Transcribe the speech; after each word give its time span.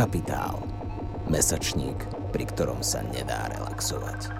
Kapitál. 0.00 0.56
Mesačník, 1.28 2.08
pri 2.32 2.48
ktorom 2.48 2.80
sa 2.80 3.04
nedá 3.04 3.52
relaxovať. 3.52 4.32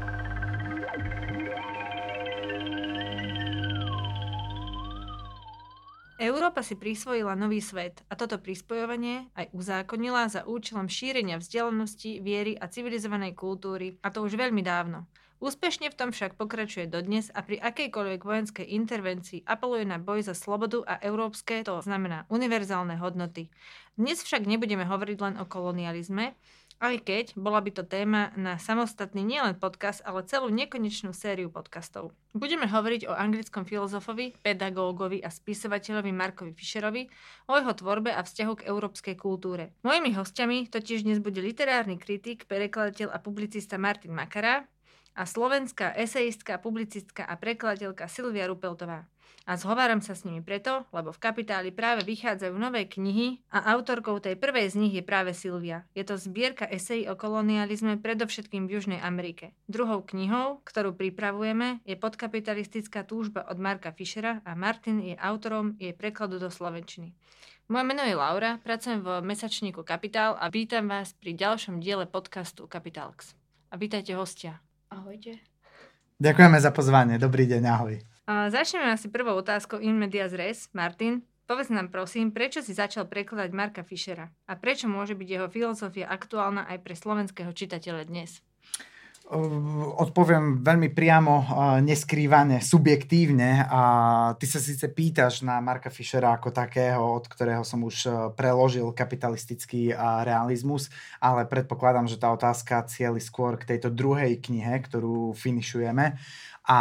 Európa 6.16 6.64
si 6.64 6.80
prisvojila 6.80 7.36
nový 7.36 7.60
svet 7.60 8.00
a 8.08 8.16
toto 8.16 8.40
prispojovanie 8.40 9.28
aj 9.36 9.52
uzákonila 9.52 10.32
za 10.32 10.48
účelom 10.48 10.88
šírenia 10.88 11.36
vzdelanosti, 11.36 12.24
viery 12.24 12.56
a 12.56 12.64
civilizovanej 12.64 13.36
kultúry, 13.36 14.00
a 14.00 14.08
to 14.08 14.24
už 14.24 14.40
veľmi 14.40 14.64
dávno. 14.64 15.12
Úspešne 15.40 15.88
v 15.88 15.96
tom 15.96 16.12
však 16.12 16.36
pokračuje 16.36 16.84
dodnes 16.84 17.32
a 17.32 17.40
pri 17.40 17.56
akejkoľvek 17.64 18.20
vojenskej 18.20 18.66
intervencii 18.76 19.48
apeluje 19.48 19.88
na 19.88 19.96
boj 19.96 20.20
za 20.20 20.36
slobodu 20.36 20.84
a 20.84 21.00
európske, 21.00 21.64
to 21.64 21.80
znamená 21.80 22.28
univerzálne 22.28 23.00
hodnoty. 23.00 23.48
Dnes 24.00 24.24
však 24.24 24.48
nebudeme 24.48 24.88
hovoriť 24.88 25.18
len 25.20 25.34
o 25.36 25.44
kolonializme, 25.44 26.32
aj 26.80 26.94
keď 27.04 27.36
bola 27.36 27.60
by 27.60 27.68
to 27.68 27.84
téma 27.84 28.32
na 28.32 28.56
samostatný 28.56 29.20
nielen 29.20 29.60
podcast, 29.60 30.00
ale 30.08 30.24
celú 30.24 30.48
nekonečnú 30.48 31.12
sériu 31.12 31.52
podcastov. 31.52 32.16
Budeme 32.32 32.64
hovoriť 32.64 33.04
o 33.04 33.12
anglickom 33.12 33.68
filozofovi, 33.68 34.32
pedagógovi 34.40 35.20
a 35.20 35.28
spisovateľovi 35.28 36.16
Markovi 36.16 36.56
Fischerovi, 36.56 37.12
o 37.44 37.60
jeho 37.60 37.76
tvorbe 37.76 38.08
a 38.08 38.24
vzťahu 38.24 38.64
k 38.64 38.72
európskej 38.72 39.20
kultúre. 39.20 39.76
Mojimi 39.84 40.16
hostiami 40.16 40.72
totiž 40.72 41.04
dnes 41.04 41.20
bude 41.20 41.44
literárny 41.44 42.00
kritik, 42.00 42.48
prekladateľ 42.48 43.12
a 43.12 43.20
publicista 43.20 43.76
Martin 43.76 44.16
Makara 44.16 44.64
a 45.12 45.28
slovenská 45.28 45.92
esejistka, 45.92 46.56
publicistka 46.56 47.28
a 47.28 47.36
prekladateľka 47.36 48.08
Silvia 48.08 48.48
Rupeltová. 48.48 49.04
A 49.50 49.58
zhováram 49.58 49.98
sa 49.98 50.14
s 50.14 50.22
nimi 50.22 50.46
preto, 50.46 50.86
lebo 50.94 51.10
v 51.10 51.18
Kapitáli 51.18 51.74
práve 51.74 52.06
vychádzajú 52.06 52.54
nové 52.54 52.86
knihy 52.86 53.42
a 53.50 53.74
autorkou 53.74 54.22
tej 54.22 54.38
prvej 54.38 54.70
z 54.70 54.78
nich 54.78 54.94
je 54.94 55.02
práve 55.02 55.34
Silvia. 55.34 55.82
Je 55.90 56.06
to 56.06 56.14
zbierka 56.14 56.70
esejí 56.70 57.10
o 57.10 57.18
kolonializme 57.18 57.98
predovšetkým 57.98 58.70
v 58.70 58.78
Južnej 58.78 59.02
Amerike. 59.02 59.50
Druhou 59.66 60.06
knihou, 60.06 60.62
ktorú 60.62 60.94
pripravujeme, 60.94 61.82
je 61.82 61.98
podkapitalistická 61.98 63.02
túžba 63.02 63.42
od 63.50 63.58
Marka 63.58 63.90
Fischera 63.90 64.38
a 64.46 64.54
Martin 64.54 65.02
je 65.02 65.18
autorom 65.18 65.74
jej 65.82 65.98
prekladu 65.98 66.38
do 66.38 66.46
slovenčiny. 66.46 67.10
Moje 67.66 67.84
meno 67.90 68.06
je 68.06 68.14
Laura, 68.14 68.62
pracujem 68.62 69.02
v 69.02 69.18
mesačníku 69.34 69.82
Kapitál 69.82 70.38
a 70.38 70.46
vítam 70.46 70.86
vás 70.86 71.10
pri 71.18 71.34
ďalšom 71.34 71.82
diele 71.82 72.06
podcastu 72.06 72.70
Kapitalx. 72.70 73.34
A 73.70 73.74
vítajte 73.74 74.14
hostia. 74.14 74.62
Ahojte. 74.94 75.42
Ďakujeme 76.22 76.58
za 76.62 76.70
pozvanie. 76.70 77.18
Dobrý 77.18 77.50
deň, 77.50 77.62
ahoj. 77.66 77.98
Začneme 78.30 78.94
asi 78.94 79.10
prvou 79.10 79.34
otázkou 79.42 79.82
in 79.82 79.98
medias 79.98 80.30
res. 80.30 80.70
Martin, 80.70 81.26
povedz 81.50 81.66
nám 81.66 81.90
prosím, 81.90 82.30
prečo 82.30 82.62
si 82.62 82.70
začal 82.70 83.10
prekladať 83.10 83.50
Marka 83.50 83.82
Fischera 83.82 84.30
a 84.46 84.54
prečo 84.54 84.86
môže 84.86 85.18
byť 85.18 85.28
jeho 85.28 85.48
filozofia 85.50 86.06
aktuálna 86.06 86.62
aj 86.70 86.78
pre 86.78 86.94
slovenského 86.94 87.50
čitateľa 87.50 88.06
dnes? 88.06 88.38
Odpoviem 89.30 90.58
veľmi 90.58 90.90
priamo, 90.90 91.46
neskrývane, 91.86 92.58
subjektívne. 92.58 93.62
A 93.70 93.82
ty 94.34 94.46
sa 94.50 94.58
síce 94.58 94.90
pýtaš 94.90 95.46
na 95.46 95.62
Marka 95.62 95.86
Fischera 95.86 96.34
ako 96.34 96.50
takého, 96.50 96.98
od 96.98 97.30
ktorého 97.30 97.62
som 97.62 97.78
už 97.86 97.96
e, 98.06 98.34
preložil 98.34 98.90
kapitalistický 98.90 99.94
realizmus, 100.26 100.90
ale 101.22 101.46
predpokladám, 101.46 102.10
že 102.10 102.18
tá 102.18 102.34
otázka 102.34 102.82
cieli 102.90 103.22
skôr 103.22 103.54
k 103.54 103.70
tejto 103.70 103.94
druhej 103.94 104.34
knihe, 104.34 104.82
ktorú 104.82 105.30
finišujeme. 105.38 106.18
A, 106.68 106.78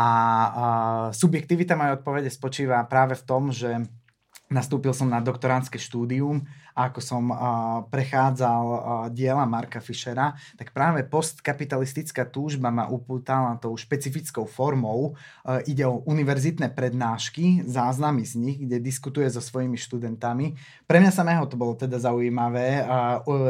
subjektivita 1.15 1.73
mojej 1.79 1.95
odpovede 2.01 2.29
spočíva 2.29 2.83
práve 2.85 3.15
v 3.15 3.23
tom, 3.25 3.49
že 3.49 3.87
nastúpil 4.49 4.91
som 4.91 5.07
na 5.07 5.21
doktoránske 5.21 5.77
štúdium 5.77 6.43
ako 6.79 7.03
som 7.03 7.27
prechádzal 7.91 8.63
diela 9.11 9.43
Marka 9.43 9.83
Fischera, 9.83 10.31
tak 10.55 10.71
práve 10.71 11.03
postkapitalistická 11.03 12.23
túžba 12.31 12.71
ma 12.71 12.87
upútala 12.87 13.59
tou 13.59 13.75
špecifickou 13.75 14.47
formou. 14.47 15.19
Ide 15.67 15.83
o 15.83 15.99
univerzitné 16.07 16.71
prednášky, 16.71 17.67
záznamy 17.67 18.23
z 18.23 18.33
nich, 18.39 18.57
kde 18.63 18.79
diskutuje 18.79 19.27
so 19.27 19.43
svojimi 19.43 19.75
študentami. 19.75 20.55
Pre 20.87 20.97
mňa 21.03 21.11
samého 21.11 21.43
to 21.51 21.59
bolo 21.59 21.75
teda 21.75 21.99
zaujímavé 21.99 22.87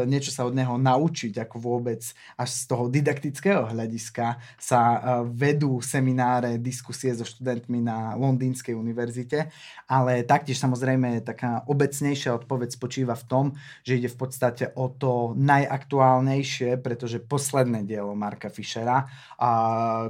niečo 0.09 0.34
sa 0.34 0.47
od 0.50 0.57
neho 0.57 0.81
naučiť, 0.81 1.46
ako 1.46 1.61
vôbec 1.61 2.01
až 2.34 2.50
z 2.50 2.63
toho 2.66 2.90
didaktického 2.90 3.69
hľadiska 3.69 4.41
sa 4.56 4.81
vedú 5.28 5.84
semináre, 5.84 6.57
diskusie 6.57 7.11
so 7.11 7.28
študentmi 7.28 7.84
na 7.84 8.16
Londýnskej 8.16 8.73
univerzite, 8.73 9.51
ale 9.85 10.23
taktiež 10.23 10.56
samozrejme 10.57 11.19
taká 11.22 11.67
obecnejšia 11.67 12.40
odpoveď 12.40 12.69
spočíva 12.79 13.19
tom, 13.25 13.46
že 13.81 13.97
ide 13.97 14.09
v 14.12 14.18
podstate 14.19 14.72
o 14.78 14.88
to 14.91 15.34
najaktuálnejšie, 15.35 16.78
pretože 16.80 17.24
posledné 17.24 17.84
dielo 17.84 18.13
Marka 18.13 18.47
Fischera, 18.47 19.09
a, 19.40 19.52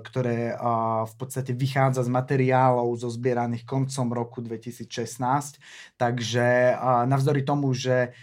ktoré 0.03 0.53
a, 0.53 1.05
v 1.07 1.15
podstate 1.15 1.55
vychádza 1.55 2.05
z 2.05 2.11
materiálov 2.11 2.91
zo 2.99 3.09
zbieraných 3.09 3.63
koncom 3.63 4.11
roku 4.11 4.43
2016. 4.43 5.61
Takže 5.99 6.79
navzdory 7.11 7.43
tomu, 7.43 7.75
že 7.75 8.15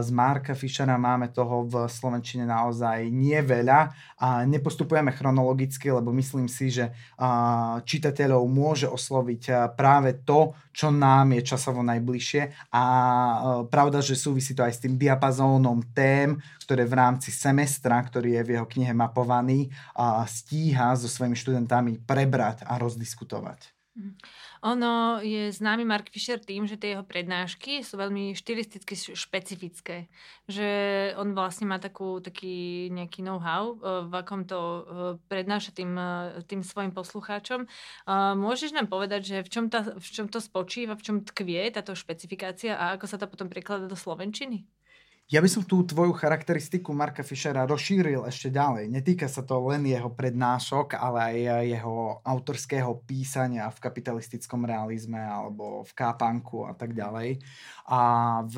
z 0.00 0.08
Marka 0.10 0.58
Fischera 0.58 0.98
máme 0.98 1.30
toho 1.30 1.62
v 1.62 1.86
Slovenčine 1.86 2.42
naozaj 2.42 3.06
nie 3.06 3.38
veľa 3.38 3.94
nepostupujeme 4.50 5.14
chronologicky, 5.14 5.94
lebo 5.94 6.10
myslím 6.10 6.50
si, 6.50 6.74
že 6.74 6.90
čitateľov 7.86 8.42
môže 8.50 8.90
osloviť 8.90 9.70
práve 9.78 10.26
to, 10.26 10.58
čo 10.74 10.90
nám 10.90 11.38
je 11.38 11.42
časovo 11.46 11.86
najbližšie 11.86 12.72
a 12.74 12.84
pravda, 13.70 14.02
že 14.02 14.18
sú 14.18 14.30
súvisí 14.30 14.54
to 14.54 14.62
aj 14.62 14.78
s 14.78 14.82
tým 14.86 14.94
diapazónom 14.94 15.82
tém, 15.90 16.38
ktoré 16.62 16.86
v 16.86 16.94
rámci 16.94 17.34
semestra, 17.34 17.98
ktorý 17.98 18.38
je 18.38 18.42
v 18.46 18.50
jeho 18.54 18.66
knihe 18.66 18.94
mapovaný, 18.94 19.74
stíha 20.30 20.94
so 20.94 21.10
svojimi 21.10 21.34
študentami 21.34 21.98
prebrať 22.06 22.62
a 22.62 22.78
rozdiskutovať. 22.78 23.74
Mm. 23.98 24.14
Ono 24.60 25.24
je 25.24 25.48
známy 25.48 25.88
Mark 25.88 26.12
Fisher 26.12 26.36
tým, 26.36 26.68
že 26.68 26.76
tie 26.76 26.92
jeho 26.92 27.04
prednášky 27.04 27.80
sú 27.80 27.96
veľmi 27.96 28.36
štilisticky 28.36 28.92
špecifické. 29.16 30.12
Že 30.52 30.68
on 31.16 31.32
vlastne 31.32 31.64
má 31.64 31.80
takú, 31.80 32.20
taký 32.20 32.88
nejaký 32.92 33.24
know-how, 33.24 33.72
eh, 33.72 34.04
v 34.04 34.12
akom 34.20 34.44
to 34.44 34.60
eh, 34.60 34.82
prednáša 35.32 35.72
tým, 35.72 35.96
eh, 35.96 36.44
tým 36.44 36.60
svojim 36.60 36.92
poslucháčom. 36.92 37.64
Môžeš 38.36 38.76
nám 38.76 38.92
povedať, 38.92 39.20
že 39.24 39.36
v 39.40 39.48
čom, 39.48 39.64
tá, 39.72 39.96
v 39.96 40.08
čom 40.08 40.28
to 40.28 40.44
spočíva, 40.44 40.92
v 40.92 41.04
čom 41.04 41.16
tkvie 41.24 41.72
táto 41.72 41.96
špecifikácia 41.96 42.76
a 42.76 42.96
ako 42.96 43.06
sa 43.08 43.16
to 43.16 43.26
potom 43.30 43.48
prekladá 43.48 43.88
do 43.88 43.96
Slovenčiny? 43.96 44.79
Ja 45.30 45.38
by 45.38 45.46
som 45.46 45.62
tú 45.62 45.86
tvoju 45.86 46.10
charakteristiku 46.10 46.90
Marka 46.90 47.22
Fischera 47.22 47.62
rozšíril 47.62 48.26
ešte 48.26 48.50
ďalej. 48.50 48.90
Netýka 48.90 49.30
sa 49.30 49.46
to 49.46 49.62
len 49.62 49.86
jeho 49.86 50.10
prednášok, 50.10 50.98
ale 50.98 51.38
aj 51.46 51.64
jeho 51.70 52.18
autorského 52.26 52.98
písania 53.06 53.70
v 53.70 53.78
kapitalistickom 53.78 54.66
realizme 54.66 55.22
alebo 55.22 55.86
v 55.86 55.92
kápanku 55.94 56.66
a 56.66 56.74
tak 56.74 56.98
ďalej. 56.98 57.38
A 57.86 58.02
v, 58.42 58.56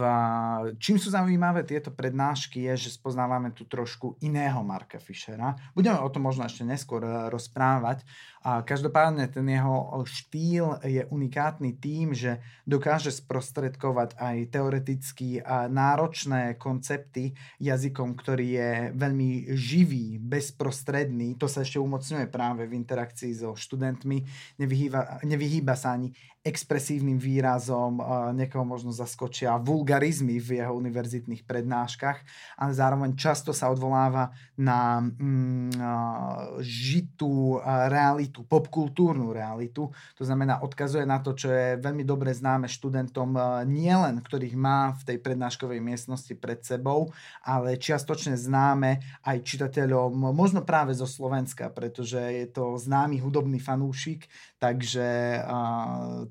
čím 0.81 0.97
sú 0.97 1.13
zaujímavé 1.13 1.69
tieto 1.69 1.93
prednášky 1.93 2.65
je, 2.73 2.89
že 2.89 2.97
spoznávame 2.97 3.53
tu 3.53 3.69
trošku 3.69 4.17
iného 4.25 4.65
Marka 4.65 4.97
Fischera. 4.97 5.53
Budeme 5.77 6.01
o 6.01 6.09
tom 6.09 6.25
možno 6.25 6.49
ešte 6.49 6.65
neskôr 6.65 7.05
eh, 7.05 7.29
rozprávať. 7.29 8.01
A 8.43 8.67
každopádne 8.67 9.31
ten 9.31 9.47
jeho 9.47 10.03
štýl 10.03 10.83
je 10.83 11.07
unikátny 11.07 11.79
tým, 11.79 12.11
že 12.11 12.43
dokáže 12.67 13.15
sprostredkovať 13.15 14.19
aj 14.19 14.37
teoreticky 14.51 15.39
náročné 15.71 16.59
koncepty 16.59 17.39
jazykom, 17.63 18.19
ktorý 18.19 18.47
je 18.59 18.71
veľmi 18.99 19.55
živý, 19.55 20.19
bezprostredný. 20.19 21.39
To 21.39 21.47
sa 21.47 21.63
ešte 21.63 21.79
umocňuje 21.79 22.27
práve 22.27 22.67
v 22.67 22.75
interakcii 22.83 23.31
so 23.31 23.55
študentmi. 23.55 24.27
Nevyhýba, 24.59 25.23
nevyhýba 25.23 25.79
sa 25.79 25.95
ani 25.95 26.11
expresívnym 26.43 27.23
výrazom, 27.23 28.03
niekoho 28.35 28.67
možno 28.67 28.91
zaskočia 28.91 29.55
vulgarizmy 29.63 30.43
v 30.43 30.59
jeho 30.59 30.75
univerzitných 30.75 31.47
prednáškach, 31.47 32.19
ale 32.59 32.73
zároveň 32.75 33.15
často 33.15 33.55
sa 33.55 33.71
odvoláva 33.71 34.35
na 34.59 34.99
mm, 34.99 35.79
žitú 36.59 37.63
realitu, 37.87 38.43
popkultúrnu 38.43 39.31
realitu. 39.31 39.95
To 40.19 40.23
znamená, 40.27 40.67
odkazuje 40.67 41.07
na 41.07 41.23
to, 41.23 41.39
čo 41.39 41.47
je 41.47 41.79
veľmi 41.79 42.03
dobre 42.03 42.35
známe 42.35 42.67
študentom 42.67 43.39
nielen, 43.71 44.19
ktorých 44.19 44.59
má 44.59 44.99
v 44.99 45.15
tej 45.15 45.19
prednáškovej 45.23 45.79
miestnosti 45.79 46.35
pred 46.35 46.59
sebou, 46.67 47.15
ale 47.47 47.79
čiastočne 47.79 48.35
známe 48.35 48.99
aj 49.23 49.47
čitateľom, 49.47 50.35
možno 50.35 50.67
práve 50.67 50.91
zo 50.91 51.07
Slovenska, 51.07 51.71
pretože 51.71 52.19
je 52.19 52.51
to 52.51 52.75
známy 52.83 53.23
hudobný 53.23 53.63
fanúšik, 53.63 54.27
takže 54.63 55.07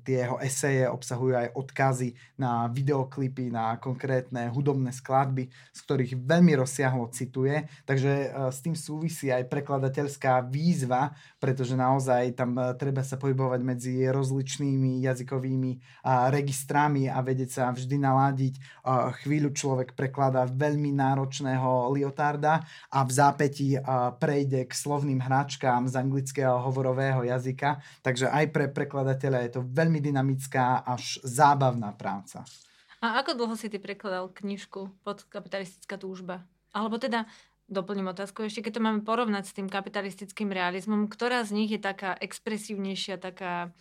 tie 0.08 0.24
jeho 0.24 0.40
eseje 0.40 0.88
obsahujú 0.88 1.36
aj 1.36 1.48
odkazy 1.52 2.16
na 2.40 2.72
videoklipy, 2.72 3.52
na 3.52 3.76
konkrétne 3.76 4.48
hudobné 4.48 4.96
skladby, 4.96 5.52
z 5.52 5.78
ktorých 5.84 6.16
veľmi 6.16 6.56
rozsiahlo 6.56 7.12
cituje, 7.12 7.68
takže 7.84 8.08
e, 8.08 8.28
s 8.48 8.64
tým 8.64 8.72
súvisí 8.72 9.28
aj 9.28 9.52
prekladateľský 9.52 10.22
obrovská 10.22 10.38
výzva, 10.46 11.10
pretože 11.42 11.74
naozaj 11.74 12.38
tam 12.38 12.54
uh, 12.54 12.70
treba 12.78 13.02
sa 13.02 13.18
pohybovať 13.18 13.60
medzi 13.66 14.06
rozličnými 14.06 15.02
jazykovými 15.02 15.72
uh, 15.74 16.30
registrami 16.30 17.10
a 17.10 17.18
vedieť 17.18 17.50
sa 17.50 17.64
vždy 17.74 17.98
naladiť. 17.98 18.54
Uh, 18.86 19.10
chvíľu 19.18 19.50
človek 19.50 19.98
prekladá 19.98 20.46
veľmi 20.46 20.94
náročného 20.94 21.90
Liotarda 21.90 22.62
a 22.94 22.98
v 23.02 23.10
zápäti 23.10 23.74
uh, 23.74 24.14
prejde 24.14 24.62
k 24.70 24.72
slovným 24.72 25.18
hračkám 25.18 25.90
z 25.90 25.98
anglického 25.98 26.62
hovorového 26.62 27.26
jazyka, 27.26 27.82
takže 28.06 28.21
aj 28.28 28.54
pre 28.54 28.66
prekladateľa 28.70 29.38
je 29.46 29.50
to 29.58 29.60
veľmi 29.66 29.98
dynamická 29.98 30.86
až 30.86 31.18
zábavná 31.24 31.94
práca. 31.94 32.46
A 33.02 33.18
ako 33.18 33.34
dlho 33.34 33.54
si 33.58 33.66
ty 33.66 33.82
prekladal 33.82 34.30
knižku 34.30 35.02
pod 35.02 35.26
kapitalistická 35.26 35.98
túžba? 35.98 36.46
Alebo 36.70 37.02
teda, 37.02 37.26
doplním 37.66 38.12
otázku 38.12 38.46
ešte, 38.46 38.62
keď 38.62 38.72
to 38.78 38.84
máme 38.84 39.00
porovnať 39.02 39.44
s 39.48 39.56
tým 39.56 39.66
kapitalistickým 39.66 40.52
realizmom, 40.52 41.08
ktorá 41.10 41.42
z 41.42 41.56
nich 41.56 41.70
je 41.72 41.80
taká 41.82 42.14
expresívnejšia, 42.20 43.18
taká 43.18 43.74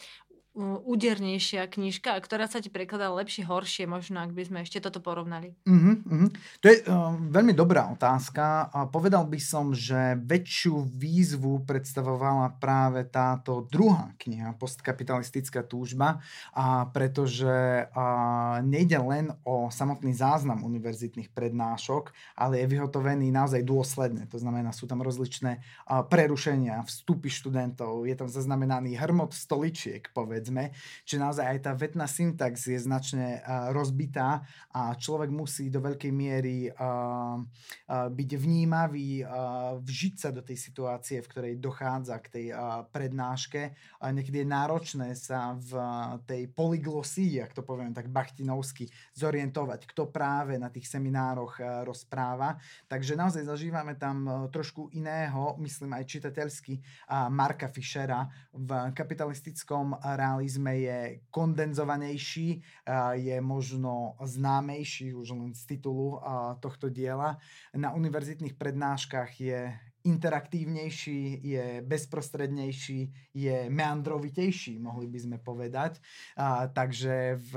údernejšia 0.51 1.63
knižka, 1.63 2.12
ktorá 2.19 2.44
sa 2.44 2.59
ti 2.59 2.68
prekladá 2.68 3.07
lepšie, 3.07 3.48
horšie, 3.48 3.88
možno, 3.88 4.19
ak 4.19 4.36
by 4.36 4.44
sme 4.44 4.59
ešte 4.68 4.83
toto 4.83 5.00
porovnali? 5.00 5.56
Uh-huh, 5.63 5.95
uh-huh. 6.03 6.27
To 6.59 6.65
je 6.68 6.83
uh, 6.83 7.15
veľmi 7.15 7.56
dobrá 7.56 7.88
otázka. 7.88 8.68
A 8.75 8.83
povedal 8.92 9.24
by 9.31 9.39
som, 9.39 9.71
že 9.71 10.19
väčšiu 10.19 10.92
výzvu 10.92 11.63
predstavovala 11.63 12.59
práve 12.59 13.07
táto 13.07 13.63
druhá 13.71 14.12
kniha, 14.19 14.59
Postkapitalistická 14.59 15.63
túžba, 15.63 16.19
a 16.51 16.83
pretože 16.92 17.88
uh, 17.88 18.59
nejde 18.59 19.00
len 19.00 19.31
o 19.48 19.71
samotný 19.71 20.12
záznam 20.12 20.68
univerzitných 20.68 21.31
prednášok, 21.31 22.12
ale 22.36 22.59
je 22.59 22.68
vyhotovený 22.68 23.31
naozaj 23.31 23.63
dôsledne. 23.63 24.27
To 24.27 24.36
znamená, 24.36 24.75
sú 24.75 24.83
tam 24.83 25.00
rozličné 25.00 25.63
uh, 25.63 26.03
prerušenia, 26.03 26.83
vstupy 26.83 27.31
študentov, 27.31 28.03
je 28.03 28.19
tam 28.19 28.27
zaznamenaný 28.27 29.00
hrmot 29.00 29.31
stoličiek, 29.31 30.12
povedz 30.12 30.41
povedzme. 30.42 30.74
Čiže 31.06 31.22
naozaj 31.22 31.46
aj 31.46 31.60
tá 31.62 31.72
vetná 31.78 32.10
syntax 32.10 32.66
je 32.66 32.82
značne 32.82 33.46
uh, 33.46 33.70
rozbitá 33.70 34.42
a 34.74 34.98
človek 34.98 35.30
musí 35.30 35.70
do 35.70 35.78
veľkej 35.78 36.10
miery 36.10 36.74
uh, 36.74 37.38
uh, 37.38 38.10
byť 38.10 38.30
vnímavý, 38.42 39.22
vžiť 39.86 40.16
sa 40.18 40.30
do 40.34 40.42
tej 40.42 40.58
situácie, 40.58 41.22
v 41.22 41.30
ktorej 41.30 41.54
dochádza 41.62 42.16
k 42.24 42.28
tej 42.32 42.48
prednáške. 42.90 43.76
Niekedy 44.00 44.42
je 44.42 44.48
náročné 44.48 45.10
sa 45.14 45.54
v 45.54 45.76
tej 46.24 46.48
polyglosii, 46.50 47.44
ak 47.44 47.52
to 47.52 47.62
poviem 47.62 47.92
tak 47.92 48.08
bachtinovsky, 48.08 48.88
zorientovať, 49.14 49.86
kto 49.92 50.08
práve 50.10 50.56
na 50.56 50.72
tých 50.72 50.88
seminároch 50.88 51.60
rozpráva. 51.84 52.56
Takže 52.88 53.20
naozaj 53.20 53.44
zažívame 53.46 54.00
tam 54.00 54.50
trošku 54.50 54.90
iného, 54.96 55.60
myslím 55.60 56.00
aj 56.00 56.08
čitateľsky, 56.08 56.80
Marka 57.30 57.68
Fischera 57.68 58.26
v 58.56 58.96
kapitalistickom 58.96 60.00
rámci 60.00 60.31
realizme 60.31 60.80
je 60.80 61.19
kondenzovanejší, 61.28 62.63
je 63.19 63.38
možno 63.44 64.16
známejší 64.24 65.12
už 65.12 65.36
len 65.36 65.51
z 65.51 65.75
titulu 65.75 66.24
tohto 66.63 66.88
diela. 66.88 67.36
Na 67.75 67.92
univerzitných 67.92 68.56
prednáškach 68.56 69.28
je 69.36 69.75
interaktívnejší, 70.07 71.44
je 71.44 71.66
bezprostrednejší, 71.83 73.36
je 73.36 73.57
meandrovitejší, 73.68 74.80
mohli 74.80 75.12
by 75.12 75.19
sme 75.19 75.38
povedať. 75.44 76.00
takže 76.72 77.36
v 77.36 77.54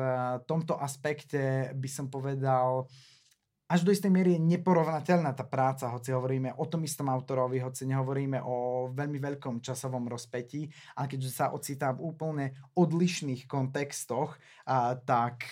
tomto 0.50 0.75
aspekte 0.75 1.70
by 1.79 1.88
som 1.88 2.11
povedal, 2.11 2.91
až 3.75 3.82
do 3.82 3.91
istej 3.91 4.06
miery 4.06 4.38
je 4.38 4.47
neporovnateľná 4.55 5.35
tá 5.35 5.43
práca, 5.43 5.91
hoci 5.91 6.15
hovoríme 6.15 6.55
o 6.62 6.65
tom 6.71 6.87
istom 6.87 7.11
autorovi, 7.11 7.59
hoci 7.59 7.91
nehovoríme 7.91 8.38
o 8.38 8.87
veľmi 8.94 9.19
veľkom 9.19 9.59
časovom 9.59 10.06
rozpetí, 10.06 10.71
ale 10.94 11.11
keďže 11.11 11.31
sa 11.35 11.50
ocitá 11.50 11.91
v 11.91 12.06
úplne 12.06 12.55
odlišných 12.79 13.50
kontextoch, 13.50 14.38
tak 15.03 15.50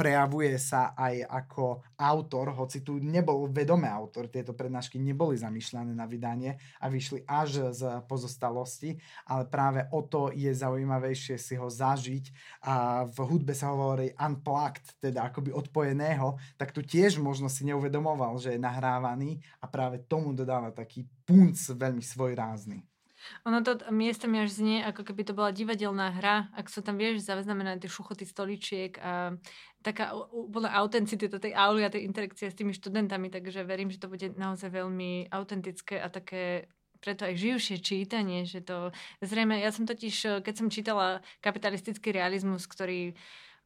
prejavuje 0.00 0.56
sa 0.56 0.96
aj 0.96 1.28
ako 1.28 1.84
autor, 2.00 2.56
hoci 2.56 2.80
tu 2.80 2.96
nebol 3.04 3.52
vedomý 3.52 3.92
autor, 3.92 4.32
tieto 4.32 4.56
prednášky 4.56 4.96
neboli 4.96 5.36
zamýšľané 5.36 5.92
na 5.92 6.08
vydanie 6.08 6.56
a 6.80 6.88
vyšli 6.88 7.28
až 7.28 7.68
z 7.76 8.00
pozostalosti, 8.08 8.96
ale 9.28 9.44
práve 9.44 9.84
o 9.92 10.00
to 10.08 10.32
je 10.32 10.48
zaujímavejšie 10.56 11.36
si 11.36 11.52
ho 11.60 11.68
zažiť. 11.68 12.32
A 12.64 13.04
v 13.04 13.18
hudbe 13.28 13.52
sa 13.52 13.76
hovorí 13.76 14.08
unplugged, 14.16 14.96
teda 15.04 15.28
akoby 15.28 15.52
odpojeného, 15.52 16.40
tak 16.56 16.72
tu 16.72 16.80
tiež 16.80 17.20
možno 17.20 17.50
si 17.58 17.66
neuvedomoval, 17.66 18.38
že 18.38 18.54
je 18.54 18.60
nahrávaný 18.62 19.42
a 19.58 19.66
práve 19.66 20.06
tomu 20.06 20.30
dodáva 20.30 20.70
taký 20.70 21.02
punc 21.26 21.58
veľmi 21.58 22.02
svojrázny. 22.02 22.86
Ono 23.50 23.58
to 23.66 23.82
mi 23.90 24.14
až 24.14 24.50
znie, 24.54 24.78
ako 24.86 25.02
keby 25.02 25.26
to 25.26 25.34
bola 25.34 25.50
divadelná 25.50 26.14
hra, 26.14 26.54
ak 26.54 26.70
sú 26.70 26.86
tam, 26.86 26.94
vieš, 26.94 27.26
zaznamenané 27.26 27.82
tie 27.82 27.90
šuchoty 27.90 28.22
stoličiek 28.22 28.94
a 29.02 29.34
taká 29.82 30.14
úplná 30.30 30.70
autenticita 30.78 31.42
tej 31.42 31.50
auly 31.58 31.82
a 31.82 31.90
tej 31.90 32.06
interakcie 32.06 32.46
s 32.46 32.54
tými 32.54 32.70
študentami, 32.70 33.26
takže 33.26 33.66
verím, 33.66 33.90
že 33.90 33.98
to 33.98 34.06
bude 34.06 34.38
naozaj 34.38 34.70
veľmi 34.70 35.34
autentické 35.34 35.98
a 35.98 36.06
také 36.06 36.70
preto 36.98 37.26
aj 37.26 37.38
živšie 37.38 37.78
čítanie, 37.78 38.42
že 38.42 38.58
to 38.62 38.90
zrejme, 39.22 39.54
ja 39.54 39.70
som 39.70 39.86
totiž, 39.86 40.42
keď 40.42 40.54
som 40.54 40.66
čítala 40.66 41.22
kapitalistický 41.38 42.10
realizmus, 42.10 42.66
ktorý 42.66 43.14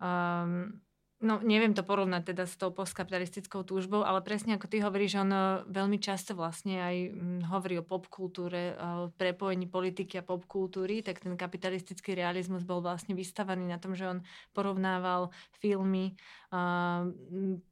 um, 0.01 0.81
No, 1.23 1.39
neviem 1.39 1.71
to 1.71 1.87
porovnať 1.87 2.35
teda 2.35 2.51
s 2.51 2.59
tou 2.59 2.75
postkapitalistickou 2.75 3.63
túžbou, 3.63 4.03
ale 4.03 4.27
presne 4.27 4.59
ako 4.59 4.67
ty 4.67 4.83
hovoríš, 4.83 5.23
on 5.23 5.31
eh, 5.31 5.63
veľmi 5.71 6.03
často 6.03 6.35
vlastne 6.35 6.83
aj 6.83 6.97
hm, 7.15 7.41
hovorí 7.47 7.79
o 7.79 7.87
popkultúre, 7.87 8.75
o 8.75 9.07
eh, 9.07 9.15
prepojení 9.15 9.71
politiky 9.71 10.19
a 10.19 10.27
popkultúry, 10.27 11.07
tak 11.07 11.23
ten 11.23 11.39
kapitalistický 11.39 12.19
realizmus 12.19 12.67
bol 12.67 12.83
vlastne 12.83 13.15
vystavaný 13.15 13.71
na 13.71 13.79
tom, 13.79 13.95
že 13.95 14.11
on 14.11 14.19
porovnával 14.51 15.31
filmy 15.63 16.19
uh, 16.51 17.07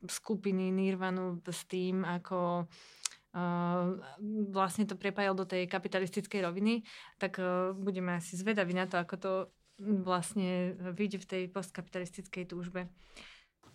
skupiny 0.06 0.70
Nirvanu 0.70 1.42
s 1.42 1.66
tým, 1.66 2.06
ako 2.06 2.70
Uh, 3.30 3.94
vlastne 4.50 4.90
to 4.90 4.98
prepájal 4.98 5.38
do 5.38 5.46
tej 5.46 5.70
kapitalistickej 5.70 6.50
roviny, 6.50 6.82
tak 7.14 7.38
uh, 7.38 7.70
budeme 7.78 8.18
asi 8.18 8.34
zvedaví 8.34 8.74
na 8.74 8.90
to, 8.90 8.98
ako 8.98 9.14
to 9.22 9.32
vlastne 9.78 10.74
vyjde 10.92 11.22
v 11.22 11.28
tej 11.30 11.42
postkapitalistickej 11.54 12.44
túžbe. 12.50 12.90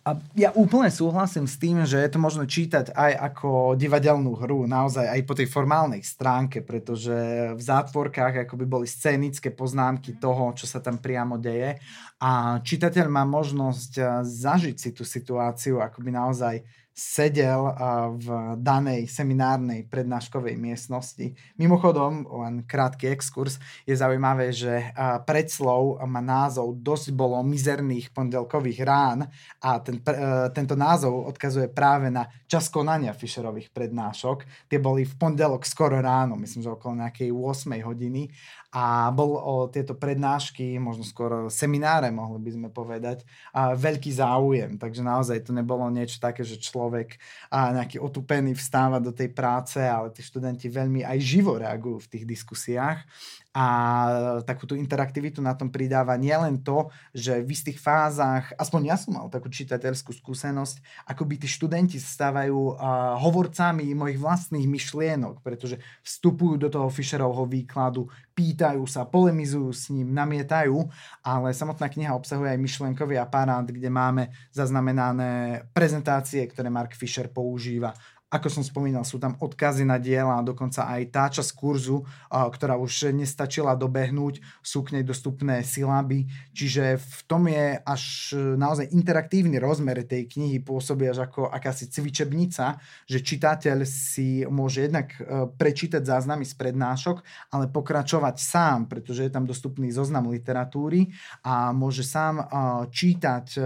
A 0.06 0.14
ja 0.38 0.54
úplne 0.54 0.86
súhlasím 0.86 1.50
s 1.50 1.58
tým, 1.58 1.82
že 1.82 1.98
je 1.98 2.10
to 2.14 2.22
možno 2.22 2.46
čítať 2.46 2.94
aj 2.94 3.12
ako 3.26 3.74
divadelnú 3.74 4.38
hru, 4.38 4.62
naozaj 4.62 5.02
aj 5.02 5.20
po 5.26 5.34
tej 5.34 5.50
formálnej 5.50 5.98
stránke, 6.06 6.62
pretože 6.62 7.10
v 7.50 7.58
zátvorkách 7.58 8.46
akoby 8.46 8.70
boli 8.70 8.86
scénické 8.86 9.50
poznámky 9.50 10.14
toho, 10.22 10.54
čo 10.54 10.70
sa 10.70 10.78
tam 10.78 11.02
priamo 11.02 11.42
deje 11.42 11.82
a 12.16 12.62
čitateľ 12.64 13.06
má 13.12 13.28
možnosť 13.28 14.24
zažiť 14.24 14.76
si 14.80 14.90
tú 14.96 15.04
situáciu 15.04 15.84
akoby 15.84 16.10
naozaj 16.16 16.64
sedel 16.96 17.76
v 18.16 18.56
danej 18.56 19.04
seminárnej 19.12 19.84
prednáškovej 19.84 20.56
miestnosti. 20.56 21.36
Mimochodom, 21.60 22.24
len 22.24 22.64
krátky 22.64 23.12
exkurs, 23.12 23.60
je 23.84 23.92
zaujímavé, 23.92 24.48
že 24.48 24.96
predslov 25.28 26.00
má 26.08 26.24
názov 26.24 26.80
Dosť 26.80 27.12
bolo 27.12 27.36
mizerných 27.44 28.16
pondelkových 28.16 28.80
rán 28.80 29.28
a 29.60 29.76
ten, 29.84 30.00
e, 30.00 30.48
tento 30.56 30.72
názov 30.72 31.28
odkazuje 31.36 31.68
práve 31.68 32.08
na 32.08 32.32
čas 32.48 32.72
konania 32.72 33.12
Fischerových 33.12 33.76
prednášok. 33.76 34.48
Tie 34.64 34.80
boli 34.80 35.04
v 35.04 35.14
pondelok 35.20 35.68
skoro 35.68 36.00
ráno, 36.00 36.40
myslím, 36.40 36.64
že 36.64 36.72
okolo 36.72 37.04
nejakej 37.04 37.28
8 37.28 37.76
hodiny 37.84 38.32
a 38.76 39.08
bol 39.08 39.40
o 39.40 39.54
tieto 39.72 39.96
prednášky, 39.96 40.76
možno 40.76 41.00
skoro 41.00 41.48
semináre, 41.48 42.12
mohli 42.12 42.36
by 42.44 42.50
sme 42.52 42.68
povedať, 42.68 43.24
a 43.56 43.72
veľký 43.72 44.12
záujem. 44.12 44.76
Takže 44.76 45.00
naozaj 45.00 45.48
to 45.48 45.56
nebolo 45.56 45.88
niečo 45.88 46.20
také, 46.20 46.44
že 46.44 46.60
človek 46.60 47.16
a 47.48 47.72
nejaký 47.72 47.96
otupený 47.96 48.52
vstáva 48.52 49.00
do 49.00 49.16
tej 49.16 49.32
práce, 49.32 49.80
ale 49.80 50.12
tí 50.12 50.20
študenti 50.20 50.68
veľmi 50.68 51.08
aj 51.08 51.18
živo 51.24 51.56
reagujú 51.56 52.04
v 52.04 52.10
tých 52.12 52.24
diskusiách 52.28 53.00
a 53.56 53.64
takúto 54.44 54.76
interaktivitu 54.76 55.40
na 55.40 55.56
tom 55.56 55.72
pridáva 55.72 56.12
nielen 56.20 56.60
to, 56.60 56.92
že 57.16 57.40
v 57.40 57.56
istých 57.56 57.80
fázach, 57.80 58.52
aspoň 58.60 58.92
ja 58.92 59.00
som 59.00 59.16
mal 59.16 59.32
takú 59.32 59.48
čitateľskú 59.48 60.12
skúsenosť, 60.12 61.08
ako 61.08 61.24
by 61.24 61.34
tí 61.40 61.48
študenti 61.48 61.96
stávajú 61.96 62.76
uh, 62.76 63.16
hovorcami 63.16 63.96
mojich 63.96 64.20
vlastných 64.20 64.68
myšlienok, 64.68 65.40
pretože 65.40 65.80
vstupujú 66.04 66.60
do 66.60 66.68
toho 66.68 66.92
Fischerovho 66.92 67.48
výkladu, 67.48 68.12
pýtajú 68.36 68.84
sa, 68.84 69.08
polemizujú 69.08 69.72
s 69.72 69.88
ním, 69.88 70.12
namietajú, 70.12 70.76
ale 71.24 71.56
samotná 71.56 71.88
kniha 71.88 72.12
obsahuje 72.12 72.52
aj 72.52 72.60
myšlienkový 72.60 73.16
aparát, 73.16 73.64
kde 73.64 73.88
máme 73.88 74.28
zaznamenané 74.52 75.64
prezentácie, 75.72 76.44
ktoré 76.44 76.68
Mark 76.68 76.92
Fisher 76.92 77.32
používa 77.32 77.96
ako 78.36 78.48
som 78.52 78.64
spomínal, 78.64 79.02
sú 79.02 79.16
tam 79.16 79.34
odkazy 79.40 79.88
na 79.88 79.96
diela, 79.96 80.44
dokonca 80.44 80.84
aj 80.86 81.02
tá 81.08 81.24
časť 81.32 81.50
kurzu, 81.56 82.04
ktorá 82.28 82.76
už 82.76 83.10
nestačila 83.16 83.72
dobehnúť, 83.72 84.44
sú 84.60 84.84
k 84.84 85.00
nej 85.00 85.04
dostupné 85.04 85.64
silaby, 85.64 86.28
čiže 86.52 87.00
v 87.00 87.20
tom 87.24 87.48
je 87.48 87.80
až 87.80 88.02
naozaj 88.36 88.92
interaktívny 88.92 89.56
rozmer 89.56 90.04
tej 90.04 90.28
knihy, 90.28 90.60
pôsobí 90.60 91.08
až 91.08 91.26
ako 91.26 91.48
akási 91.48 91.88
cvičebnica, 91.88 92.76
že 93.08 93.18
čitateľ 93.24 93.78
si 93.86 94.44
môže 94.46 94.86
jednak 94.86 95.14
e, 95.16 95.48
prečítať 95.50 96.02
záznamy 96.02 96.44
z 96.44 96.54
prednášok, 96.54 97.22
ale 97.54 97.70
pokračovať 97.70 98.36
sám, 98.36 98.78
pretože 98.90 99.24
je 99.24 99.32
tam 99.32 99.48
dostupný 99.48 99.88
zoznam 99.90 100.28
literatúry 100.28 101.14
a 101.46 101.72
môže 101.72 102.04
sám 102.04 102.40
e, 102.40 102.44
čítať 102.90 103.46
e, 103.56 103.60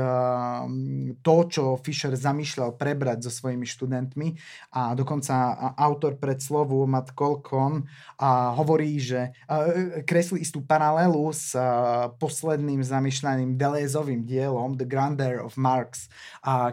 to, 1.21 1.37
čo 1.51 1.63
Fischer 1.81 2.15
zamýšľal 2.15 2.77
prebrať 2.77 3.27
so 3.27 3.31
svojimi 3.33 3.67
študentmi 3.67 4.29
a 4.71 4.95
dokonca 4.95 5.57
autor 5.75 6.21
predslovu 6.21 6.85
Matt 6.87 7.17
Colcon 7.17 7.83
hovorí, 8.57 9.01
že 9.01 9.33
kreslí 10.05 10.45
istú 10.45 10.63
paralelu 10.63 11.33
s 11.33 11.57
posledným 12.21 12.85
zamýšľaným 12.85 13.57
Delezovým 13.57 14.23
dielom 14.25 14.77
The 14.77 14.87
Grandeur 14.87 15.43
of 15.43 15.57
Marx, 15.57 16.07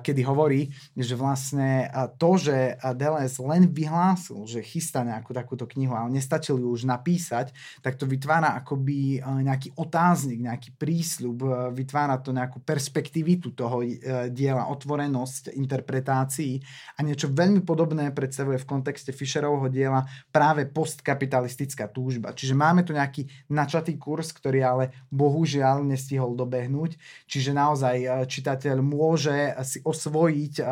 kedy 0.03 0.21
hovorí, 0.27 0.69
že 0.93 1.15
vlastne 1.15 1.89
to, 2.19 2.37
že 2.37 2.77
Deleuze 2.95 3.41
len 3.43 3.69
vyhlásil, 3.71 4.45
že 4.45 4.59
chystá 4.61 5.01
nejakú 5.03 5.33
takúto 5.33 5.65
knihu, 5.65 5.95
ale 5.95 6.13
nestačil 6.15 6.59
ju 6.61 6.67
už 6.69 6.85
napísať, 6.87 7.51
tak 7.81 7.97
to 7.97 8.05
vytvára 8.05 8.55
akoby 8.59 9.21
nejaký 9.21 9.75
otáznik, 9.75 10.43
nejaký 10.43 10.69
prísľub, 10.77 11.71
vytvára 11.73 12.17
to 12.23 12.31
nejakú 12.31 12.63
perspektivitu 12.63 13.53
toho 13.53 13.83
e, 13.83 13.97
diela, 14.31 14.69
otvorenosť 14.71 15.53
interpretácií 15.53 16.59
a 16.97 17.03
niečo 17.03 17.29
veľmi 17.29 17.61
podobné 17.67 18.15
predstavuje 18.15 18.55
v 18.55 18.69
kontexte 18.69 19.11
Fischerovho 19.11 19.67
diela 19.67 20.07
práve 20.31 20.63
postkapitalistická 20.71 21.91
túžba. 21.91 22.31
Čiže 22.31 22.55
máme 22.55 22.87
tu 22.87 22.95
nejaký 22.95 23.27
načatý 23.51 23.99
kurz, 23.99 24.31
ktorý 24.31 24.63
ale 24.63 24.95
bohužiaľ 25.11 25.83
nestihol 25.83 26.39
dobehnúť, 26.39 26.95
čiže 27.27 27.51
naozaj 27.51 27.95
e, 27.99 28.07
čitateľ 28.31 28.79
môže 28.79 29.51
si 29.67 29.83
osvojiť 29.83 30.53
e, 30.57 30.63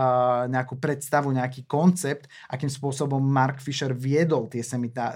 nejakú 0.56 0.80
predstavu, 0.80 1.36
nejaký 1.36 1.68
koncept, 1.68 2.32
akým 2.48 2.72
spôsobom 2.72 3.20
Mark 3.20 3.60
Fisher 3.60 3.92
viedol 3.92 4.48
tie 4.48 4.64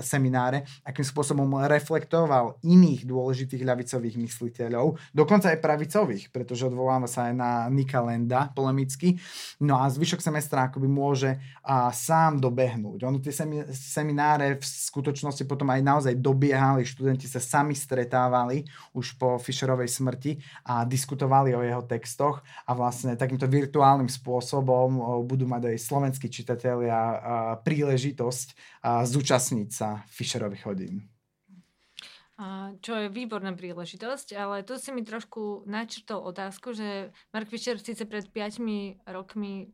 semináre, 0.04 0.68
akým 0.84 1.08
spôsobom 1.08 1.48
reflektoval 1.64 2.60
iných 2.66 3.08
dôležitých 3.08 3.64
ľavicových 3.64 4.20
mysliteľov, 4.20 5.00
dokonca 5.16 5.54
aj 5.54 5.64
pravicových, 5.64 6.34
pretože 6.34 6.68
odvoláva 6.68 7.06
sa 7.06 7.30
aj 7.30 7.34
na 7.38 7.52
Nika 7.70 8.02
Lenda 8.02 8.50
polemicky. 8.52 9.22
No 9.62 9.78
a 9.78 9.88
zvyšok 9.88 10.20
semestra 10.20 10.68
akoby 10.68 10.90
môže 10.90 11.38
a, 11.70 11.94
sám 11.94 12.42
dobehnúť. 12.42 13.06
Ono 13.06 13.22
tie 13.22 13.30
semi- 13.30 13.70
semináre 13.70 14.58
v 14.58 14.66
skutočnosti 14.66 15.46
potom 15.46 15.70
aj 15.70 15.82
naozaj 15.86 16.18
dobiehali, 16.18 16.82
študenti 16.82 17.30
sa 17.30 17.38
sami 17.38 17.78
stretávali 17.78 18.66
už 18.98 19.22
po 19.22 19.38
Fischerovej 19.38 19.86
smrti 19.86 20.42
a 20.66 20.82
diskutovali 20.90 21.54
o 21.54 21.62
jeho 21.62 21.86
textoch 21.86 22.42
a 22.66 22.74
vlastne 22.74 23.14
takýmto 23.14 23.46
virtuálnym 23.46 24.10
spôsobom 24.10 25.22
budú 25.30 25.46
mať 25.46 25.70
aj 25.70 25.78
slovenskí 25.78 26.26
čitatelia 26.34 26.98
príležitosť 27.62 28.48
zúčastniť 29.06 29.70
sa 29.70 30.02
Fischerových 30.10 30.66
hodín. 30.66 31.06
Čo 32.80 32.96
je 32.96 33.12
výborná 33.12 33.52
príležitosť, 33.52 34.32
ale 34.32 34.64
tu 34.64 34.80
si 34.80 34.96
mi 34.96 35.04
trošku 35.04 35.68
načrtol 35.68 36.24
otázku, 36.24 36.72
že 36.72 37.12
Mark 37.36 37.52
Fischer 37.52 37.76
síce 37.76 38.08
pred 38.08 38.24
5 38.32 38.64
rokmi 39.12 39.68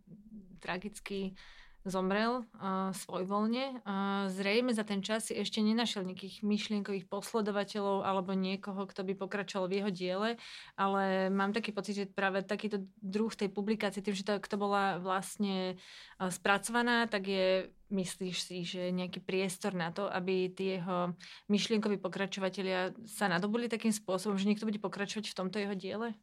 tragicky 0.57 1.37
zomrel 1.85 2.41
uh, 2.57 2.89
svojvoľne. 2.91 3.85
Uh, 3.85 4.25
zrejme 4.33 4.73
za 4.73 4.81
ten 4.81 5.05
čas 5.05 5.29
si 5.29 5.37
ešte 5.37 5.61
nenašiel 5.61 6.01
nejakých 6.01 6.41
myšlienkových 6.41 7.05
posledovateľov 7.05 8.01
alebo 8.01 8.33
niekoho, 8.33 8.89
kto 8.89 9.05
by 9.05 9.13
pokračoval 9.13 9.69
v 9.69 9.75
jeho 9.79 9.91
diele, 9.93 10.29
ale 10.75 11.29
mám 11.29 11.53
taký 11.53 11.69
pocit, 11.71 11.93
že 11.93 12.05
práve 12.09 12.41
takýto 12.41 12.83
druh 12.99 13.29
tej 13.29 13.53
publikácie, 13.53 14.01
tým, 14.01 14.17
že 14.17 14.25
to, 14.25 14.41
kto 14.41 14.57
bola 14.57 14.97
vlastne 14.97 15.77
uh, 16.17 16.33
spracovaná, 16.33 17.05
tak 17.05 17.29
je, 17.29 17.69
myslíš 17.89 18.37
si, 18.41 18.57
že 18.65 18.89
nejaký 18.89 19.21
priestor 19.21 19.77
na 19.77 19.93
to, 19.93 20.09
aby 20.09 20.49
tie 20.49 20.81
jeho 20.81 21.13
myšlienkoví 21.49 22.01
pokračovatelia 22.01 22.93
sa 23.05 23.29
nadobuli 23.29 23.69
takým 23.69 23.93
spôsobom, 23.93 24.37
že 24.37 24.49
niekto 24.49 24.65
bude 24.65 24.81
pokračovať 24.81 25.31
v 25.31 25.37
tomto 25.37 25.57
jeho 25.61 25.75
diele? 25.77 26.17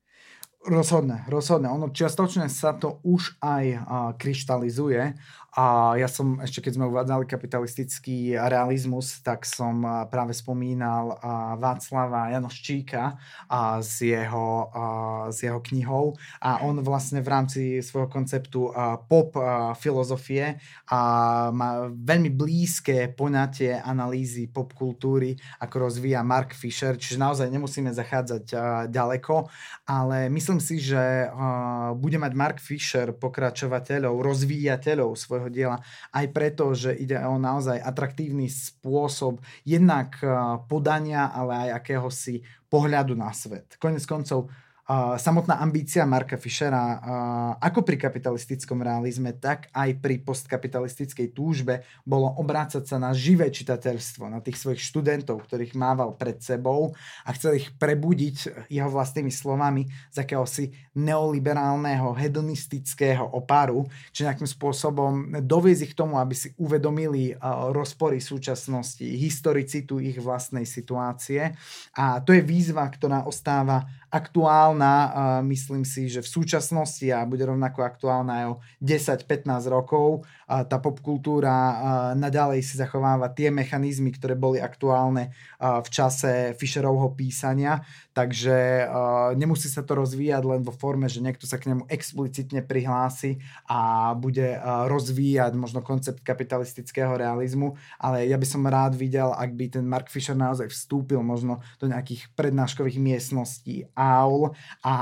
Rozhodne, 0.62 1.26
rozhodne. 1.26 1.66
Ono 1.74 1.90
čiastočne 1.90 2.46
sa 2.46 2.70
to 2.70 3.02
už 3.02 3.34
aj 3.42 3.64
a, 3.74 3.78
kryštalizuje 4.14 5.18
a 5.52 5.98
ja 6.00 6.08
som, 6.08 6.40
ešte 6.40 6.64
keď 6.64 6.72
sme 6.78 6.88
uvádzali 6.88 7.28
kapitalistický 7.28 8.38
realizmus, 8.40 9.20
tak 9.20 9.44
som 9.44 9.84
práve 10.08 10.32
spomínal 10.32 11.20
Václava 11.60 12.32
Janoščíka 12.32 13.20
a 13.52 13.84
s, 13.84 14.00
jeho, 14.00 14.72
a, 14.72 14.84
s 15.28 15.44
jeho 15.44 15.60
knihou 15.60 16.16
a 16.40 16.64
on 16.64 16.80
vlastne 16.80 17.20
v 17.20 17.28
rámci 17.28 17.62
svojho 17.84 18.08
konceptu 18.08 18.72
a, 18.72 18.96
pop 18.96 19.36
a, 19.36 19.76
filozofie 19.76 20.56
a, 20.88 21.51
má 21.52 21.86
veľmi 21.92 22.32
blízke 22.32 23.12
poňatie 23.14 23.78
analýzy 23.78 24.48
pop 24.48 24.72
kultúry, 24.72 25.36
ako 25.60 25.86
rozvíja 25.86 26.24
Mark 26.26 26.56
Fisher, 26.56 26.96
čiže 26.96 27.20
naozaj 27.20 27.52
nemusíme 27.52 27.92
zachádzať 27.92 28.44
ďaleko, 28.90 29.46
ale 29.86 30.32
myslím 30.32 30.58
si, 30.58 30.80
že 30.80 31.28
bude 32.00 32.16
mať 32.16 32.32
Mark 32.32 32.58
Fisher 32.58 33.12
pokračovateľov, 33.12 34.24
rozvíjateľov 34.24 35.14
svojho 35.14 35.52
diela, 35.52 35.78
aj 36.10 36.26
preto, 36.32 36.72
že 36.72 36.96
ide 36.96 37.20
o 37.22 37.36
naozaj 37.36 37.78
atraktívny 37.78 38.48
spôsob 38.48 39.44
jednak 39.68 40.16
podania, 40.66 41.28
ale 41.28 41.68
aj 41.68 41.84
akéhosi 41.84 42.40
pohľadu 42.72 43.12
na 43.12 43.36
svet. 43.36 43.76
Konec 43.76 44.00
koncov 44.08 44.48
samotná 44.90 45.62
ambícia 45.62 46.02
Marka 46.02 46.34
Fischera 46.34 46.98
ako 47.62 47.86
pri 47.86 47.96
kapitalistickom 47.96 48.82
realizme, 48.82 49.38
tak 49.38 49.70
aj 49.70 50.02
pri 50.02 50.18
postkapitalistickej 50.26 51.30
túžbe 51.30 51.86
bolo 52.02 52.26
obrácať 52.42 52.82
sa 52.84 52.98
na 52.98 53.14
živé 53.14 53.48
čitateľstvo, 53.54 54.26
na 54.26 54.42
tých 54.42 54.58
svojich 54.58 54.82
študentov, 54.82 55.46
ktorých 55.46 55.78
mával 55.78 56.18
pred 56.18 56.42
sebou 56.42 56.92
a 57.22 57.30
chcel 57.32 57.62
ich 57.62 57.70
prebudiť 57.78 58.66
jeho 58.68 58.90
vlastnými 58.90 59.30
slovami 59.30 59.86
z 60.10 60.16
akéhosi 60.18 60.74
neoliberálneho 60.98 62.12
hedonistického 62.18 63.24
oparu, 63.24 63.86
či 64.10 64.26
nejakým 64.26 64.50
spôsobom 64.50 65.40
doviezť 65.40 65.82
ich 65.86 65.92
k 65.94 66.00
tomu, 66.02 66.18
aby 66.18 66.34
si 66.36 66.52
uvedomili 66.58 67.32
rozpory 67.70 68.20
súčasnosti, 68.20 69.00
historicitu 69.00 70.02
ich 70.02 70.18
vlastnej 70.20 70.66
situácie. 70.68 71.54
A 71.96 72.20
to 72.20 72.36
je 72.36 72.42
výzva, 72.44 72.84
ktorá 72.90 73.24
ostáva 73.24 73.88
aktuálna, 74.12 74.94
myslím 75.48 75.88
si, 75.88 76.12
že 76.12 76.20
v 76.20 76.28
súčasnosti 76.28 77.08
a 77.08 77.24
bude 77.24 77.48
rovnako 77.48 77.80
aktuálna 77.80 78.44
aj 78.44 78.46
o 78.52 78.54
10-15 78.84 79.72
rokov. 79.72 80.28
Tá 80.52 80.76
popkultúra 80.76 81.56
naďalej 82.12 82.60
si 82.60 82.76
zachováva 82.76 83.32
tie 83.32 83.48
mechanizmy, 83.48 84.12
ktoré 84.12 84.36
boli 84.36 84.60
aktuálne 84.60 85.32
v 85.56 85.88
čase 85.88 86.52
Fischerovho 86.60 87.16
písania, 87.16 87.80
takže 88.12 88.84
nemusí 89.40 89.72
sa 89.72 89.80
to 89.80 89.96
rozvíjať 89.96 90.42
len 90.44 90.60
vo 90.60 90.76
forme, 90.76 91.08
že 91.08 91.24
niekto 91.24 91.48
sa 91.48 91.56
k 91.56 91.72
nemu 91.72 91.88
explicitne 91.88 92.60
prihlási 92.60 93.40
a 93.64 94.12
bude 94.12 94.60
rozvíjať 94.64 95.56
možno 95.56 95.80
koncept 95.80 96.20
kapitalistického 96.20 97.16
realizmu, 97.16 97.80
ale 97.96 98.28
ja 98.28 98.36
by 98.36 98.44
som 98.44 98.68
rád 98.68 98.92
videl, 98.92 99.32
ak 99.32 99.56
by 99.56 99.72
ten 99.72 99.88
Mark 99.88 100.12
Fisher 100.12 100.36
naozaj 100.36 100.68
vstúpil 100.68 101.24
možno 101.24 101.64
do 101.80 101.88
nejakých 101.88 102.28
prednáškových 102.36 103.00
miestností 103.00 103.88
aul 103.96 104.52
a 104.84 104.94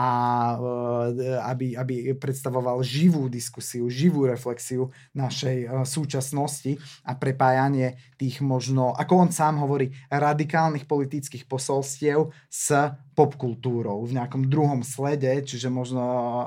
aby, 1.50 1.74
aby 1.74 2.14
predstavoval 2.14 2.78
živú 2.86 3.26
diskusiu, 3.26 3.90
živú 3.90 4.30
reflexiu 4.30 4.94
našej 5.40 5.58
e, 5.64 5.68
súčasnosti 5.88 6.72
a 7.08 7.16
prepájanie 7.16 7.96
tých 8.20 8.44
možno, 8.44 8.92
ako 8.92 9.24
on 9.24 9.30
sám 9.32 9.56
hovorí, 9.64 9.88
radikálnych 10.12 10.84
politických 10.84 11.48
posolstiev 11.48 12.28
s 12.52 12.76
popkultúrou 13.16 14.04
v 14.04 14.20
nejakom 14.20 14.44
druhom 14.48 14.84
slede, 14.84 15.40
čiže 15.44 15.72
možno 15.72 16.00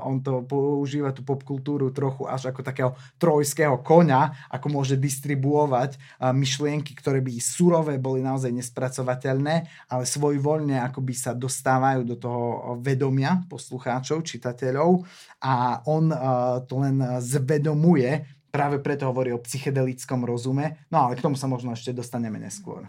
on 0.05 0.21
to 0.21 0.45
používa 0.45 1.09
tú 1.09 1.25
popkultúru 1.25 1.89
trochu 1.89 2.29
až 2.29 2.53
ako 2.53 2.61
takého 2.61 2.91
trojského 3.17 3.81
koňa, 3.81 4.49
ako 4.49 4.67
môže 4.69 4.97
distribuovať 4.97 6.01
myšlienky, 6.33 6.97
ktoré 6.97 7.21
by 7.21 7.37
surové 7.37 8.01
boli 8.01 8.25
naozaj 8.25 8.49
nespracovateľné, 8.49 9.55
ale 9.85 10.03
svojvoľne 10.05 10.81
akoby 10.89 11.13
sa 11.13 11.37
dostávajú 11.37 12.09
do 12.09 12.17
toho 12.17 12.41
vedomia 12.81 13.45
poslucháčov, 13.45 14.25
čitateľov 14.25 15.05
a 15.45 15.83
on 15.85 16.09
to 16.65 16.73
len 16.81 16.97
zvedomuje 17.21 18.42
práve 18.53 18.77
preto 18.77 19.09
hovorí 19.09 19.33
o 19.33 19.41
psychedelickom 19.41 20.21
rozume, 20.21 20.85
no 20.93 21.09
ale 21.09 21.17
k 21.17 21.25
tomu 21.25 21.33
sa 21.33 21.49
možno 21.49 21.73
ešte 21.73 21.89
dostaneme 21.89 22.37
neskôr. 22.37 22.85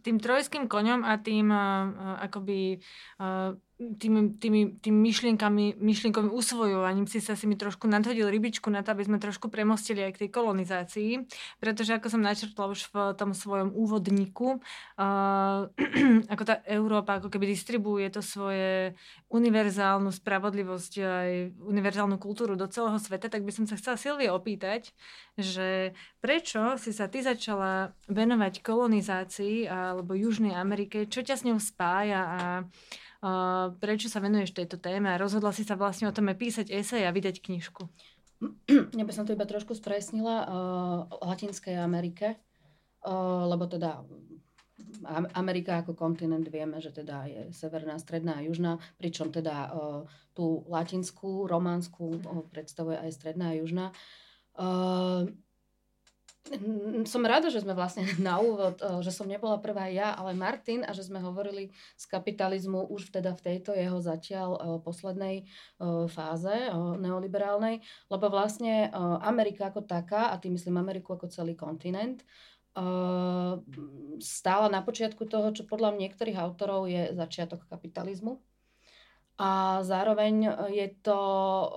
Tým 0.00 0.16
trojským 0.16 0.64
koňom 0.64 1.04
a 1.04 1.20
tým 1.20 1.52
uh, 1.52 2.16
akoby 2.24 2.80
uh, 3.20 3.52
tými, 3.76 4.40
tými, 4.40 4.80
tými 4.80 4.98
myšlienkami, 5.12 5.76
myšlienkovým 5.76 6.32
usvojovaním 6.32 7.04
si 7.04 7.20
sa 7.20 7.36
si 7.36 7.44
mi 7.44 7.60
trošku 7.60 7.84
nadhodil 7.84 8.24
rybičku 8.32 8.72
na 8.72 8.80
to, 8.80 8.96
aby 8.96 9.04
sme 9.04 9.20
trošku 9.20 9.52
premostili 9.52 10.00
aj 10.00 10.16
k 10.16 10.20
tej 10.24 10.30
kolonizácii, 10.32 11.10
pretože 11.60 11.92
ako 11.92 12.08
som 12.08 12.24
načrtla 12.24 12.72
už 12.72 12.88
v 12.88 12.94
tom 13.20 13.36
svojom 13.36 13.76
úvodníku, 13.76 14.64
uh, 14.96 15.68
ako 16.32 16.42
tá 16.48 16.64
Európa 16.64 17.20
ako 17.20 17.28
keby 17.28 17.52
distribuuje 17.52 18.08
to 18.08 18.24
svoje 18.24 18.96
univerzálnu 19.28 20.08
spravodlivosť 20.08 20.92
aj 21.04 21.30
univerzálnu 21.60 22.16
kultúru 22.16 22.56
do 22.56 22.64
celého 22.72 22.96
sveta, 22.96 23.28
tak 23.28 23.44
by 23.44 23.52
som 23.52 23.68
sa 23.68 23.76
chcela 23.76 24.00
Silvie 24.00 24.32
opýtať, 24.32 24.96
že 25.36 25.92
prečo 26.24 26.80
si 26.80 26.96
sa 26.96 27.12
ty 27.12 27.20
začala 27.20 27.92
venovať 28.08 28.64
kolonizácii 28.64 29.68
alebo 29.68 30.16
Južnej 30.16 30.56
Amerike, 30.56 31.04
čo 31.04 31.20
ťa 31.20 31.36
s 31.36 31.44
ňou 31.44 31.60
spája 31.60 32.20
a 32.24 32.40
Uh, 32.56 33.05
prečo 33.82 34.06
sa 34.06 34.22
venuješ 34.22 34.54
tejto 34.54 34.76
téme 34.78 35.10
a 35.10 35.20
rozhodla 35.20 35.50
si 35.50 35.66
sa 35.66 35.74
vlastne 35.78 36.08
o 36.08 36.14
tom 36.14 36.30
písať 36.30 36.70
esej 36.70 37.02
a 37.06 37.14
vydať 37.14 37.42
knižku? 37.42 37.88
Ja 38.92 39.04
by 39.08 39.12
som 39.16 39.24
to 39.24 39.32
iba 39.32 39.48
trošku 39.48 39.72
spresnila 39.72 40.44
uh, 40.44 40.48
Latinskej 41.24 41.80
Amerike, 41.80 42.36
uh, 42.36 43.48
lebo 43.48 43.64
teda 43.64 44.04
Amerika 45.32 45.80
ako 45.80 45.96
kontinent 45.96 46.44
vieme, 46.52 46.76
že 46.84 46.92
teda 46.92 47.24
je 47.24 47.42
severná, 47.56 47.96
stredná 47.96 48.38
a 48.38 48.44
južná, 48.44 48.76
pričom 49.00 49.32
teda 49.32 49.72
tú 50.36 50.68
latinskú, 50.68 51.48
románskú 51.48 52.20
uh, 52.20 52.44
predstavuje 52.52 53.00
aj 53.00 53.10
stredná 53.16 53.56
a 53.56 53.58
južná. 53.58 53.86
Som 57.06 57.26
rada, 57.26 57.50
že 57.50 57.62
sme 57.62 57.74
vlastne 57.74 58.06
na 58.22 58.38
úvod, 58.38 58.78
eh, 58.78 59.00
že 59.02 59.10
som 59.10 59.26
nebola 59.26 59.58
prvá 59.58 59.90
ja, 59.90 60.14
ale 60.14 60.36
Martin 60.36 60.86
a 60.86 60.94
že 60.94 61.06
sme 61.06 61.18
hovorili 61.18 61.70
z 61.98 62.04
kapitalizmu 62.06 62.86
už 62.90 63.10
teda 63.10 63.34
v 63.34 63.44
tejto 63.44 63.74
jeho 63.74 63.98
zatiaľ 63.98 64.50
eh, 64.54 64.60
poslednej 64.82 65.36
eh, 65.42 66.06
fáze 66.10 66.54
neoliberálnej, 66.76 67.82
lebo 68.10 68.26
vlastne 68.30 68.88
Amerika 69.22 69.68
ako 69.68 69.84
taká, 69.84 70.32
a 70.32 70.38
tým 70.38 70.54
myslím 70.54 70.78
Ameriku 70.78 71.14
ako 71.14 71.28
celý 71.28 71.58
kontinent, 71.58 72.22
stála 74.20 74.68
na 74.68 74.84
počiatku 74.84 75.24
toho, 75.24 75.48
čo 75.56 75.64
podľa 75.64 75.96
niektorých 75.96 76.36
autorov 76.36 76.84
je 76.92 77.16
začiatok 77.16 77.64
kapitalizmu 77.72 78.36
a 79.36 79.84
zároveň 79.84 80.48
e, 80.48 80.50
je 80.80 80.88
to 81.04 81.20
e, 81.20 81.68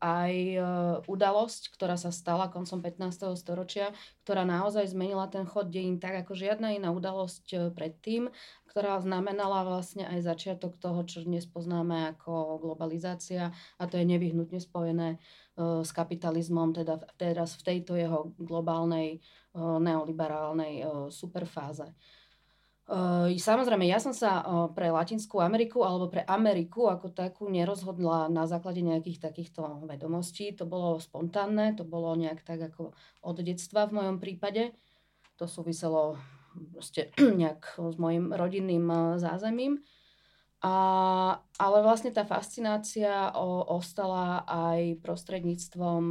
aj 0.00 0.32
e, 0.32 0.58
udalosť, 1.04 1.76
ktorá 1.76 2.00
sa 2.00 2.08
stala 2.08 2.48
koncom 2.48 2.80
15. 2.80 3.36
storočia, 3.36 3.92
ktorá 4.24 4.48
naozaj 4.48 4.88
zmenila 4.88 5.28
ten 5.28 5.44
chod 5.44 5.68
dejín 5.68 6.00
tak 6.00 6.24
ako 6.24 6.32
žiadna 6.32 6.72
iná 6.80 6.88
udalosť 6.88 7.76
predtým, 7.76 8.32
ktorá 8.72 8.96
znamenala 9.04 9.68
vlastne 9.68 10.08
aj 10.08 10.32
začiatok 10.32 10.80
toho, 10.80 11.04
čo 11.04 11.28
dnes 11.28 11.44
poznáme 11.44 12.16
ako 12.16 12.56
globalizácia 12.64 13.52
a 13.76 13.82
to 13.84 14.00
je 14.00 14.08
nevyhnutne 14.08 14.60
spojené 14.60 15.20
s 15.58 15.90
kapitalizmom, 15.90 16.70
teda 16.70 17.02
teraz 17.18 17.58
v 17.58 17.62
tejto 17.74 17.98
jeho 17.98 18.30
globálnej 18.38 19.18
neoliberálnej 19.58 20.86
superfáze. 21.10 21.90
Uh, 22.88 23.36
samozrejme, 23.36 23.84
ja 23.84 24.00
som 24.00 24.16
sa 24.16 24.40
uh, 24.40 24.72
pre 24.72 24.88
Latinskú 24.88 25.44
Ameriku 25.44 25.84
alebo 25.84 26.08
pre 26.08 26.24
Ameriku 26.24 26.88
ako 26.88 27.12
takú 27.12 27.44
nerozhodla 27.44 28.32
na 28.32 28.48
základe 28.48 28.80
nejakých 28.80 29.28
takýchto 29.28 29.84
vedomostí. 29.84 30.56
To 30.56 30.64
bolo 30.64 30.96
spontánne, 30.96 31.76
to 31.76 31.84
bolo 31.84 32.16
nejak 32.16 32.40
tak 32.48 32.72
ako 32.72 32.96
od 33.20 33.36
detstva 33.44 33.84
v 33.92 34.00
mojom 34.00 34.16
prípade. 34.16 34.72
To 35.36 35.44
súviselo 35.44 36.16
proste 36.72 37.12
nejak 37.44 37.76
s 37.76 37.96
mojim 38.00 38.32
rodinným 38.32 38.88
uh, 38.88 39.20
zázemím. 39.20 39.84
A, 40.58 40.74
ale 41.60 41.78
vlastne 41.86 42.10
tá 42.10 42.26
fascinácia 42.26 43.30
o, 43.36 43.62
ostala 43.78 44.42
aj 44.42 44.98
prostredníctvom 45.06 46.02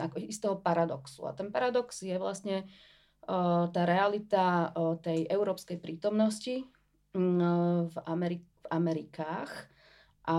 ako 0.00 0.16
istého 0.22 0.56
paradoxu. 0.56 1.28
A 1.28 1.36
ten 1.36 1.52
paradox 1.52 2.00
je 2.00 2.16
vlastne 2.16 2.64
tá 3.70 3.82
realita 3.86 4.74
tej 5.02 5.30
európskej 5.30 5.78
prítomnosti 5.78 6.66
v, 7.14 7.96
Amerik- 8.06 8.50
v 8.62 8.66
Amerikách. 8.70 9.50
A 10.22 10.38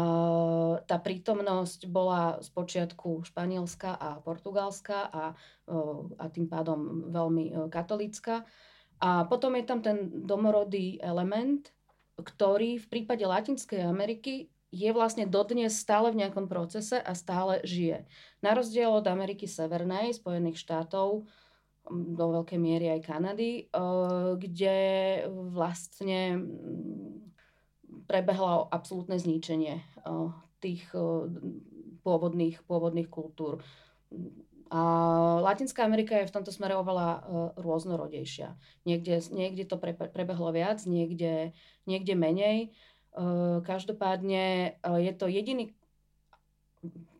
tá 0.87 0.95
prítomnosť 0.95 1.91
bola 1.91 2.39
z 2.39 2.47
počiatku 2.55 3.27
španielská 3.27 3.99
a 3.99 4.23
portugalská 4.23 5.11
a, 5.11 5.23
a 6.19 6.25
tým 6.31 6.47
pádom 6.47 7.11
veľmi 7.11 7.67
katolícka. 7.67 8.47
A 9.03 9.27
potom 9.27 9.59
je 9.59 9.67
tam 9.67 9.83
ten 9.83 10.23
domorodý 10.23 11.03
element, 11.03 11.67
ktorý 12.15 12.79
v 12.79 12.87
prípade 12.87 13.27
Latinskej 13.27 13.83
Ameriky 13.83 14.47
je 14.73 14.89
vlastne 14.89 15.27
dodnes 15.27 15.75
stále 15.75 16.09
v 16.09 16.24
nejakom 16.24 16.48
procese 16.50 16.98
a 16.98 17.11
stále 17.13 17.59
žije. 17.67 18.07
Na 18.39 18.55
rozdiel 18.57 18.89
od 18.89 19.05
Ameriky 19.05 19.46
Severnej, 19.46 20.15
Spojených 20.15 20.57
štátov, 20.57 21.27
do 21.91 22.25
veľkej 22.39 22.59
miery 22.59 22.87
aj 22.96 23.01
Kanady, 23.03 23.67
eh, 23.67 24.31
kde 24.39 24.77
vlastne 25.51 26.48
prebehlo 28.07 28.67
absolútne 28.72 29.19
zničenie 29.19 29.83
eh, 29.83 30.27
tých 30.63 30.83
eh, 30.96 31.27
pôvodných, 32.03 32.63
pôvodných 32.63 33.09
kultúr. 33.11 33.59
A 34.74 34.81
Latinská 35.46 35.85
Amerika 35.85 36.17
je 36.17 36.25
v 36.25 36.33
tomto 36.33 36.50
smere 36.50 36.74
oveľa 36.74 37.22
rôznorodejšia. 37.61 38.57
Niekde, 38.89 39.22
niekde 39.29 39.69
to 39.69 39.77
pre, 39.77 39.93
prebehlo 39.93 40.50
viac, 40.50 40.81
niekde, 40.89 41.53
niekde 41.85 42.17
menej. 42.17 42.74
Každopádne 43.61 44.74
je 44.81 45.13
to 45.13 45.29
jediný 45.29 45.77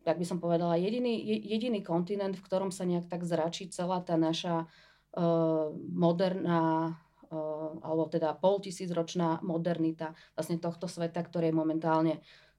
tak 0.04 0.20
by 0.20 0.26
som 0.28 0.38
povedala, 0.38 0.76
jediný, 0.76 1.16
jediný 1.24 1.80
kontinent, 1.80 2.36
v 2.36 2.44
ktorom 2.44 2.68
sa 2.68 2.84
nejak 2.84 3.08
tak 3.08 3.24
zračí 3.24 3.72
celá 3.72 4.04
tá 4.04 4.20
naša 4.20 4.68
uh, 5.16 5.72
moderná 5.90 6.92
uh, 7.32 7.72
alebo 7.80 8.06
teda 8.12 8.36
poltisícročná 8.36 9.40
modernita 9.40 10.12
vlastne 10.36 10.60
tohto 10.60 10.84
sveta, 10.86 11.24
ktorý 11.24 11.50
je 11.50 11.56
momentálne 11.56 12.14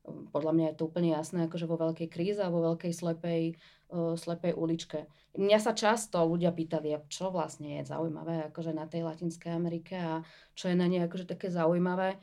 podľa 0.06 0.54
mňa 0.54 0.66
je 0.72 0.78
to 0.78 0.86
úplne 0.86 1.10
jasné, 1.14 1.50
akože 1.50 1.66
vo 1.66 1.78
veľkej 1.82 2.08
kríze 2.10 2.42
a 2.42 2.54
vo 2.54 2.62
veľkej 2.62 2.94
slepej, 2.94 3.58
uh, 3.90 4.14
slepej 4.14 4.54
uličke. 4.54 5.10
Mňa 5.36 5.60
sa 5.60 5.74
často 5.74 6.22
ľudia 6.24 6.54
pýtali, 6.54 6.96
čo 7.10 7.34
vlastne 7.34 7.82
je 7.82 7.90
zaujímavé 7.90 8.48
akože 8.54 8.72
na 8.72 8.86
tej 8.88 9.04
Latinskej 9.04 9.52
Amerike 9.52 9.98
a 9.98 10.22
čo 10.54 10.72
je 10.72 10.76
na 10.78 10.88
nej 10.88 11.04
akože 11.04 11.26
také 11.28 11.50
zaujímavé. 11.50 12.22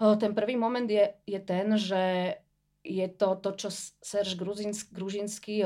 Uh, 0.00 0.16
ten 0.16 0.32
prvý 0.32 0.56
moment 0.56 0.88
je, 0.88 1.12
je 1.28 1.40
ten, 1.40 1.76
že 1.76 2.36
je 2.82 3.06
to 3.08 3.38
to, 3.38 3.50
čo 3.54 3.68
Serge 4.02 4.34
Gružinský, 4.90 5.62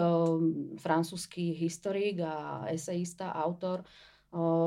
francúzsky 0.81 1.57
historik 1.57 2.21
a 2.21 2.69
esejista, 2.69 3.33
autor, 3.33 3.89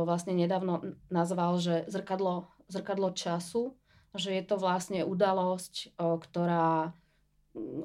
vlastne 0.05 0.33
nedávno 0.33 0.97
nazval, 1.13 1.61
že 1.61 1.85
zrkadlo, 1.85 2.49
zrkadlo 2.65 3.13
času, 3.13 3.77
že 4.17 4.33
je 4.33 4.43
to 4.45 4.57
vlastne 4.57 5.05
udalosť, 5.05 5.93
ktorá, 6.01 6.97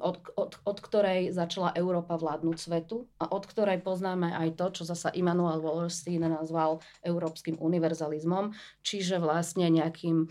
od, 0.01 0.15
od, 0.33 0.51
od 0.65 0.77
ktorej 0.81 1.29
začala 1.29 1.69
Európa 1.77 2.17
vládnuť 2.17 2.57
svetu 2.57 3.05
a 3.21 3.29
od 3.29 3.45
ktorej 3.45 3.85
poznáme 3.85 4.33
aj 4.33 4.57
to, 4.57 4.81
čo 4.81 4.83
zasa 4.89 5.13
Immanuel 5.13 5.61
Wallerstein 5.61 6.25
nazval 6.25 6.81
európskym 7.05 7.61
univerzalizmom, 7.61 8.57
čiže 8.81 9.21
vlastne 9.21 9.69
nejakým 9.69 10.25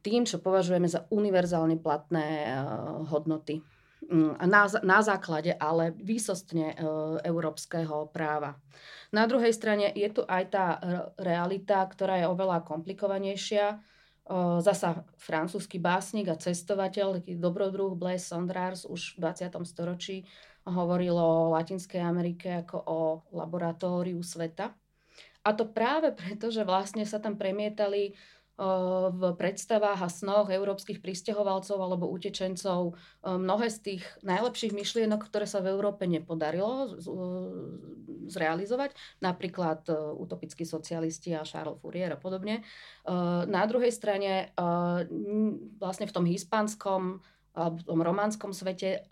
tým, 0.00 0.22
čo 0.26 0.38
považujeme 0.38 0.86
za 0.86 1.06
univerzálne 1.10 1.78
platné 1.78 2.46
eh, 2.46 2.54
hodnoty. 3.10 3.62
Mm, 4.10 4.40
na, 4.48 4.64
na 4.80 4.98
základe 5.04 5.52
ale 5.54 5.92
výsostne 5.98 6.72
eh, 6.72 6.76
európskeho 7.26 8.08
práva. 8.14 8.56
Na 9.10 9.26
druhej 9.26 9.50
strane 9.50 9.90
je 9.90 10.08
tu 10.10 10.22
aj 10.22 10.44
tá 10.54 10.66
realita, 11.18 11.82
ktorá 11.82 12.22
je 12.22 12.30
oveľa 12.30 12.62
komplikovanejšia. 12.62 13.66
Eh, 14.30 14.58
zasa 14.62 15.02
francúzsky 15.18 15.82
básnik 15.82 16.30
a 16.30 16.38
cestovateľ, 16.38 17.26
dobrodruh 17.34 17.98
Blaise 17.98 18.30
Sondrars 18.30 18.86
už 18.86 19.18
v 19.18 19.26
20. 19.26 19.66
storočí 19.66 20.22
hovoril 20.62 21.18
o 21.18 21.50
Latinskej 21.50 21.98
Amerike 21.98 22.62
ako 22.62 22.78
o 22.78 22.98
laboratóriu 23.34 24.22
sveta. 24.22 24.70
A 25.40 25.50
to 25.56 25.66
práve 25.66 26.12
preto, 26.12 26.52
že 26.52 26.68
vlastne 26.68 27.02
sa 27.08 27.16
tam 27.16 27.34
premietali 27.34 28.12
v 29.10 29.22
predstavách 29.40 30.04
a 30.04 30.12
snoch 30.12 30.52
európskych 30.52 31.00
pristahovalcov 31.00 31.80
alebo 31.80 32.12
utečencov 32.12 32.92
mnohé 33.24 33.72
z 33.72 33.78
tých 33.80 34.04
najlepších 34.20 34.76
myšlienok, 34.76 35.24
ktoré 35.32 35.48
sa 35.48 35.64
v 35.64 35.72
Európe 35.72 36.04
nepodarilo 36.04 36.92
zrealizovať, 38.28 38.92
napríklad 39.24 39.88
utopickí 40.20 40.68
socialisti 40.68 41.32
a 41.32 41.48
Charles 41.48 41.80
Fourier 41.80 42.12
a 42.12 42.20
podobne. 42.20 42.60
Na 43.48 43.64
druhej 43.64 43.96
strane 43.96 44.52
vlastne 45.80 46.04
v 46.04 46.14
tom 46.14 46.28
hispánskom 46.28 47.24
alebo 47.50 47.82
v 47.82 47.88
tom 47.88 47.98
románskom 47.98 48.54
svete 48.54 49.10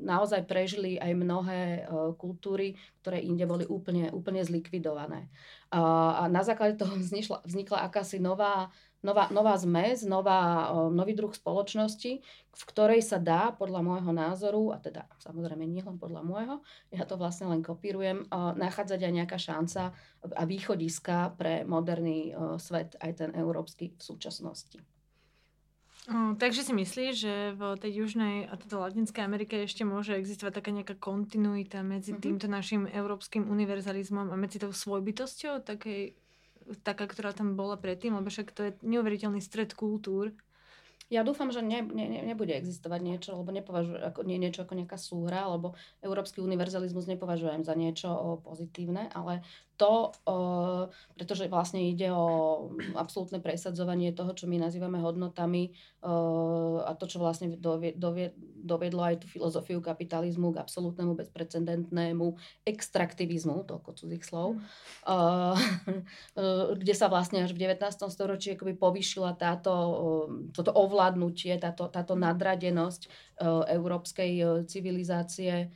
naozaj 0.00 0.48
prežili 0.48 0.96
aj 0.96 1.12
mnohé 1.12 1.84
kultúry, 2.16 2.80
ktoré 3.04 3.20
inde 3.20 3.44
boli 3.44 3.68
úplne, 3.68 4.08
úplne 4.08 4.40
zlikvidované. 4.40 5.28
A 5.68 6.24
na 6.32 6.40
základe 6.40 6.80
toho 6.80 6.96
vznikla, 6.96 7.44
vznikla 7.44 7.78
akási 7.84 8.16
nová, 8.16 8.72
nová, 9.04 9.28
nová 9.28 9.52
zmes, 9.60 10.00
nová, 10.00 10.72
nový 10.88 11.12
druh 11.12 11.28
spoločnosti, 11.28 12.24
v 12.58 12.62
ktorej 12.72 13.04
sa 13.04 13.20
dá, 13.20 13.52
podľa 13.52 13.84
môjho 13.84 14.10
názoru, 14.10 14.72
a 14.72 14.80
teda 14.80 15.04
samozrejme 15.20 15.68
nie 15.68 15.84
len 15.84 16.00
podľa 16.00 16.24
môjho, 16.24 16.56
ja 16.88 17.04
to 17.04 17.20
vlastne 17.20 17.52
len 17.52 17.60
kopírujem, 17.60 18.26
nachádzať 18.32 19.00
aj 19.04 19.12
nejaká 19.12 19.38
šanca 19.38 19.92
a 20.24 20.42
východiska 20.48 21.36
pre 21.36 21.68
moderný 21.68 22.32
svet, 22.56 22.96
aj 22.98 23.12
ten 23.20 23.30
európsky 23.36 23.92
v 23.92 24.02
súčasnosti. 24.02 24.80
Takže 26.08 26.64
si 26.64 26.72
myslíš, 26.72 27.12
že 27.20 27.34
v 27.52 27.76
tej 27.76 27.92
južnej 28.00 28.48
a 28.48 28.56
teda 28.56 28.80
Latinskej 28.80 29.28
Amerike 29.28 29.68
ešte 29.68 29.84
môže 29.84 30.16
existovať 30.16 30.56
taká 30.56 30.70
nejaká 30.72 30.96
kontinuita 30.96 31.84
medzi 31.84 32.16
mm-hmm. 32.16 32.24
týmto 32.24 32.46
našim 32.48 32.88
európskym 32.88 33.44
univerzalizmom 33.44 34.32
a 34.32 34.36
medzi 34.40 34.56
tou 34.56 34.72
svojbytosťou, 34.72 35.68
takej, 35.68 36.16
taká, 36.80 37.04
ktorá 37.04 37.36
tam 37.36 37.60
bola 37.60 37.76
predtým, 37.76 38.16
lebo 38.16 38.32
však 38.32 38.56
to 38.56 38.60
je 38.68 38.70
neuveriteľný 38.88 39.44
stred 39.44 39.76
kultúr. 39.76 40.32
Ja 41.08 41.24
dúfam, 41.24 41.48
že 41.48 41.64
ne, 41.64 41.80
ne, 41.80 42.20
nebude 42.20 42.52
existovať 42.52 43.00
niečo, 43.00 43.30
lebo 43.40 43.48
nepovažujem 43.48 44.12
ako, 44.12 44.20
nie, 44.28 44.36
niečo 44.36 44.68
ako 44.68 44.76
nejaká 44.76 45.00
súhra, 45.00 45.48
lebo 45.48 45.72
európsky 46.04 46.44
univerzalizmus 46.44 47.08
nepovažujem 47.08 47.64
za 47.64 47.72
niečo 47.72 48.40
pozitívne, 48.44 49.08
ale 49.16 49.40
to, 49.78 50.10
pretože 51.14 51.46
vlastne 51.46 51.86
ide 51.86 52.10
o 52.10 52.68
absolútne 52.98 53.38
presadzovanie 53.38 54.10
toho, 54.10 54.34
čo 54.34 54.50
my 54.50 54.58
nazývame 54.58 54.98
hodnotami 54.98 55.70
a 56.82 56.94
to, 56.98 57.06
čo 57.06 57.22
vlastne 57.22 57.54
dovie, 57.54 57.94
dovie, 57.94 58.34
doviedlo 58.38 59.02
aj 59.02 59.22
tú 59.22 59.26
filozofiu 59.30 59.78
kapitalizmu 59.78 60.54
k 60.54 60.60
absolútnemu 60.62 61.14
bezprecedentnému 61.14 62.26
extraktivizmu, 62.66 63.66
toľko 63.66 63.90
cudzích 63.94 64.22
slov, 64.26 64.58
uh, 65.06 65.54
kde 66.82 66.94
sa 66.94 67.06
vlastne 67.06 67.46
až 67.46 67.54
v 67.54 67.66
19. 67.66 67.82
storočí 68.10 68.58
akoby 68.58 68.74
povýšila 68.74 69.38
táto, 69.38 69.74
toto 70.50 70.70
ovládnutie, 70.74 71.54
táto, 71.58 71.86
táto 71.86 72.18
nadradenosť 72.18 73.10
európskej 73.70 74.66
civilizácie 74.66 75.70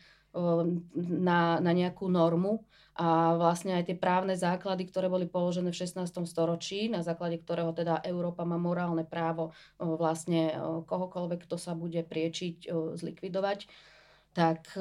na, 0.96 1.60
na 1.60 1.72
nejakú 1.72 2.08
normu 2.08 2.64
a 2.92 3.36
vlastne 3.40 3.76
aj 3.80 3.88
tie 3.88 3.96
právne 3.96 4.36
základy, 4.36 4.84
ktoré 4.84 5.08
boli 5.08 5.24
položené 5.24 5.72
v 5.72 5.80
16. 5.80 6.08
storočí, 6.28 6.92
na 6.92 7.00
základe 7.00 7.40
ktorého 7.40 7.72
teda 7.72 8.04
Európa 8.04 8.44
má 8.44 8.60
morálne 8.60 9.04
právo 9.04 9.56
vlastne 9.80 10.52
kohokoľvek, 10.84 11.48
kto 11.48 11.56
sa 11.56 11.72
bude 11.72 12.04
priečiť, 12.04 12.68
zlikvidovať, 13.00 13.64
tak 14.36 14.72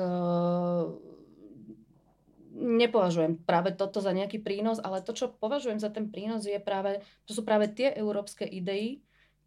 nepovažujem 2.51 3.39
práve 3.47 3.71
toto 3.71 4.03
za 4.03 4.11
nejaký 4.11 4.43
prínos, 4.43 4.83
ale 4.83 4.99
to, 4.99 5.15
čo 5.15 5.31
považujem 5.31 5.79
za 5.79 5.87
ten 5.87 6.11
prínos, 6.11 6.43
je 6.43 6.59
práve, 6.59 6.99
to 7.23 7.31
sú 7.31 7.47
práve 7.47 7.71
tie 7.71 7.95
európske 7.95 8.43
idei, 8.43 8.99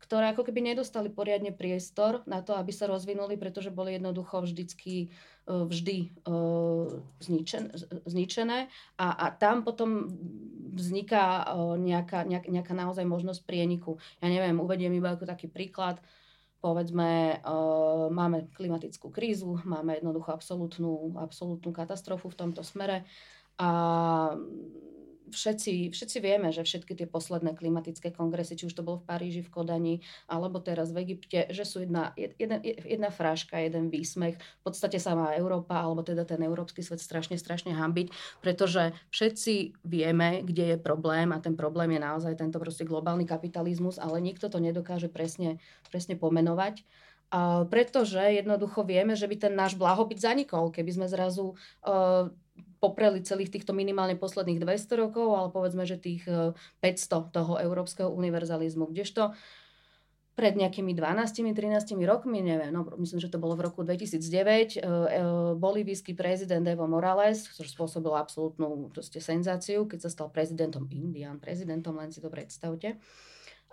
ktoré 0.05 0.37
ako 0.37 0.45
keby 0.45 0.77
nedostali 0.77 1.09
poriadne 1.09 1.57
priestor 1.57 2.21
na 2.29 2.45
to, 2.45 2.53
aby 2.53 2.71
sa 2.71 2.85
rozvinuli, 2.85 3.41
pretože 3.41 3.73
boli 3.73 3.97
jednoducho 3.97 4.45
vždycky 4.45 5.09
E, 5.45 5.53
vždy 5.53 5.97
e, 6.25 6.33
zničen, 7.21 7.69
zničené 8.09 8.73
a, 8.97 9.07
a 9.13 9.27
tam 9.37 9.61
potom 9.61 10.09
vzniká 10.73 11.45
e, 11.45 11.85
nejaká, 11.85 12.25
nejaká 12.25 12.73
naozaj 12.73 13.05
možnosť 13.05 13.45
prieniku. 13.45 14.01
Ja 14.25 14.33
neviem, 14.33 14.57
uvediem 14.57 14.97
iba 14.97 15.13
ako 15.13 15.29
taký 15.29 15.53
príklad, 15.53 16.01
povedzme, 16.65 17.45
máme 18.09 18.49
klimatickú 18.57 19.13
krízu, 19.13 19.61
máme 19.69 20.01
jednoducho 20.01 20.33
absolútnu, 20.33 21.13
absolútnu 21.21 21.77
katastrofu 21.77 22.33
v 22.33 22.41
tomto 22.41 22.65
smere 22.65 23.05
a 23.61 24.33
všetci, 25.31 25.95
všetci 25.95 26.19
vieme, 26.21 26.53
že 26.53 26.67
všetky 26.67 26.93
tie 26.93 27.09
posledné 27.09 27.57
klimatické 27.57 28.13
kongresy, 28.13 28.59
či 28.59 28.69
už 28.69 28.75
to 28.77 28.85
bolo 28.85 29.01
v 29.01 29.09
Paríži, 29.09 29.41
v 29.41 29.53
Kodani, 29.53 29.95
alebo 30.29 30.61
teraz 30.61 30.93
v 30.93 31.07
Egypte, 31.07 31.49
že 31.49 31.65
sú 31.65 31.85
jedna, 31.85 32.13
jedna, 32.17 32.61
jedna 32.65 33.09
fráška, 33.09 33.57
jeden 33.57 33.89
výsmech. 33.89 34.37
V 34.37 34.63
podstate 34.65 35.01
sa 35.01 35.17
má 35.17 35.33
Európa, 35.33 35.81
alebo 35.81 36.05
teda 36.05 36.29
ten 36.29 36.43
európsky 36.45 36.85
svet 36.85 37.01
strašne, 37.01 37.41
strašne 37.41 37.73
hambiť, 37.73 38.13
pretože 38.45 38.93
všetci 39.15 39.85
vieme, 39.87 40.45
kde 40.45 40.75
je 40.75 40.79
problém 40.81 41.33
a 41.33 41.41
ten 41.41 41.57
problém 41.57 41.97
je 41.97 42.01
naozaj 42.03 42.35
tento 42.37 42.61
proste 42.61 42.85
globálny 42.85 43.25
kapitalizmus, 43.25 43.97
ale 43.97 44.21
nikto 44.21 44.53
to 44.53 44.61
nedokáže 44.61 45.09
presne, 45.09 45.63
presne 45.89 46.19
pomenovať. 46.19 46.85
Pretože 47.67 48.21
jednoducho 48.21 48.87
vieme, 48.87 49.19
že 49.19 49.27
by 49.27 49.37
ten 49.49 49.55
náš 49.59 49.75
blahobyt 49.75 50.23
zanikol, 50.23 50.71
keby 50.71 50.95
sme 50.95 51.07
zrazu 51.11 51.59
uh, 51.83 52.31
popreli 52.85 53.25
celých 53.25 53.49
týchto 53.49 53.73
minimálne 53.73 54.21
posledných 54.21 54.61
200 54.61 55.01
rokov, 55.01 55.33
ale 55.33 55.49
povedzme, 55.49 55.89
že 55.89 55.97
tých 55.97 56.29
500 56.29 56.85
e, 56.85 57.19
toho 57.33 57.53
európskeho 57.57 58.13
univerzalizmu. 58.13 58.93
Kdežto 58.93 59.33
pred 60.35 60.59
nejakými 60.59 60.99
12-13 60.99 61.95
rokmi, 62.05 62.43
neviem, 62.43 62.75
no, 62.75 62.83
myslím, 62.99 63.23
že 63.23 63.31
to 63.31 63.39
bolo 63.39 63.55
v 63.55 63.71
roku 63.71 63.87
2009, 63.87 64.19
e, 64.19 64.83
e, 64.83 65.23
bolívijský 65.55 66.19
prezident 66.19 66.67
Evo 66.67 66.91
Morales, 66.91 67.47
ktorý 67.47 67.71
spôsobil 67.71 68.13
absolútnu 68.13 68.91
proste, 68.91 69.23
senzáciu, 69.23 69.87
keď 69.87 70.05
sa 70.05 70.11
stal 70.11 70.29
prezidentom 70.35 70.91
Indian, 70.91 71.39
prezidentom, 71.39 71.95
len 71.97 72.13
si 72.13 72.21
to 72.21 72.29
predstavte, 72.29 73.01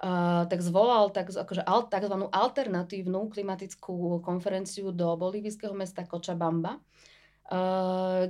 Uh, 0.01 0.49
tak 0.49 0.65
zvolal 0.65 1.13
tak, 1.13 1.29
akože, 1.29 1.61
al, 1.61 1.85
tzv. 1.85 2.25
alternatívnu 2.33 3.29
klimatickú 3.29 4.17
konferenciu 4.25 4.89
do 4.89 5.13
bolívijského 5.13 5.77
mesta 5.77 6.01
Cochabamba, 6.09 6.81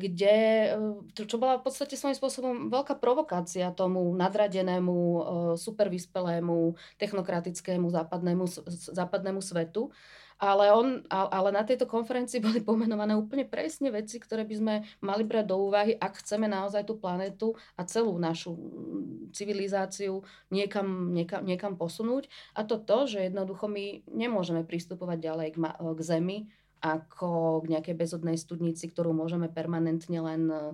kde, 0.02 0.38
eh, 0.74 1.26
čo 1.28 1.38
bola 1.38 1.62
v 1.62 1.65
podstate 1.69 1.93
svojím 1.93 2.17
spôsobom 2.17 2.54
veľká 2.74 2.97
provokácia 2.97 3.69
tomu 3.69 4.10
nadradenému, 4.17 4.97
eh, 4.97 5.21
super 5.62 5.93
vyspelému, 5.93 6.74
technokratickému 6.97 7.86
západnému, 7.91 8.45
západnému 8.89 9.41
svetu. 9.43 9.93
Ale, 10.41 10.74
on, 10.74 11.06
ale 11.13 11.54
na 11.54 11.62
tejto 11.62 11.86
konferencii 11.86 12.41
boli 12.41 12.65
pomenované 12.65 13.13
úplne 13.13 13.45
presne 13.45 13.93
veci, 13.93 14.17
ktoré 14.17 14.41
by 14.41 14.56
sme 14.58 14.76
mali 15.06 15.21
brať 15.21 15.45
do 15.45 15.69
úvahy, 15.69 15.93
ak 15.93 16.26
chceme 16.26 16.50
naozaj 16.50 16.82
tú 16.82 16.97
planetu 16.97 17.54
a 17.78 17.86
celú 17.86 18.17
našu 18.17 18.58
mm, 18.58 19.38
civilizáciu 19.38 20.26
niekam, 20.50 21.13
niekam, 21.13 21.45
niekam 21.45 21.78
posunúť. 21.78 22.26
A 22.58 22.65
to 22.65 22.82
to, 22.82 23.06
že 23.06 23.30
jednoducho 23.30 23.69
my 23.69 24.02
nemôžeme 24.10 24.65
pristupovať 24.65 25.30
ďalej 25.30 25.47
k, 25.54 25.58
ma, 25.62 25.78
k 25.78 26.00
Zemi, 26.02 26.50
ako 26.82 27.62
k 27.63 27.78
nejakej 27.78 27.96
bezodnej 27.96 28.36
studnici, 28.36 28.89
ktorú 28.89 29.13
môžeme 29.13 29.48
permanentne 29.48 30.17
len 30.17 30.50
uh, 30.50 30.74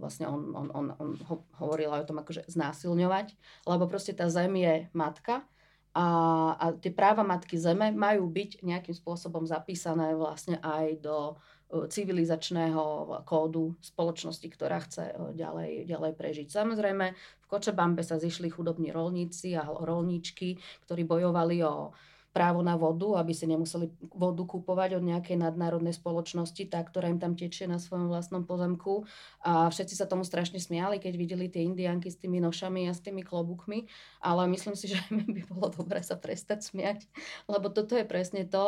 vlastne 0.00 0.30
on, 0.30 0.54
on, 0.56 0.68
on, 0.72 0.86
on 0.96 1.10
ho, 1.28 1.36
hovoril 1.60 1.92
o 1.92 2.06
tom 2.06 2.22
akože 2.22 2.46
znásilňovať, 2.48 3.34
lebo 3.66 3.84
proste 3.90 4.16
tá 4.16 4.30
zem 4.32 4.54
je 4.56 4.74
matka 4.96 5.44
a, 5.90 6.06
a 6.54 6.64
tie 6.78 6.94
práva 6.94 7.26
matky 7.26 7.58
zeme 7.58 7.90
majú 7.90 8.30
byť 8.30 8.62
nejakým 8.62 8.94
spôsobom 8.94 9.42
zapísané 9.42 10.14
vlastne 10.14 10.62
aj 10.62 11.02
do 11.02 11.34
uh, 11.34 11.90
civilizačného 11.90 12.82
kódu 13.26 13.74
spoločnosti, 13.82 14.46
ktorá 14.54 14.78
chce 14.86 15.10
uh, 15.10 15.34
ďalej, 15.34 15.90
ďalej 15.90 16.12
prežiť. 16.14 16.46
Samozrejme, 16.46 17.06
v 17.12 17.46
Kočebambe 17.50 18.06
sa 18.06 18.22
zišli 18.22 18.54
chudobní 18.54 18.94
rolníci 18.94 19.58
a 19.58 19.66
rolníčky, 19.66 20.62
ktorí 20.86 21.02
bojovali 21.02 21.58
o 21.66 21.90
právo 22.30 22.62
na 22.62 22.78
vodu, 22.78 23.18
aby 23.18 23.34
si 23.34 23.42
nemuseli 23.50 23.90
vodu 24.14 24.42
kúpovať 24.46 25.02
od 25.02 25.04
nejakej 25.04 25.34
nadnárodnej 25.34 25.90
spoločnosti, 25.90 26.62
tá, 26.70 26.78
ktorá 26.78 27.10
im 27.10 27.18
tam 27.18 27.34
tečie 27.34 27.66
na 27.66 27.82
svojom 27.82 28.06
vlastnom 28.06 28.46
pozemku. 28.46 29.02
A 29.42 29.66
všetci 29.66 29.98
sa 29.98 30.06
tomu 30.06 30.22
strašne 30.22 30.62
smiali, 30.62 31.02
keď 31.02 31.14
videli 31.18 31.50
tie 31.50 31.66
indianky 31.66 32.06
s 32.06 32.22
tými 32.22 32.38
nošami 32.38 32.86
a 32.86 32.94
s 32.94 33.02
tými 33.02 33.26
klobúkmi. 33.26 33.90
Ale 34.22 34.46
myslím 34.46 34.78
si, 34.78 34.86
že 34.94 35.02
by 35.10 35.50
bolo 35.50 35.74
dobré 35.74 36.06
sa 36.06 36.14
prestať 36.14 36.70
smiať, 36.70 37.10
lebo 37.50 37.66
toto 37.66 37.98
je 37.98 38.06
presne 38.06 38.46
to, 38.46 38.64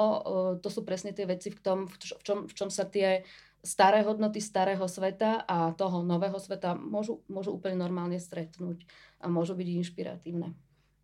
to 0.59 0.69
sú 0.69 0.83
presne 0.83 1.15
tie 1.15 1.25
veci, 1.25 1.55
v, 1.55 1.61
tom, 1.63 1.79
v, 1.87 1.97
čom, 2.03 2.51
v 2.51 2.53
čom 2.53 2.69
sa 2.69 2.83
tie 2.83 3.23
staré 3.63 4.03
hodnoty 4.03 4.43
starého 4.43 4.83
sveta 4.91 5.47
a 5.47 5.71
toho 5.79 6.03
nového 6.03 6.35
sveta 6.43 6.75
môžu, 6.75 7.23
môžu 7.31 7.55
úplne 7.55 7.79
normálne 7.79 8.19
stretnúť 8.19 8.83
a 9.23 9.31
môžu 9.31 9.55
byť 9.55 9.69
inšpiratívne. 9.71 10.51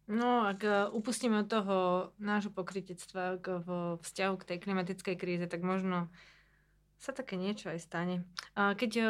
No, 0.08 0.48
ak 0.48 0.60
e, 0.64 0.88
upustíme 0.88 1.44
od 1.44 1.48
toho 1.52 1.76
nášho 2.16 2.48
pokrytectva 2.48 3.36
k, 3.38 3.60
v 3.60 3.68
vzťahu 4.00 4.34
k 4.40 4.46
tej 4.48 4.58
klimatickej 4.64 5.16
kríze, 5.20 5.44
tak 5.44 5.60
možno 5.60 6.08
sa 6.98 7.14
také 7.14 7.38
niečo 7.38 7.70
aj 7.70 7.78
stane. 7.78 8.26
Keď 8.58 8.92
uh, 8.98 9.06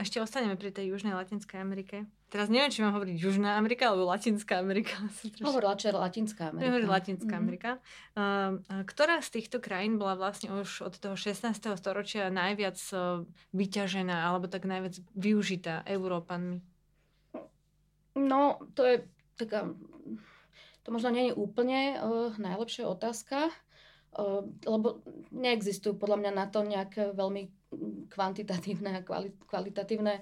ešte 0.00 0.24
ostaneme 0.24 0.56
pri 0.56 0.72
tej 0.72 0.88
Južnej 0.88 1.12
Latinskej 1.12 1.60
Amerike, 1.60 2.08
teraz 2.32 2.48
neviem, 2.48 2.72
či 2.72 2.80
mám 2.80 2.96
hovoriť 2.96 3.12
Južná 3.20 3.60
Amerika 3.60 3.92
alebo 3.92 4.08
Latinská 4.08 4.56
Amerika. 4.56 4.96
Hovor 5.44 5.68
radšej 5.68 5.92
Latinská 5.92 6.48
Amerika. 6.48 6.72
Hovor 6.72 6.82
Latinská 6.88 7.28
mm-hmm. 7.28 7.44
Amerika. 7.44 7.70
Ktorá 8.88 9.20
z 9.20 9.30
týchto 9.36 9.60
krajín 9.60 10.00
bola 10.00 10.16
vlastne 10.16 10.48
už 10.48 10.88
od 10.88 10.96
toho 10.96 11.12
16. 11.12 11.60
storočia 11.76 12.32
najviac 12.32 12.80
uh, 12.96 13.28
vyťažená 13.52 14.16
alebo 14.16 14.48
tak 14.48 14.64
najviac 14.64 14.96
využitá 15.12 15.84
Európanmi? 15.84 16.64
No, 18.16 18.64
to 18.72 18.88
je 18.88 18.96
taká 19.40 19.72
to 20.84 20.88
možno 20.92 21.12
nie 21.12 21.32
je 21.32 21.38
úplne 21.38 21.96
uh, 21.96 22.32
najlepšia 22.36 22.88
otázka. 22.88 23.52
lebo 24.66 25.06
neexistujú 25.30 25.94
podľa 25.94 26.18
mňa 26.18 26.32
na 26.34 26.46
to 26.50 26.66
nejaké 26.66 27.14
veľmi 27.14 27.46
kvantitatívne 28.10 28.90
a 28.98 29.06
kvalitatívne 29.46 30.18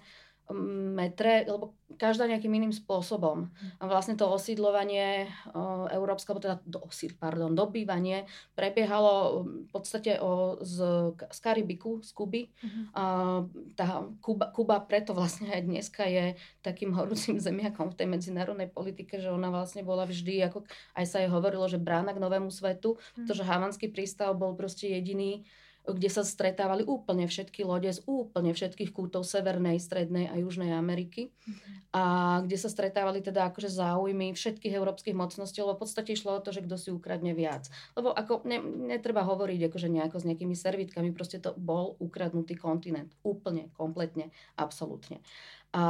metre, 0.97 1.45
lebo 1.45 1.77
každá 2.01 2.25
nejakým 2.25 2.53
iným 2.53 2.73
spôsobom. 2.73 3.49
A 3.81 3.85
vlastne 3.85 4.17
to 4.17 4.29
osídlovanie 4.29 5.29
uh, 5.53 5.89
európske, 5.93 6.33
alebo 6.33 6.45
teda 6.45 6.57
do, 6.65 6.81
pardon, 7.21 7.53
dobývanie 7.53 8.25
prebiehalo 8.57 9.45
v 9.45 9.69
podstate 9.69 10.17
o, 10.21 10.57
z, 10.61 10.79
z 11.17 11.39
Karibiku, 11.41 12.01
z 12.01 12.11
Kuby. 12.13 12.43
Uh-huh. 12.49 12.85
Uh, 12.93 13.41
tá 13.77 14.05
Kuba, 14.25 14.49
Kuba 14.53 14.81
preto 14.85 15.13
vlastne 15.13 15.53
aj 15.53 15.63
dneska 15.65 16.09
je 16.09 16.37
takým 16.65 16.97
horúcim 16.97 17.37
zemiakom 17.49 17.93
v 17.93 17.99
tej 17.99 18.09
medzinárodnej 18.09 18.69
politike, 18.73 19.21
že 19.21 19.29
ona 19.29 19.53
vlastne 19.53 19.85
bola 19.85 20.09
vždy, 20.09 20.49
ako 20.49 20.65
aj 20.97 21.05
sa 21.05 21.21
jej 21.21 21.29
hovorilo, 21.29 21.69
že 21.69 21.81
brána 21.81 22.17
k 22.17 22.23
novému 22.23 22.49
svetu, 22.49 22.97
uh-huh. 22.97 23.25
pretože 23.25 23.45
Havanský 23.45 23.93
prístav 23.93 24.33
bol 24.33 24.57
proste 24.57 24.93
jediný 24.93 25.45
kde 25.89 26.09
sa 26.13 26.21
stretávali 26.27 26.85
úplne 26.85 27.25
všetky 27.25 27.65
lode 27.65 27.89
z 27.89 28.05
úplne 28.05 28.53
všetkých 28.53 28.93
kútov 28.93 29.25
Severnej, 29.25 29.81
Strednej 29.81 30.29
a 30.29 30.37
Južnej 30.37 30.75
Ameriky. 30.77 31.33
Mm-hmm. 31.33 31.75
A 31.97 32.03
kde 32.45 32.57
sa 32.61 32.69
stretávali 32.69 33.25
teda 33.25 33.49
akože 33.49 33.73
záujmy 33.73 34.37
všetkých 34.37 34.77
európskych 34.77 35.17
mocností, 35.17 35.65
lebo 35.65 35.81
v 35.81 35.83
podstate 35.89 36.13
išlo 36.13 36.37
o 36.37 36.45
to, 36.45 36.53
že 36.53 36.65
kto 36.69 36.77
si 36.77 36.89
ukradne 36.93 37.33
viac. 37.33 37.73
Lebo 37.97 38.13
ako 38.13 38.45
ne, 38.45 38.61
netreba 38.93 39.25
hovoriť 39.25 39.73
akože 39.73 39.89
nejako 39.89 40.17
s 40.21 40.29
nejakými 40.29 40.53
servitkami, 40.53 41.09
proste 41.17 41.41
to 41.41 41.57
bol 41.57 41.97
ukradnutý 41.97 42.53
kontinent. 42.61 43.17
Úplne, 43.25 43.73
kompletne, 43.73 44.29
absolútne. 44.61 45.25
A, 45.73 45.85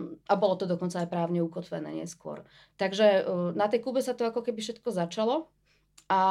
a 0.00 0.34
bolo 0.36 0.56
to 0.56 0.64
dokonca 0.64 1.00
aj 1.00 1.08
právne 1.12 1.44
ukotvené 1.44 1.92
neskôr. 1.92 2.44
Takže 2.80 3.06
e, 3.20 3.22
na 3.52 3.68
tej 3.68 3.84
Kube 3.84 4.00
sa 4.00 4.16
to 4.16 4.24
ako 4.24 4.40
keby 4.40 4.64
všetko 4.64 4.88
začalo 4.92 5.52
a, 6.04 6.22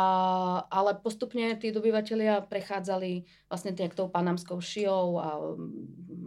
ale 0.70 0.92
postupne 1.02 1.58
tí 1.58 1.74
dobyvateľia 1.74 2.46
prechádzali 2.46 3.26
vlastne 3.50 3.74
nejak 3.74 3.98
tou 3.98 4.06
panamskou 4.06 4.62
šiou 4.62 5.18
a 5.18 5.28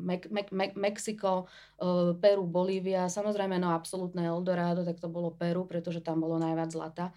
Mek- 0.07 0.31
Mek- 0.31 0.55
Mek- 0.55 0.79
Mexiko, 0.79 1.47
uh, 1.83 2.15
Peru, 2.19 2.47
Bolívia. 2.47 3.07
Samozrejme, 3.07 3.59
no 3.59 3.71
absolútne 3.71 4.27
Eldorado, 4.27 4.83
tak 4.83 4.99
to 4.99 5.07
bolo 5.11 5.35
Peru, 5.35 5.67
pretože 5.67 6.03
tam 6.03 6.23
bolo 6.23 6.39
najviac 6.39 6.71
zlata. 6.71 7.15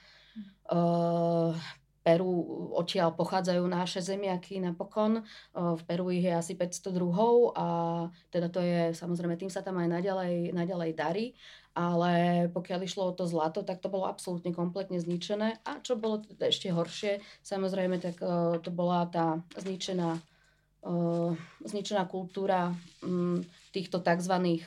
Uh, 0.70 1.54
Peru 2.00 2.32
odtiaľ 2.76 3.14
pochádzajú 3.14 3.64
naše 3.68 4.00
zemiaky 4.00 4.64
napokon. 4.64 5.24
V 5.54 5.82
Peru 5.84 6.10
ich 6.10 6.24
je 6.24 6.34
asi 6.34 6.54
500 6.56 6.96
druhov 6.96 7.54
a 7.54 7.68
teda 8.32 8.48
to 8.48 8.64
je, 8.64 8.96
samozrejme, 8.96 9.36
tým 9.36 9.52
sa 9.52 9.60
tam 9.60 9.78
aj 9.78 9.88
naďalej, 10.00 10.56
naďalej 10.56 10.92
darí 10.96 11.28
ale 11.80 12.12
pokiaľ 12.52 12.80
išlo 12.84 13.08
o 13.08 13.16
to 13.16 13.24
zlato, 13.24 13.64
tak 13.64 13.80
to 13.80 13.88
bolo 13.88 14.04
absolútne 14.04 14.52
kompletne 14.52 15.00
zničené. 15.00 15.64
A 15.64 15.80
čo 15.80 15.96
bolo 15.96 16.20
teda 16.20 16.52
ešte 16.52 16.76
horšie, 16.76 17.24
samozrejme, 17.40 18.04
tak 18.04 18.20
to 18.60 18.70
bola 18.74 19.08
tá 19.08 19.40
zničená, 19.56 20.20
zničená 21.64 22.04
kultúra 22.12 22.76
um, 23.00 23.40
týchto 23.72 24.04
tzv. 24.04 24.60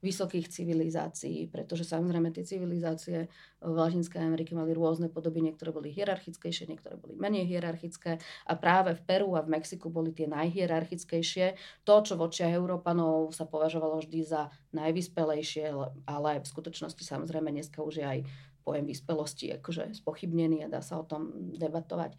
Vysokých 0.00 0.48
civilizácií, 0.48 1.44
pretože 1.52 1.84
samozrejme 1.84 2.32
tie 2.32 2.40
civilizácie 2.40 3.28
v 3.60 3.74
Latinskej 3.76 4.24
Amerike 4.24 4.56
mali 4.56 4.72
rôzne 4.72 5.12
podoby, 5.12 5.44
niektoré 5.44 5.76
boli 5.76 5.92
hierarchickejšie, 5.92 6.72
niektoré 6.72 6.96
boli 6.96 7.20
menej 7.20 7.44
hierarchické 7.44 8.16
a 8.48 8.52
práve 8.56 8.96
v 8.96 9.04
Peru 9.04 9.36
a 9.36 9.44
v 9.44 9.60
Mexiku 9.60 9.92
boli 9.92 10.16
tie 10.16 10.24
najhierarchickejšie. 10.24 11.60
To, 11.84 12.00
čo 12.00 12.16
v 12.16 12.32
očiach 12.32 12.56
Európanov 12.56 13.36
sa 13.36 13.44
považovalo 13.44 14.00
vždy 14.00 14.20
za 14.24 14.48
najvyspelejšie, 14.72 15.68
ale 16.08 16.30
v 16.40 16.46
skutočnosti 16.48 17.04
samozrejme 17.04 17.52
dneska 17.52 17.84
už 17.84 18.00
je 18.00 18.06
aj 18.08 18.20
pojem 18.64 18.88
vyspelosti 18.88 19.52
akože 19.60 20.00
spochybnený 20.00 20.64
a 20.64 20.72
dá 20.72 20.80
sa 20.80 21.00
o 21.00 21.04
tom 21.04 21.52
debatovať 21.56 22.16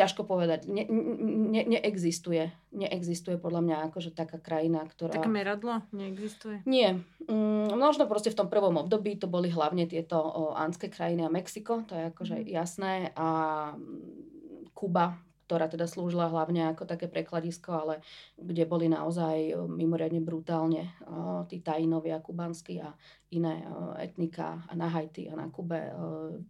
ťažko 0.00 0.24
povedať. 0.24 0.64
Ne, 0.64 0.88
ne, 0.88 1.62
neexistuje. 1.68 2.48
Neexistuje 2.72 3.36
podľa 3.36 3.60
mňa 3.60 3.76
akože 3.92 4.16
taká 4.16 4.40
krajina, 4.40 4.80
ktorá... 4.88 5.12
Také 5.12 5.28
meradlo? 5.28 5.84
Neexistuje? 5.92 6.64
Nie. 6.64 7.04
Mm, 7.28 7.76
možno 7.76 8.08
proste 8.08 8.32
v 8.32 8.40
tom 8.40 8.48
prvom 8.48 8.80
období 8.80 9.20
to 9.20 9.28
boli 9.28 9.52
hlavne 9.52 9.84
tieto 9.84 10.16
o, 10.16 10.56
anské 10.56 10.88
krajiny 10.88 11.28
a 11.28 11.32
Mexiko, 11.32 11.84
to 11.84 11.92
je 11.92 12.08
akože 12.08 12.36
mm. 12.40 12.46
jasné. 12.48 12.92
A 13.12 13.28
mm, 13.76 14.72
Kuba, 14.72 15.20
ktorá 15.44 15.68
teda 15.68 15.84
slúžila 15.84 16.32
hlavne 16.32 16.72
ako 16.72 16.88
také 16.88 17.04
prekladisko, 17.04 17.68
ale 17.76 17.94
kde 18.40 18.64
boli 18.64 18.88
naozaj 18.88 19.52
mimoriadne 19.68 20.24
brutálne 20.24 20.96
o, 21.04 21.44
tí 21.44 21.60
tajinovia 21.60 22.24
kubanskí 22.24 22.80
a 22.80 22.88
iné 23.36 23.68
o, 23.68 23.92
etnika 24.00 24.64
a 24.64 24.72
na 24.72 24.88
Haiti 24.88 25.28
a 25.28 25.36
na 25.36 25.52
Kube 25.52 25.92
o, 25.92 25.92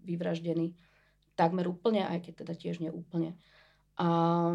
vyvraždení 0.06 0.70
takmer 1.40 1.64
úplne, 1.64 2.04
aj 2.04 2.28
keď 2.28 2.44
teda 2.44 2.54
tiež 2.60 2.84
neúplne. 2.84 3.32
A 3.96 4.52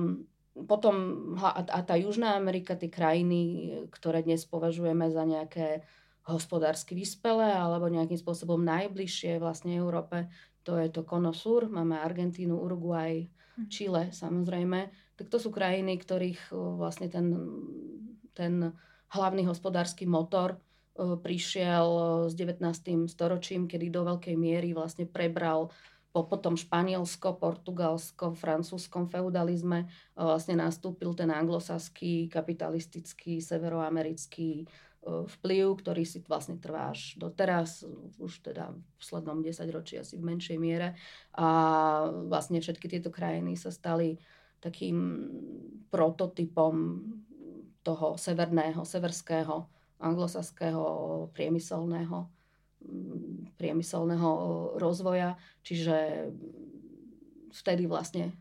potom 0.69 0.95
a, 1.41 1.81
tá 1.81 1.95
Južná 1.97 2.37
Amerika, 2.37 2.77
tie 2.77 2.93
krajiny, 2.93 3.73
ktoré 3.89 4.21
dnes 4.21 4.45
považujeme 4.45 5.09
za 5.09 5.25
nejaké 5.25 5.81
hospodársky 6.29 6.93
vyspelé 6.93 7.53
alebo 7.53 7.89
nejakým 7.89 8.17
spôsobom 8.17 8.61
najbližšie 8.61 9.41
vlastne 9.41 9.73
Európe, 9.73 10.29
to 10.65 10.77
je 10.77 10.89
to 10.89 11.05
Konosur, 11.05 11.69
máme 11.69 11.97
Argentínu, 11.97 12.57
Uruguay. 12.57 13.25
Chile 13.71 14.11
samozrejme, 14.11 14.91
tak 15.15 15.31
to 15.31 15.39
sú 15.39 15.47
krajiny, 15.47 15.95
ktorých 15.95 16.51
vlastne 16.51 17.07
ten, 17.07 17.31
ten 18.35 18.75
hlavný 19.15 19.47
hospodársky 19.47 20.03
motor 20.03 20.59
prišiel 20.95 21.87
s 22.27 22.33
19. 22.35 22.59
storočím, 23.07 23.67
kedy 23.67 23.95
do 23.95 24.03
veľkej 24.03 24.35
miery 24.35 24.75
vlastne 24.75 25.07
prebral 25.07 25.71
po 25.94 25.94
potom 26.23 26.55
Španielsko, 26.55 27.35
Portugalsko, 27.35 28.31
francúzskom 28.31 29.11
feudalizme 29.11 29.83
e, 29.83 29.87
vlastne 30.15 30.55
nastúpil 30.55 31.11
ten 31.11 31.27
anglosaský, 31.27 32.31
kapitalistický, 32.31 33.43
severoamerický 33.43 34.63
e, 34.63 34.65
vplyv, 35.03 35.65
ktorý 35.83 36.07
si 36.07 36.23
vlastne 36.23 36.55
trvá 36.55 36.95
až 36.95 37.19
doteraz, 37.19 37.83
už 38.21 38.45
teda 38.45 38.71
v 38.71 38.79
poslednom 38.95 39.43
desaťročí 39.43 39.99
asi 39.99 40.15
v 40.15 40.27
menšej 40.31 40.57
miere. 40.61 40.95
A 41.35 41.47
vlastne 42.31 42.63
všetky 42.63 42.87
tieto 42.87 43.11
krajiny 43.11 43.59
sa 43.59 43.73
stali 43.73 44.15
takým 44.63 45.27
prototypom 45.91 47.03
toho 47.83 48.17
severného, 48.17 48.81
severského, 48.81 49.67
anglosaského 49.99 50.83
priemyselného 51.31 52.34
priemyselného 53.55 54.29
rozvoja, 54.77 55.39
čiže 55.63 56.29
vtedy 57.55 57.87
vlastne, 57.87 58.35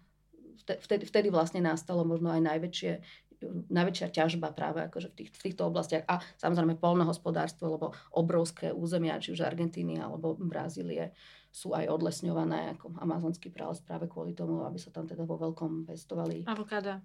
vtedy, 0.67 1.07
vtedy 1.07 1.29
vlastne 1.31 1.63
nastalo 1.63 2.03
možno 2.03 2.35
aj 2.35 2.43
najväčšie, 2.43 2.93
najväčšia 3.71 4.09
ťažba 4.11 4.51
práve 4.57 4.83
akože 4.89 5.13
v, 5.13 5.15
tých, 5.15 5.31
v 5.31 5.43
týchto 5.51 5.69
oblastiach 5.69 6.05
a 6.09 6.19
samozrejme 6.41 6.81
polnohospodárstvo, 6.81 7.79
lebo 7.79 7.87
obrovské 8.11 8.75
územia, 8.75 9.21
či 9.23 9.37
už 9.37 9.47
Argentíny 9.47 10.01
alebo 10.01 10.35
Brazílie 10.35 11.15
sú 11.55 11.71
aj 11.71 11.87
odlesňované 11.87 12.75
ako 12.75 12.99
amazonský 12.99 13.55
prales 13.55 13.79
práve 13.79 14.11
kvôli 14.11 14.35
tomu, 14.35 14.67
aby 14.67 14.79
sa 14.81 14.91
tam 14.91 15.07
teda 15.07 15.23
vo 15.23 15.39
veľkom 15.39 15.87
pestovali 15.87 16.43
avokáda 16.51 16.99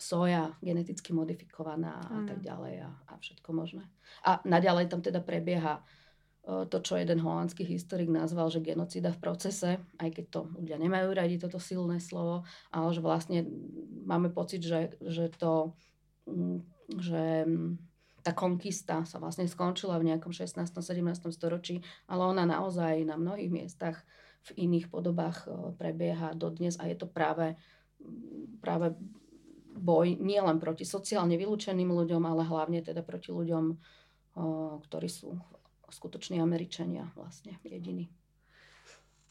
soja 0.00 0.56
geneticky 0.64 1.12
modifikovaná 1.12 2.00
a 2.08 2.24
mm. 2.24 2.26
tak 2.26 2.38
ďalej 2.40 2.74
a, 2.80 2.88
a 2.88 3.12
všetko 3.20 3.52
možné. 3.52 3.84
A 4.24 4.40
naďalej 4.48 4.88
tam 4.88 5.04
teda 5.04 5.20
prebieha 5.20 5.84
to, 6.40 6.78
čo 6.80 6.96
jeden 6.96 7.20
holandský 7.20 7.68
historik 7.68 8.08
nazval, 8.08 8.48
že 8.48 8.64
genocida 8.64 9.12
v 9.12 9.22
procese, 9.22 9.70
aj 10.00 10.10
keď 10.16 10.24
to 10.32 10.40
ľudia 10.56 10.80
nemajú 10.80 11.12
radi 11.12 11.36
toto 11.36 11.60
silné 11.60 12.00
slovo, 12.00 12.48
ale 12.72 12.88
že 12.96 13.04
vlastne 13.04 13.44
máme 14.08 14.32
pocit, 14.32 14.64
že, 14.64 14.96
že 15.04 15.28
to, 15.36 15.76
mm, 16.24 16.58
že 16.96 17.44
mm, 17.44 17.70
tá 18.24 18.32
konkista 18.32 19.04
sa 19.04 19.20
vlastne 19.20 19.44
skončila 19.48 20.00
v 20.00 20.12
nejakom 20.12 20.32
16. 20.32 20.64
17. 20.64 21.28
storočí, 21.28 21.84
ale 22.08 22.22
ona 22.24 22.48
naozaj 22.48 23.04
na 23.04 23.20
mnohých 23.20 23.52
miestach 23.52 24.00
v 24.48 24.68
iných 24.68 24.88
podobách 24.88 25.44
prebieha 25.76 26.32
dodnes 26.32 26.80
a 26.80 26.88
je 26.88 26.96
to 26.96 27.04
práve, 27.04 27.56
práve 28.64 28.96
boj 29.76 30.16
nielen 30.16 30.56
proti 30.56 30.88
sociálne 30.88 31.36
vylúčeným 31.36 31.88
ľuďom, 31.88 32.24
ale 32.24 32.48
hlavne 32.48 32.80
teda 32.80 33.04
proti 33.04 33.32
ľuďom, 33.32 33.76
ktorí 34.88 35.08
sú 35.08 35.36
skutoční 35.92 36.40
Američania 36.40 37.10
vlastne 37.14 37.58
jediní. 37.64 38.08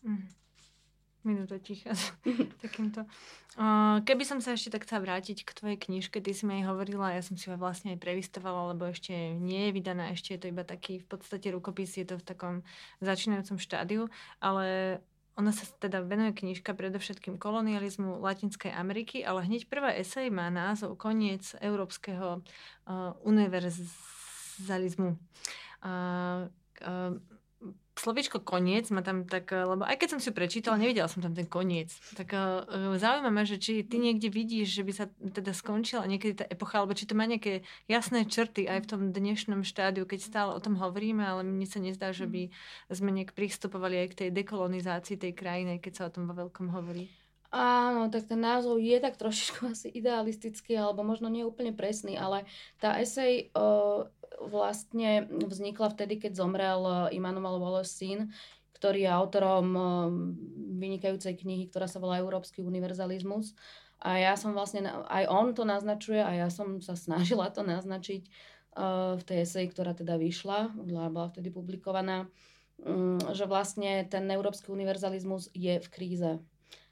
Mm. 0.04 0.28
Minúta 1.20 1.60
ticha 1.60 1.92
takýmto. 2.64 3.04
Keby 4.08 4.24
som 4.24 4.40
sa 4.40 4.56
ešte 4.56 4.72
tak 4.72 4.88
chcela 4.88 5.04
vrátiť 5.04 5.44
k 5.44 5.52
tvojej 5.52 5.76
knižke, 5.76 6.24
ty 6.24 6.32
si 6.32 6.48
mi 6.48 6.64
aj 6.64 6.72
hovorila, 6.72 7.12
ja 7.12 7.20
som 7.20 7.36
si 7.36 7.52
ho 7.52 7.60
vlastne 7.60 7.92
aj 7.92 8.00
prevystovala, 8.00 8.72
lebo 8.72 8.88
ešte 8.88 9.36
nie 9.36 9.68
je 9.68 9.76
vydaná, 9.76 10.16
ešte 10.16 10.40
je 10.40 10.40
to 10.40 10.48
iba 10.48 10.64
taký 10.64 11.04
v 11.04 11.08
podstate 11.12 11.52
rukopis, 11.52 12.00
je 12.00 12.08
to 12.08 12.16
v 12.16 12.24
takom 12.24 12.56
začínajúcom 13.04 13.60
štádiu, 13.60 14.08
ale 14.40 15.00
ona 15.36 15.52
sa 15.52 15.68
teda 15.68 16.08
venuje 16.08 16.36
knižka 16.40 16.72
predovšetkým 16.72 17.36
kolonializmu 17.36 18.24
Latinskej 18.24 18.72
Ameriky, 18.72 19.20
ale 19.20 19.44
hneď 19.44 19.68
prvá 19.68 19.92
esej 20.00 20.32
má 20.32 20.48
názov 20.48 20.96
Koniec 20.96 21.52
európskeho 21.60 22.40
uh, 22.40 23.12
univerzalizmu. 23.28 25.16
Uh, 25.16 25.20
uh, 25.84 26.48
slovičko 28.00 28.40
koniec 28.40 28.88
ma 28.96 29.04
tam 29.04 29.28
tak, 29.28 29.52
lebo 29.52 29.84
aj 29.84 30.00
keď 30.00 30.10
som 30.16 30.22
si 30.24 30.32
prečítala, 30.32 30.80
nevidela 30.80 31.12
som 31.12 31.20
tam 31.20 31.36
ten 31.36 31.44
koniec. 31.44 31.92
Tak 32.16 32.32
uh, 32.32 32.96
zaujíma 32.96 33.28
ma, 33.28 33.44
že 33.44 33.60
či 33.60 33.84
ty 33.84 34.00
niekde 34.00 34.32
vidíš, 34.32 34.72
že 34.72 34.84
by 34.88 34.94
sa 34.96 35.06
teda 35.12 35.52
skončila 35.52 36.08
niekedy 36.08 36.40
tá 36.40 36.46
epocha, 36.48 36.80
alebo 36.80 36.96
či 36.96 37.04
to 37.04 37.20
má 37.20 37.28
nejaké 37.28 37.68
jasné 37.92 38.24
črty 38.24 38.72
aj 38.72 38.88
v 38.88 38.90
tom 38.90 39.02
dnešnom 39.12 39.68
štádiu, 39.68 40.08
keď 40.08 40.20
stále 40.24 40.52
o 40.56 40.64
tom 40.64 40.80
hovoríme, 40.80 41.20
ale 41.20 41.44
mne 41.44 41.68
sa 41.68 41.84
nezdá, 41.84 42.16
že 42.16 42.24
by 42.24 42.48
sme 42.88 43.12
nejak 43.12 43.36
pristupovali 43.36 44.08
aj 44.08 44.08
k 44.16 44.18
tej 44.26 44.30
dekolonizácii 44.32 45.20
tej 45.20 45.36
krajiny, 45.36 45.84
keď 45.84 45.94
sa 45.94 46.04
o 46.08 46.14
tom 46.16 46.32
vo 46.32 46.40
veľkom 46.40 46.72
hovorí. 46.72 47.12
Áno, 47.50 48.14
tak 48.14 48.30
ten 48.30 48.38
názov 48.38 48.78
je 48.78 48.94
tak 49.02 49.18
trošičku 49.18 49.66
asi 49.74 49.90
idealistický, 49.90 50.78
alebo 50.78 51.02
možno 51.02 51.34
nie 51.34 51.42
úplne 51.42 51.74
presný, 51.74 52.14
ale 52.14 52.46
tá 52.78 53.02
esej 53.02 53.50
uh, 53.58 54.06
vlastne 54.40 55.26
vznikla 55.26 55.90
vtedy, 55.92 56.16
keď 56.22 56.32
zomrel 56.40 56.80
eh, 57.12 57.20
Immanuel 57.20 57.60
Wallace 57.60 57.92
syn, 57.92 58.32
ktorý 58.78 59.04
je 59.04 59.12
autorom 59.12 59.68
uh, 59.76 59.84
vynikajúcej 60.80 61.36
knihy, 61.36 61.68
ktorá 61.68 61.90
sa 61.90 62.00
volá 62.00 62.22
Európsky 62.22 62.64
univerzalizmus. 62.64 63.58
A 64.00 64.16
ja 64.16 64.40
som 64.40 64.56
vlastne, 64.56 64.88
aj 64.88 65.28
on 65.28 65.52
to 65.52 65.68
naznačuje 65.68 66.24
a 66.24 66.32
ja 66.32 66.48
som 66.48 66.80
sa 66.80 66.96
snažila 67.10 67.52
to 67.52 67.66
naznačiť 67.66 68.24
v 69.18 69.24
tej 69.26 69.44
eseji, 69.44 69.68
ktorá 69.74 69.92
teda 69.98 70.16
vyšla, 70.16 70.72
bola 71.12 71.28
vtedy 71.28 71.50
publikovaná, 71.52 72.30
um, 72.86 73.20
že 73.34 73.50
vlastne 73.50 74.06
ten 74.08 74.24
európsky 74.30 74.72
univerzalizmus 74.72 75.52
je 75.52 75.82
v 75.82 75.88
kríze 75.90 76.40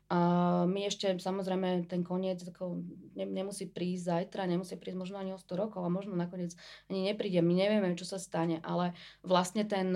a 0.07 0.19
my 0.63 0.87
ešte, 0.87 1.19
samozrejme, 1.19 1.83
ten 1.91 1.99
koniec 1.99 2.39
ako, 2.39 2.79
ne, 3.19 3.27
nemusí 3.27 3.67
prísť 3.67 4.07
zajtra, 4.07 4.47
nemusí 4.47 4.79
prísť 4.79 5.03
možno 5.03 5.19
ani 5.19 5.35
o 5.35 5.39
100 5.39 5.51
rokov 5.59 5.83
a 5.83 5.91
možno 5.91 6.15
nakoniec 6.15 6.55
ani 6.87 7.11
nepríde. 7.11 7.43
My 7.43 7.51
nevieme, 7.51 7.91
čo 7.99 8.07
sa 8.07 8.15
stane, 8.15 8.63
ale 8.63 8.95
vlastne 9.19 9.67
ten, 9.67 9.91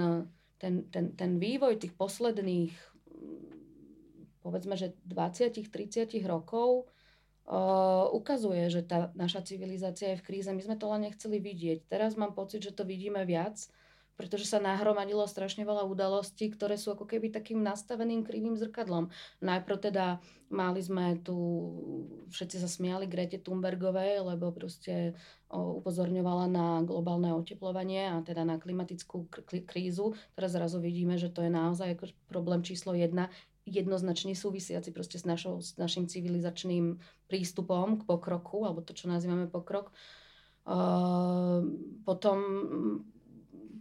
ten, 0.60 0.84
ten, 0.92 1.16
ten 1.16 1.40
vývoj 1.40 1.80
tých 1.80 1.96
posledných 1.96 2.76
povedzme, 4.42 4.74
že 4.74 4.98
20-30 5.06 6.10
rokov 6.26 6.90
uh, 7.46 8.10
ukazuje, 8.12 8.68
že 8.74 8.82
tá 8.82 9.14
naša 9.14 9.46
civilizácia 9.46 10.14
je 10.14 10.20
v 10.20 10.26
kríze. 10.26 10.50
My 10.50 10.62
sme 10.66 10.76
to 10.78 10.90
len 10.90 11.08
nechceli 11.08 11.38
vidieť. 11.38 11.88
Teraz 11.88 12.18
mám 12.18 12.34
pocit, 12.34 12.66
že 12.66 12.76
to 12.76 12.84
vidíme 12.84 13.22
viac 13.24 13.62
pretože 14.16 14.46
sa 14.46 14.62
nahromadilo 14.62 15.26
strašne 15.26 15.66
veľa 15.66 15.88
udalostí, 15.90 16.52
ktoré 16.54 16.78
sú 16.78 16.94
ako 16.94 17.10
keby 17.10 17.34
takým 17.34 17.66
nastaveným 17.66 18.22
krivým 18.22 18.54
zrkadlom. 18.54 19.10
Najprv 19.42 19.78
teda 19.92 20.22
mali 20.52 20.84
sme 20.84 21.18
tu, 21.24 21.36
všetci 22.30 22.58
sa 22.60 22.70
smiali 22.70 23.08
Grete 23.08 23.40
Thunbergovej, 23.40 24.22
lebo 24.22 24.52
proste 24.52 25.16
upozorňovala 25.50 26.46
na 26.52 26.68
globálne 26.84 27.32
oteplovanie 27.34 28.12
a 28.12 28.20
teda 28.22 28.44
na 28.44 28.60
klimatickú 28.60 29.32
krízu. 29.66 30.14
Teraz 30.36 30.54
zrazu 30.54 30.84
vidíme, 30.84 31.16
že 31.16 31.32
to 31.32 31.44
je 31.44 31.52
naozaj 31.52 31.96
ako 31.98 32.12
problém 32.28 32.62
číslo 32.62 32.94
jedna, 32.94 33.32
jednoznačne 33.66 34.36
súvisiaci 34.36 34.92
proste 34.92 35.18
s, 35.18 35.26
našou, 35.26 35.64
s 35.64 35.80
našim 35.80 36.06
civilizačným 36.06 37.00
prístupom 37.32 38.02
k 38.02 38.08
pokroku, 38.08 38.68
alebo 38.68 38.84
to, 38.84 38.92
čo 38.92 39.08
nazývame 39.08 39.48
pokrok. 39.48 39.96
Uh, 40.62 41.66
potom 42.06 42.38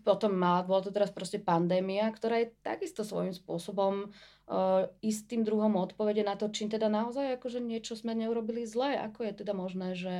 potom 0.02 0.32
mala, 0.36 0.64
bola 0.64 0.80
to 0.82 0.90
teraz 0.90 1.12
proste 1.12 1.38
pandémia, 1.40 2.08
ktorá 2.10 2.42
je 2.42 2.52
takisto 2.64 3.04
svojím 3.04 3.36
spôsobom 3.36 4.08
uh, 4.08 4.88
istým 5.04 5.44
druhom 5.46 5.76
odpovede 5.76 6.24
na 6.26 6.34
to, 6.34 6.48
či 6.48 6.66
teda 6.68 6.90
naozaj 6.90 7.38
akože 7.38 7.60
niečo 7.60 7.94
sme 7.94 8.16
neurobili 8.16 8.66
zle. 8.66 8.96
Ako 8.96 9.28
je 9.28 9.32
teda 9.32 9.52
možné, 9.52 9.94
že 9.94 10.16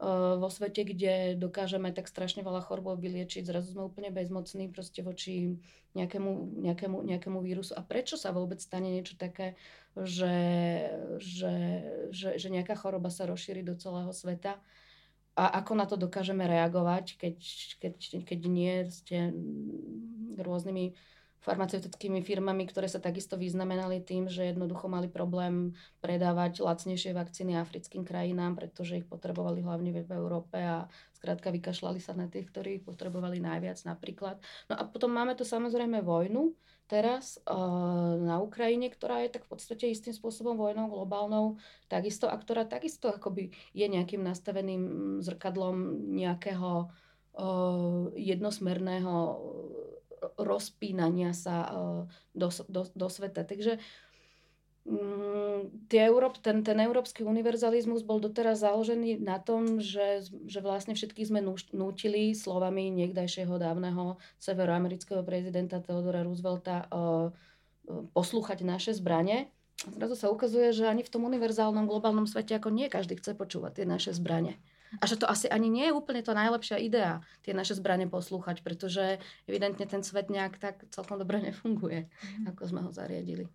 uh, 0.00 0.40
vo 0.40 0.48
svete, 0.48 0.86
kde 0.86 1.36
dokážeme 1.36 1.92
tak 1.92 2.08
strašne 2.08 2.40
veľa 2.40 2.64
chorôb 2.64 2.96
vyliečiť, 2.98 3.44
zrazu 3.44 3.76
sme 3.76 3.86
úplne 3.90 4.14
bezmocní 4.14 4.72
proste 4.72 5.04
voči 5.04 5.60
nejakému, 5.94 6.62
nejakému, 6.62 6.98
nejakému 7.02 7.38
vírusu. 7.42 7.74
A 7.74 7.82
prečo 7.82 8.14
sa 8.14 8.30
vôbec 8.30 8.62
stane 8.62 8.94
niečo 8.94 9.18
také, 9.18 9.58
že, 9.98 10.36
že, 11.18 11.54
že, 12.14 12.38
že 12.38 12.48
nejaká 12.48 12.78
choroba 12.78 13.10
sa 13.10 13.26
rozšíri 13.26 13.66
do 13.66 13.74
celého 13.74 14.14
sveta? 14.14 14.62
A 15.38 15.62
ako 15.62 15.72
na 15.78 15.86
to 15.86 15.96
dokážeme 15.96 16.42
reagovať, 16.44 17.16
keď, 17.16 17.36
keď, 17.78 17.94
keď 18.26 18.40
nie 18.50 18.74
ste 18.90 19.30
rôznymi 20.40 20.94
farmaceutickými 21.40 22.20
firmami, 22.20 22.68
ktoré 22.68 22.84
sa 22.84 23.00
takisto 23.00 23.40
vyznamenali 23.40 24.04
tým, 24.04 24.28
že 24.28 24.52
jednoducho 24.52 24.92
mali 24.92 25.08
problém 25.08 25.72
predávať 26.04 26.60
lacnejšie 26.60 27.16
vakcíny 27.16 27.56
africkým 27.56 28.04
krajinám, 28.04 28.60
pretože 28.60 29.00
ich 29.00 29.08
potrebovali 29.08 29.64
hlavne 29.64 30.04
v 30.04 30.12
Európe 30.12 30.60
a 30.60 30.84
skrátka 31.16 31.48
vykašľali 31.48 31.96
sa 31.96 32.12
na 32.12 32.28
tých, 32.28 32.52
ktorí 32.52 32.80
ich 32.80 32.84
potrebovali 32.84 33.40
najviac 33.40 33.80
napríklad. 33.88 34.36
No 34.68 34.76
a 34.76 34.84
potom 34.84 35.16
máme 35.16 35.32
tu 35.32 35.48
samozrejme 35.48 36.04
vojnu, 36.04 36.52
teraz 36.90 37.38
uh, 37.46 38.18
na 38.18 38.42
Ukrajine, 38.42 38.90
ktorá 38.90 39.22
je 39.22 39.38
tak 39.38 39.46
v 39.46 39.54
podstate 39.54 39.86
istým 39.86 40.10
spôsobom 40.10 40.58
vojnou 40.58 40.90
globálnou 40.90 41.62
takisto 41.86 42.26
a 42.26 42.34
ktorá 42.34 42.66
takisto 42.66 43.06
akoby 43.06 43.54
je 43.70 43.86
nejakým 43.86 44.26
nastaveným 44.26 44.82
zrkadlom 45.22 46.10
nejakého 46.18 46.90
uh, 47.38 48.10
jednosmerného 48.18 49.14
rozpínania 50.36 51.32
sa 51.32 51.64
do, 52.36 52.52
do, 52.68 52.84
do 52.92 53.08
sveta. 53.08 53.40
Takže 53.48 53.80
tie 55.92 56.00
Európ, 56.08 56.40
ten, 56.40 56.64
ten 56.64 56.78
európsky 56.80 57.20
univerzalizmus 57.20 58.00
bol 58.00 58.16
doteraz 58.16 58.64
založený 58.64 59.20
na 59.20 59.36
tom, 59.36 59.78
že, 59.78 60.24
že 60.48 60.60
vlastne 60.64 60.96
všetkých 60.96 61.28
sme 61.28 61.44
nútili 61.76 62.32
slovami 62.32 62.88
niekdajšieho 62.88 63.60
dávneho 63.60 64.16
severoamerického 64.40 65.20
prezidenta 65.20 65.84
Theodora 65.84 66.24
Roosevelta 66.24 66.88
uh, 66.88 67.28
poslúchať 68.16 68.64
naše 68.64 68.96
zbranie. 68.96 69.52
A 69.84 69.96
zrazu 69.96 70.16
sa 70.16 70.28
ukazuje, 70.28 70.76
že 70.76 70.88
ani 70.88 71.00
v 71.00 71.12
tom 71.12 71.24
univerzálnom 71.24 71.88
globálnom 71.88 72.28
svete 72.28 72.56
ako 72.56 72.68
nie 72.68 72.92
každý 72.92 73.16
chce 73.16 73.32
počúvať 73.32 73.80
tie 73.80 73.86
naše 73.88 74.12
zbranie. 74.12 74.60
A 74.98 75.06
že 75.06 75.16
to 75.16 75.30
asi 75.30 75.46
ani 75.46 75.70
nie 75.70 75.86
je 75.88 75.94
úplne 75.94 76.20
to 76.20 76.34
najlepšia 76.34 76.82
idea, 76.82 77.22
tie 77.46 77.54
naše 77.54 77.78
zbranie 77.78 78.10
poslúchať, 78.10 78.66
pretože 78.66 79.22
evidentne 79.46 79.86
ten 79.86 80.02
svet 80.02 80.28
nejak 80.28 80.58
tak 80.58 80.82
celkom 80.90 81.16
dobre 81.22 81.38
nefunguje, 81.46 82.10
mm. 82.10 82.50
ako 82.50 82.62
sme 82.66 82.80
ho 82.82 82.90
zariadili. 82.90 83.46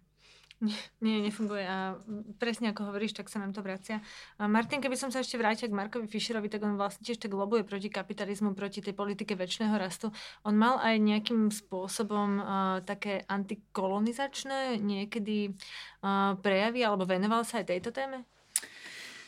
Nie, 1.05 1.19
nefunguje 1.19 1.65
a 1.67 1.99
presne 2.39 2.71
ako 2.71 2.91
hovoríš, 2.91 3.15
tak 3.15 3.27
sa 3.27 3.43
nám 3.43 3.51
to 3.51 3.59
vracia. 3.59 3.99
Martin, 4.39 4.79
keby 4.79 4.95
som 4.95 5.11
sa 5.11 5.19
ešte 5.19 5.35
vrátil 5.35 5.67
k 5.67 5.77
Markovi 5.77 6.07
Fischerovi, 6.07 6.47
tak 6.47 6.63
on 6.63 6.79
vlastne 6.79 7.03
tiež 7.03 7.19
tak 7.19 7.35
lobuje 7.35 7.67
proti 7.67 7.91
kapitalizmu, 7.91 8.55
proti 8.55 8.79
tej 8.79 8.95
politike 8.95 9.35
väčšného 9.35 9.75
rastu. 9.75 10.15
On 10.47 10.55
mal 10.55 10.79
aj 10.79 10.95
nejakým 10.99 11.51
spôsobom 11.51 12.39
uh, 12.39 12.45
také 12.87 13.27
antikolonizačné 13.27 14.79
niekedy 14.79 15.51
uh, 15.51 16.39
prejavy, 16.39 16.81
alebo 16.87 17.03
venoval 17.03 17.43
sa 17.43 17.59
aj 17.61 17.75
tejto 17.75 17.91
téme? 17.91 18.23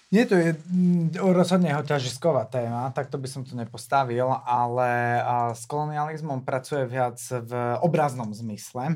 Nie, 0.08 0.24
to 0.24 0.40
je 0.40 0.56
mm, 0.56 1.20
rozhodne 1.20 1.68
jeho 1.68 1.84
ťažisková 1.84 2.48
téma, 2.48 2.88
tak 2.96 3.12
to 3.12 3.20
by 3.20 3.28
som 3.28 3.44
to 3.44 3.60
nepostavil, 3.60 4.40
ale 4.48 5.20
s 5.52 5.68
kolonializmom 5.68 6.48
pracuje 6.48 6.88
viac 6.88 7.20
v 7.20 7.52
obraznom 7.84 8.32
zmysle 8.32 8.96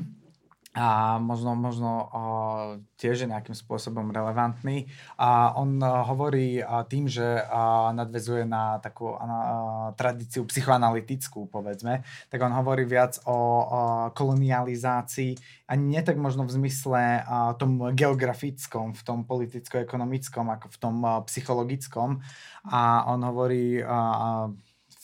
a 0.72 1.20
možno, 1.20 1.52
možno 1.52 1.90
uh, 2.08 2.80
tiež 2.96 3.24
je 3.24 3.28
nejakým 3.28 3.52
spôsobom 3.52 4.08
relevantný. 4.08 4.88
A 5.20 5.52
on 5.52 5.76
uh, 5.76 6.00
hovorí 6.08 6.64
tým, 6.88 7.12
že 7.12 7.44
nadvezuje 7.92 8.48
na 8.48 8.80
takú 8.80 9.12
uh, 9.12 9.92
tradíciu 10.00 10.48
psychoanalytickú, 10.48 11.44
povedzme, 11.52 12.00
tak 12.32 12.40
on 12.40 12.56
hovorí 12.56 12.88
viac 12.88 13.20
o 13.28 13.68
kolonializácii 14.16 15.36
a 15.68 15.76
nie 15.76 16.00
tak 16.00 16.16
možno 16.16 16.48
v 16.48 16.56
zmysle 16.56 17.24
uh, 17.24 17.52
tom 17.56 17.92
geografickom, 17.92 18.96
v 18.96 19.02
tom 19.04 19.24
politicko-ekonomickom, 19.28 20.48
ako 20.52 20.66
v 20.72 20.76
tom 20.80 20.96
uh, 21.04 21.20
psychologickom. 21.28 22.20
A 22.68 23.08
on 23.12 23.20
hovorí 23.24 23.80
uh, 23.80 24.52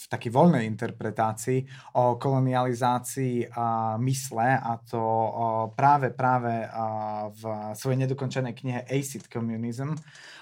takej 0.08 0.32
voľnej 0.32 0.64
interpretácii 0.66 1.68
o 2.00 2.16
kolonializácii 2.16 3.52
a 3.52 4.00
mysle 4.00 4.48
a 4.56 4.72
to 4.80 5.02
práve 5.76 6.10
práve 6.10 6.64
v 7.36 7.42
svojej 7.76 7.98
nedokončenej 8.08 8.56
knihe 8.56 8.80
Acid 8.88 9.28
Communism, 9.28 9.92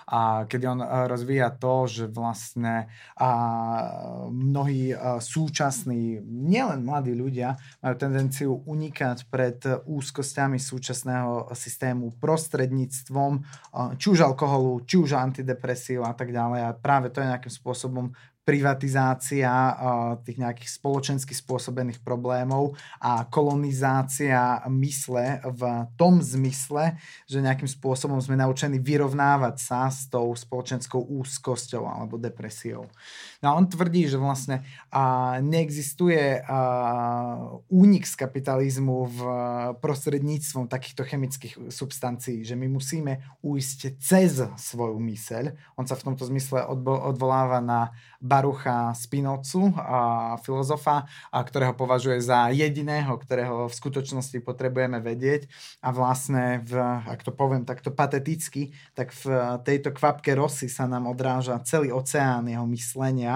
a 0.07 0.46
kedy 0.46 0.70
on 0.70 0.87
rozvíja 1.11 1.50
to, 1.59 1.90
že 1.90 2.07
vlastne 2.07 2.87
a 3.18 3.31
mnohí 4.31 4.94
súčasní, 5.18 6.22
nielen 6.22 6.87
mladí 6.87 7.11
ľudia, 7.11 7.59
majú 7.83 7.94
tendenciu 7.98 8.55
unikať 8.70 9.26
pred 9.26 9.59
úzkosťami 9.83 10.62
súčasného 10.62 11.50
systému 11.59 12.14
prostredníctvom 12.22 13.42
či 13.98 14.07
už 14.07 14.31
alkoholu, 14.31 14.87
či 14.87 14.94
už 14.94 15.18
antidepresív 15.18 16.07
a 16.07 16.14
tak 16.14 16.31
ďalej. 16.31 16.70
A 16.70 16.70
práve 16.79 17.11
to 17.11 17.18
je 17.18 17.26
nejakým 17.26 17.50
spôsobom 17.50 18.14
privatizácia 18.47 19.51
tých 20.23 20.39
nejakých 20.39 20.71
spoločensky 20.71 21.35
spôsobených 21.35 21.99
problémov 22.07 22.79
a 23.03 23.27
kolonizácia 23.27 24.63
mysle 24.71 25.43
v 25.43 25.63
tom 25.99 26.23
zmysle, 26.23 26.95
že 27.27 27.43
nejakým 27.43 27.67
spôsobom 27.67 28.23
sme 28.23 28.39
naučení 28.39 28.79
vyrovnávať 28.79 29.57
sa 29.59 29.91
s 29.91 30.07
tou 30.07 30.31
spoločenskou 30.31 31.11
úzkosťou 31.11 31.91
alebo 31.91 32.23
depresiou. 32.23 32.87
No 33.47 33.55
a 33.55 33.59
on 33.63 33.71
tvrdí, 33.71 34.11
že 34.11 34.19
vlastne 34.19 34.67
a, 34.90 35.38
neexistuje 35.38 36.42
a, 36.42 36.42
únik 37.71 38.11
z 38.11 38.15
kapitalizmu 38.19 39.07
v 39.07 39.21
prostredníctvom 39.79 40.67
takýchto 40.67 41.07
chemických 41.07 41.71
substancií, 41.71 42.42
že 42.42 42.59
my 42.59 42.67
musíme 42.67 43.23
uísť 43.47 44.03
cez 44.03 44.42
svoju 44.59 44.99
myseľ. 44.99 45.55
On 45.79 45.87
sa 45.87 45.94
v 45.94 46.11
tomto 46.11 46.27
zmysle 46.27 46.67
odbo- 46.67 46.99
odvoláva 47.07 47.63
na 47.63 47.94
Barucha 48.19 48.90
Spinocu, 48.99 49.71
a 49.77 50.35
filozofa, 50.40 51.07
a 51.31 51.38
ktorého 51.38 51.77
považuje 51.77 52.19
za 52.19 52.49
jediného, 52.51 53.15
ktorého 53.15 53.69
v 53.69 53.75
skutočnosti 53.77 54.40
potrebujeme 54.40 54.99
vedieť. 54.99 55.47
A 55.85 55.92
vlastne, 55.92 56.65
v, 56.65 56.81
ak 57.07 57.21
to 57.23 57.31
poviem 57.31 57.69
takto 57.69 57.92
pateticky, 57.92 58.73
tak 58.97 59.13
v 59.13 59.29
tejto 59.63 59.92
kvapke 59.92 60.33
rosy 60.33 60.73
sa 60.73 60.88
nám 60.88 61.07
odráža 61.13 61.61
celý 61.63 61.92
oceán 61.92 62.49
jeho 62.49 62.65
myslenia 62.73 63.36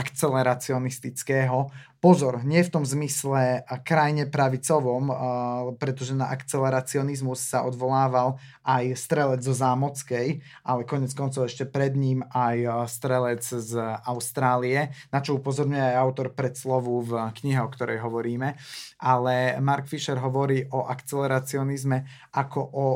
akceleracionistického. 0.00 1.68
Pozor, 2.00 2.40
nie 2.48 2.64
v 2.64 2.72
tom 2.72 2.88
zmysle 2.88 3.60
krajne 3.84 4.24
pravicovom, 4.24 5.12
pretože 5.76 6.16
na 6.16 6.32
akceleracionizmus 6.32 7.44
sa 7.44 7.60
odvolával 7.68 8.40
aj 8.64 8.96
strelec 8.96 9.44
zo 9.44 9.52
Zámockej, 9.52 10.40
ale 10.64 10.88
konec 10.88 11.12
koncov 11.12 11.52
ešte 11.52 11.68
pred 11.68 11.92
ním 11.92 12.24
aj 12.32 12.88
strelec 12.88 13.44
z 13.44 13.76
Austrálie, 14.08 14.96
na 15.12 15.20
čo 15.20 15.36
upozorňuje 15.36 15.92
aj 15.92 15.96
autor 16.00 16.32
predslovu 16.32 17.04
v 17.04 17.36
knihe, 17.36 17.60
o 17.60 17.68
ktorej 17.68 18.00
hovoríme. 18.00 18.56
Ale 19.04 19.60
Mark 19.60 19.84
Fisher 19.84 20.16
hovorí 20.16 20.64
o 20.72 20.88
akceleracionizme 20.88 22.32
ako 22.32 22.60
o 22.64 22.86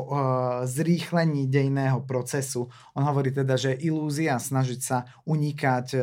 zrýchlení 0.65 1.45
dejného 1.45 2.01
procesu. 2.09 2.73
On 2.97 3.05
hovorí 3.05 3.29
teda, 3.29 3.53
že 3.53 3.77
ilúzia 3.85 4.41
snažiť 4.41 4.81
sa 4.81 5.05
unikať 5.29 5.93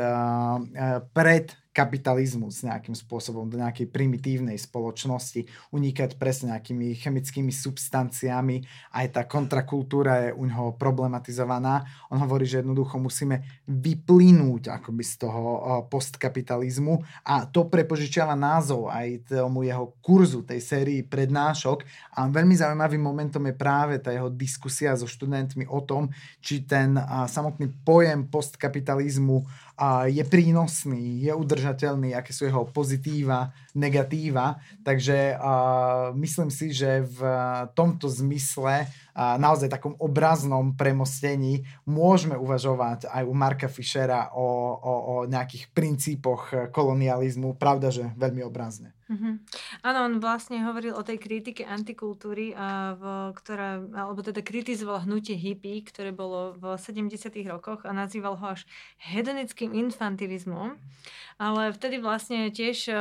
pred 1.00 1.56
kapitalizmus 1.72 2.68
nejakým 2.68 2.92
spôsobom 2.92 3.48
do 3.48 3.56
nejakej 3.56 3.88
primitívnej 3.88 4.60
spoločnosti, 4.60 5.48
unikať 5.72 6.20
presne 6.20 6.52
nejakými 6.52 6.92
chemickými 7.00 7.48
substanciami. 7.48 8.60
Aj 8.92 9.08
tá 9.08 9.24
kontrakultúra 9.24 10.28
je 10.28 10.36
u 10.36 10.44
neho 10.44 10.76
problematizovaná. 10.76 11.88
On 12.12 12.20
hovorí, 12.20 12.44
že 12.44 12.60
jednoducho 12.60 13.00
musíme 13.00 13.64
vyplynúť 13.64 14.68
akoby 14.68 15.00
z 15.00 15.14
toho 15.24 15.42
postkapitalizmu 15.88 17.24
a 17.24 17.48
to 17.48 17.64
prepožičiava 17.64 18.36
názov 18.36 18.92
aj 18.92 19.32
tomu 19.32 19.64
jeho 19.64 19.96
kurzu, 20.04 20.44
tej 20.44 20.60
sérii 20.60 21.00
prednášok. 21.00 21.88
A 22.20 22.28
veľmi 22.28 22.52
zaujímavým 22.52 23.00
momentom 23.00 23.48
je 23.48 23.56
práve 23.56 23.96
tá 23.96 24.12
jeho 24.12 24.28
diskusia 24.28 24.92
so 24.92 25.08
študentmi 25.08 25.64
o 25.72 25.80
tom, 25.80 26.12
či 26.44 26.68
ten 26.68 27.00
samotný 27.24 27.72
pojem 27.80 28.28
postkapitalizmu 28.28 29.40
je 30.12 30.22
prínosný, 30.28 31.26
je 31.26 31.32
udržateľný, 31.32 31.60
aké 31.70 32.34
sú 32.34 32.48
jeho 32.48 32.66
pozitíva, 32.66 33.54
negatíva. 33.78 34.58
Takže 34.82 35.38
uh, 35.38 36.10
myslím 36.18 36.50
si, 36.50 36.74
že 36.74 37.06
v 37.06 37.20
tomto 37.78 38.10
zmysle, 38.10 38.88
uh, 38.88 39.38
naozaj 39.38 39.70
takom 39.70 39.94
obraznom 40.02 40.74
premostení, 40.74 41.62
môžeme 41.86 42.34
uvažovať 42.34 43.06
aj 43.06 43.22
u 43.22 43.34
Marka 43.36 43.68
Fischera 43.70 44.34
o, 44.34 44.48
o, 44.74 44.92
o 45.06 45.14
nejakých 45.30 45.70
princípoch 45.70 46.72
kolonializmu. 46.74 47.54
Pravda, 47.60 47.92
že 47.92 48.10
veľmi 48.18 48.42
obrazne. 48.42 48.96
Mm-hmm. 49.12 49.34
Áno, 49.84 49.98
on 50.08 50.14
vlastne 50.24 50.64
hovoril 50.64 50.96
o 50.96 51.04
tej 51.04 51.20
kritike 51.20 51.68
antikultúry, 51.68 52.56
a 52.56 52.96
v, 52.96 53.04
ktorá, 53.36 53.84
alebo 53.92 54.24
teda 54.24 54.40
kritizoval 54.40 55.04
hnutie 55.04 55.36
hippie, 55.36 55.84
ktoré 55.84 56.16
bolo 56.16 56.56
v 56.56 56.80
70 56.80 57.12
rokoch 57.44 57.84
a 57.84 57.92
nazýval 57.92 58.40
ho 58.40 58.56
až 58.56 58.64
hedonickým 59.04 59.76
infantilizmom. 59.76 60.80
Ale 61.36 61.76
vtedy 61.76 62.00
vlastne 62.00 62.48
tiež 62.48 62.88
e, 62.88 62.94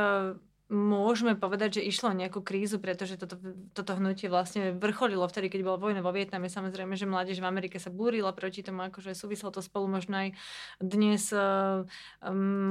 môžeme 0.72 1.36
povedať, 1.36 1.80
že 1.80 1.86
išlo 1.88 2.12
o 2.12 2.18
nejakú 2.18 2.40
krízu, 2.44 2.76
pretože 2.76 3.16
toto, 3.16 3.40
toto 3.72 3.92
hnutie 3.96 4.28
vlastne 4.32 4.72
vrcholilo 4.76 5.28
vtedy, 5.28 5.48
keď 5.48 5.60
bola 5.68 5.78
vojna 5.80 6.00
vo 6.00 6.12
Vietname. 6.12 6.48
Samozrejme, 6.48 6.96
že 6.96 7.08
mládež 7.08 7.40
v 7.40 7.48
Amerike 7.48 7.76
sa 7.76 7.92
búrila 7.92 8.32
proti 8.32 8.64
tomu, 8.64 8.84
akože 8.88 9.16
súvislo 9.16 9.52
to 9.52 9.60
spolu 9.60 9.88
možno 9.88 10.28
aj 10.28 10.28
dnes 10.80 11.28
uh, 11.32 11.84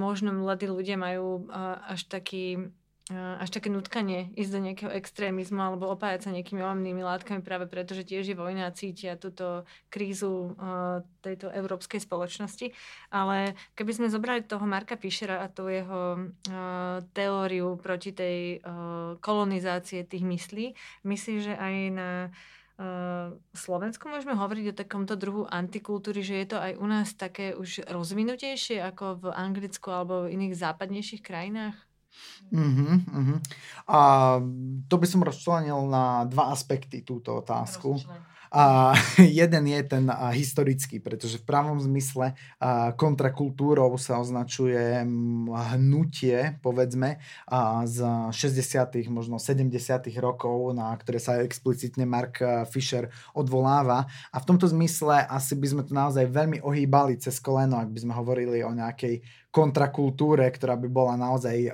možno 0.01 0.33
mladí 0.33 0.65
ľudia 0.65 0.97
majú 0.97 1.45
uh, 1.45 1.77
až 1.93 2.09
taký 2.09 2.73
až 3.11 3.49
také 3.51 3.67
nutkanie 3.67 4.31
ísť 4.39 4.51
do 4.51 4.59
nejakého 4.63 4.91
extrémizmu 4.95 5.59
alebo 5.59 5.91
opájať 5.91 6.27
sa 6.27 6.35
nejakými 6.35 6.63
omnými 6.63 7.03
látkami 7.03 7.43
práve 7.43 7.67
preto, 7.67 7.91
že 7.91 8.07
tiež 8.07 8.31
je 8.31 8.37
vojna 8.39 8.71
a 8.71 8.75
cítia 8.75 9.19
túto 9.19 9.67
krízu 9.91 10.55
uh, 10.55 11.03
tejto 11.19 11.51
európskej 11.51 11.99
spoločnosti. 11.99 12.71
Ale 13.11 13.57
keby 13.75 13.91
sme 13.91 14.07
zobrali 14.13 14.47
toho 14.47 14.63
Marka 14.63 14.95
Fischera 14.95 15.43
a 15.43 15.51
tú 15.51 15.67
jeho 15.67 16.17
uh, 16.17 17.03
teóriu 17.11 17.75
proti 17.77 18.15
tej 18.15 18.63
uh, 18.63 19.19
kolonizácie 19.19 20.07
tých 20.07 20.23
myslí, 20.23 20.65
myslí, 21.03 21.35
že 21.43 21.53
aj 21.57 21.75
na 21.91 22.11
Slovensku 23.53 24.09
môžeme 24.09 24.33
hovoriť 24.33 24.73
o 24.73 24.77
takomto 24.81 25.13
druhu 25.13 25.45
antikultúry, 25.45 26.25
že 26.25 26.41
je 26.41 26.47
to 26.49 26.57
aj 26.57 26.73
u 26.81 26.85
nás 26.89 27.13
také 27.13 27.53
už 27.53 27.85
rozvinutejšie 27.85 28.81
ako 28.81 29.21
v 29.21 29.25
Anglicku 29.37 29.93
alebo 29.93 30.25
v 30.25 30.33
iných 30.33 30.57
západnejších 30.57 31.21
krajinách? 31.21 31.90
Uh-huh, 32.51 32.99
uh-huh. 32.99 33.39
A 33.87 33.99
to 34.91 34.95
by 34.99 35.07
som 35.07 35.23
rozčlenil 35.23 35.87
na 35.87 36.27
dva 36.27 36.51
aspekty 36.51 36.99
túto 36.99 37.39
otázku. 37.39 37.95
A 38.51 38.91
jeden 39.41 39.63
je 39.71 39.79
ten 39.87 40.11
a, 40.11 40.35
historický, 40.35 40.99
pretože 40.99 41.39
v 41.39 41.47
pravom 41.47 41.79
zmysle 41.79 42.35
a, 42.59 42.91
kontrakultúrou 42.91 43.95
sa 43.95 44.19
označuje 44.19 45.07
hnutie, 45.79 46.59
povedzme, 46.59 47.23
a, 47.47 47.87
z 47.87 48.03
60. 48.35 49.07
možno 49.07 49.39
70. 49.39 49.71
rokov, 50.19 50.75
na 50.75 50.91
ktoré 50.99 51.23
sa 51.23 51.39
explicitne 51.39 52.03
Mark 52.03 52.43
Fisher 52.67 53.07
odvoláva. 53.31 54.11
A 54.35 54.43
v 54.43 54.47
tomto 54.51 54.67
zmysle 54.67 55.23
asi 55.31 55.55
by 55.55 55.67
sme 55.71 55.81
to 55.87 55.95
naozaj 55.95 56.27
veľmi 56.27 56.59
ohýbali 56.59 57.15
cez 57.23 57.39
koleno, 57.39 57.79
ak 57.79 57.87
by 57.87 57.99
sme 58.03 58.13
hovorili 58.19 58.67
o 58.67 58.75
nejakej 58.75 59.23
kontrakultúre, 59.51 60.47
ktorá 60.47 60.79
by 60.79 60.87
bola 60.87 61.19
naozaj 61.19 61.67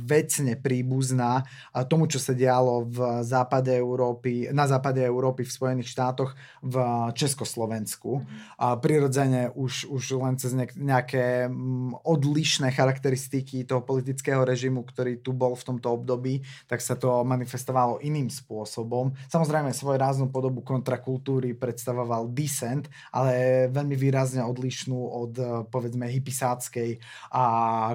vecne 0.00 0.56
príbuzná 0.56 1.44
tomu, 1.84 2.08
čo 2.08 2.16
sa 2.16 2.32
dialo 2.32 2.88
v 2.88 3.20
západe 3.20 3.68
Európy, 3.76 4.48
na 4.48 4.64
západe 4.64 5.04
Európy 5.04 5.44
v 5.44 5.52
Spojených 5.52 5.92
štátoch 5.92 6.32
v 6.64 6.76
Československu. 7.12 8.24
A 8.56 8.80
prirodzene 8.80 9.52
už, 9.52 9.92
už 9.92 10.16
len 10.16 10.40
cez 10.40 10.56
nejaké 10.56 11.52
odlišné 12.00 12.72
charakteristiky 12.72 13.68
toho 13.68 13.84
politického 13.84 14.40
režimu, 14.48 14.88
ktorý 14.88 15.20
tu 15.20 15.36
bol 15.36 15.52
v 15.52 15.66
tomto 15.68 16.00
období, 16.00 16.40
tak 16.64 16.80
sa 16.80 16.96
to 16.96 17.28
manifestovalo 17.28 18.00
iným 18.00 18.32
spôsobom. 18.32 19.12
Samozrejme 19.28 19.76
svoj 19.76 20.00
ráznú 20.00 20.32
podobu 20.32 20.64
kontrakultúry 20.64 21.52
predstavoval 21.52 22.32
Descent, 22.32 22.88
ale 23.12 23.68
veľmi 23.68 24.00
výrazne 24.00 24.40
odlišnú 24.48 24.96
od 24.96 25.32
povedzme 25.68 26.08
hypisáckej 26.08 27.17
a 27.32 27.44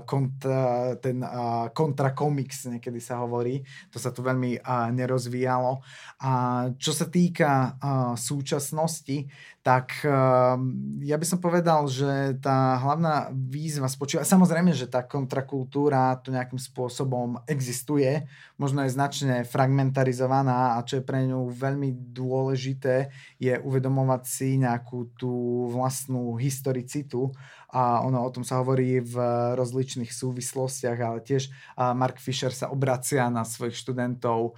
kont, 0.06 0.46
ten 1.02 1.18
kontra 1.74 2.14
komiks 2.14 2.70
niekedy 2.70 3.02
sa 3.02 3.24
hovorí. 3.24 3.64
To 3.90 3.98
sa 3.98 4.14
tu 4.14 4.22
veľmi 4.22 4.62
nerozvíjalo. 4.94 5.82
A 6.24 6.32
čo 6.78 6.92
sa 6.94 7.10
týka 7.10 7.80
súčasnosti, 8.16 9.26
tak 9.64 10.04
ja 11.00 11.16
by 11.16 11.24
som 11.24 11.40
povedal, 11.40 11.88
že 11.88 12.36
tá 12.44 12.76
hlavná 12.84 13.32
výzva 13.32 13.88
spočíva, 13.88 14.28
samozrejme, 14.28 14.76
že 14.76 14.92
tá 14.92 15.08
kontrakultúra 15.08 16.20
tu 16.20 16.36
nejakým 16.36 16.60
spôsobom 16.60 17.40
existuje, 17.48 18.28
možno 18.60 18.84
je 18.84 18.92
značne 18.92 19.48
fragmentarizovaná 19.48 20.76
a 20.76 20.84
čo 20.84 21.00
je 21.00 21.08
pre 21.08 21.24
ňu 21.24 21.48
veľmi 21.48 21.96
dôležité, 22.12 23.16
je 23.40 23.56
uvedomovať 23.64 24.24
si 24.28 24.60
nejakú 24.60 25.16
tú 25.16 25.32
vlastnú 25.72 26.36
historicitu 26.36 27.32
a 27.74 28.06
ono 28.06 28.22
o 28.22 28.30
tom 28.30 28.46
sa 28.46 28.62
hovorí 28.62 29.02
v 29.02 29.16
rozličných 29.58 30.12
súvislostiach, 30.14 31.00
ale 31.00 31.26
tiež 31.26 31.50
Mark 31.98 32.22
Fisher 32.22 32.54
sa 32.54 32.70
obracia 32.70 33.26
na 33.34 33.42
svojich 33.42 33.80
študentov 33.80 34.54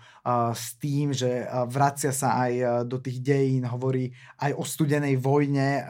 s 0.51 0.76
tým, 0.82 1.16
že 1.16 1.47
vracia 1.72 2.12
sa 2.12 2.43
aj 2.43 2.84
do 2.89 2.99
tých 2.99 3.24
dejín, 3.24 3.64
hovorí 3.70 4.12
aj 4.41 4.51
o 4.60 4.68
studenej 4.95 5.17
vojne, 5.17 5.83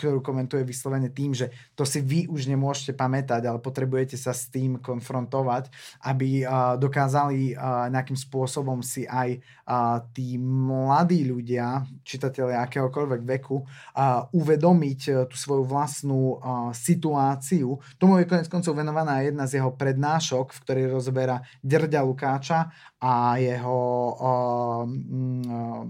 ktorú 0.00 0.24
komentuje 0.24 0.64
vyslovene 0.64 1.12
tým, 1.12 1.36
že 1.36 1.52
to 1.76 1.86
si 1.86 2.00
vy 2.00 2.26
už 2.26 2.48
nemôžete 2.48 2.96
pamätať, 2.96 3.46
ale 3.46 3.60
potrebujete 3.60 4.16
sa 4.16 4.32
s 4.32 4.48
tým 4.48 4.80
konfrontovať, 4.80 5.68
aby 6.02 6.42
dokázali 6.80 7.34
mali 7.34 7.52
uh, 7.54 7.90
nejakým 7.90 8.14
spôsobom 8.14 8.80
si 8.80 9.02
aj 9.10 9.42
uh, 9.66 9.98
tí 10.14 10.38
mladí 10.38 11.26
ľudia, 11.26 11.82
čitatelia 12.06 12.62
akéhokoľvek 12.64 13.20
veku, 13.26 13.66
uh, 13.66 14.30
uvedomiť 14.30 15.00
uh, 15.10 15.14
tú 15.26 15.34
svoju 15.34 15.66
vlastnú 15.66 16.38
uh, 16.38 16.70
situáciu. 16.70 17.82
Tomu 17.98 18.22
je 18.22 18.30
konec 18.30 18.46
koncov 18.46 18.78
venovaná 18.78 19.20
jedna 19.26 19.50
z 19.50 19.58
jeho 19.58 19.74
prednášok, 19.74 20.54
v 20.54 20.62
ktorej 20.62 20.86
rozberá 20.94 21.42
Drďa 21.60 22.00
Lukáča 22.06 22.70
a 23.02 23.36
jeho 23.42 23.80
uh, 24.14 24.84
uh, 24.86 25.82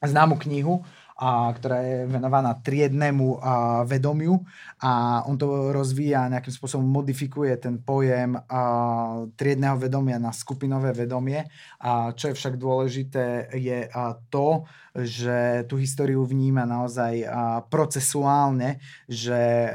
známu 0.00 0.40
knihu 0.48 0.84
a, 1.20 1.52
ktorá 1.52 1.84
je 1.84 2.08
venovaná 2.08 2.56
triednemu 2.56 3.36
a, 3.36 3.84
vedomiu 3.84 4.40
a 4.80 5.22
on 5.28 5.36
to 5.36 5.76
rozvíja, 5.76 6.32
nejakým 6.32 6.56
spôsobom 6.56 6.88
modifikuje 6.88 7.52
ten 7.60 7.76
pojem 7.76 8.34
a, 8.36 8.42
triedného 9.36 9.76
vedomia 9.76 10.16
na 10.16 10.32
skupinové 10.32 10.96
vedomie. 10.96 11.44
A 11.80 12.16
čo 12.16 12.32
je 12.32 12.38
však 12.40 12.56
dôležité, 12.56 13.52
je 13.60 13.84
a, 13.86 14.16
to, 14.32 14.64
že 14.90 15.70
tú 15.70 15.78
históriu 15.78 16.26
vníma 16.26 16.66
naozaj 16.66 17.22
procesuálne, 17.70 18.82
že 19.06 19.70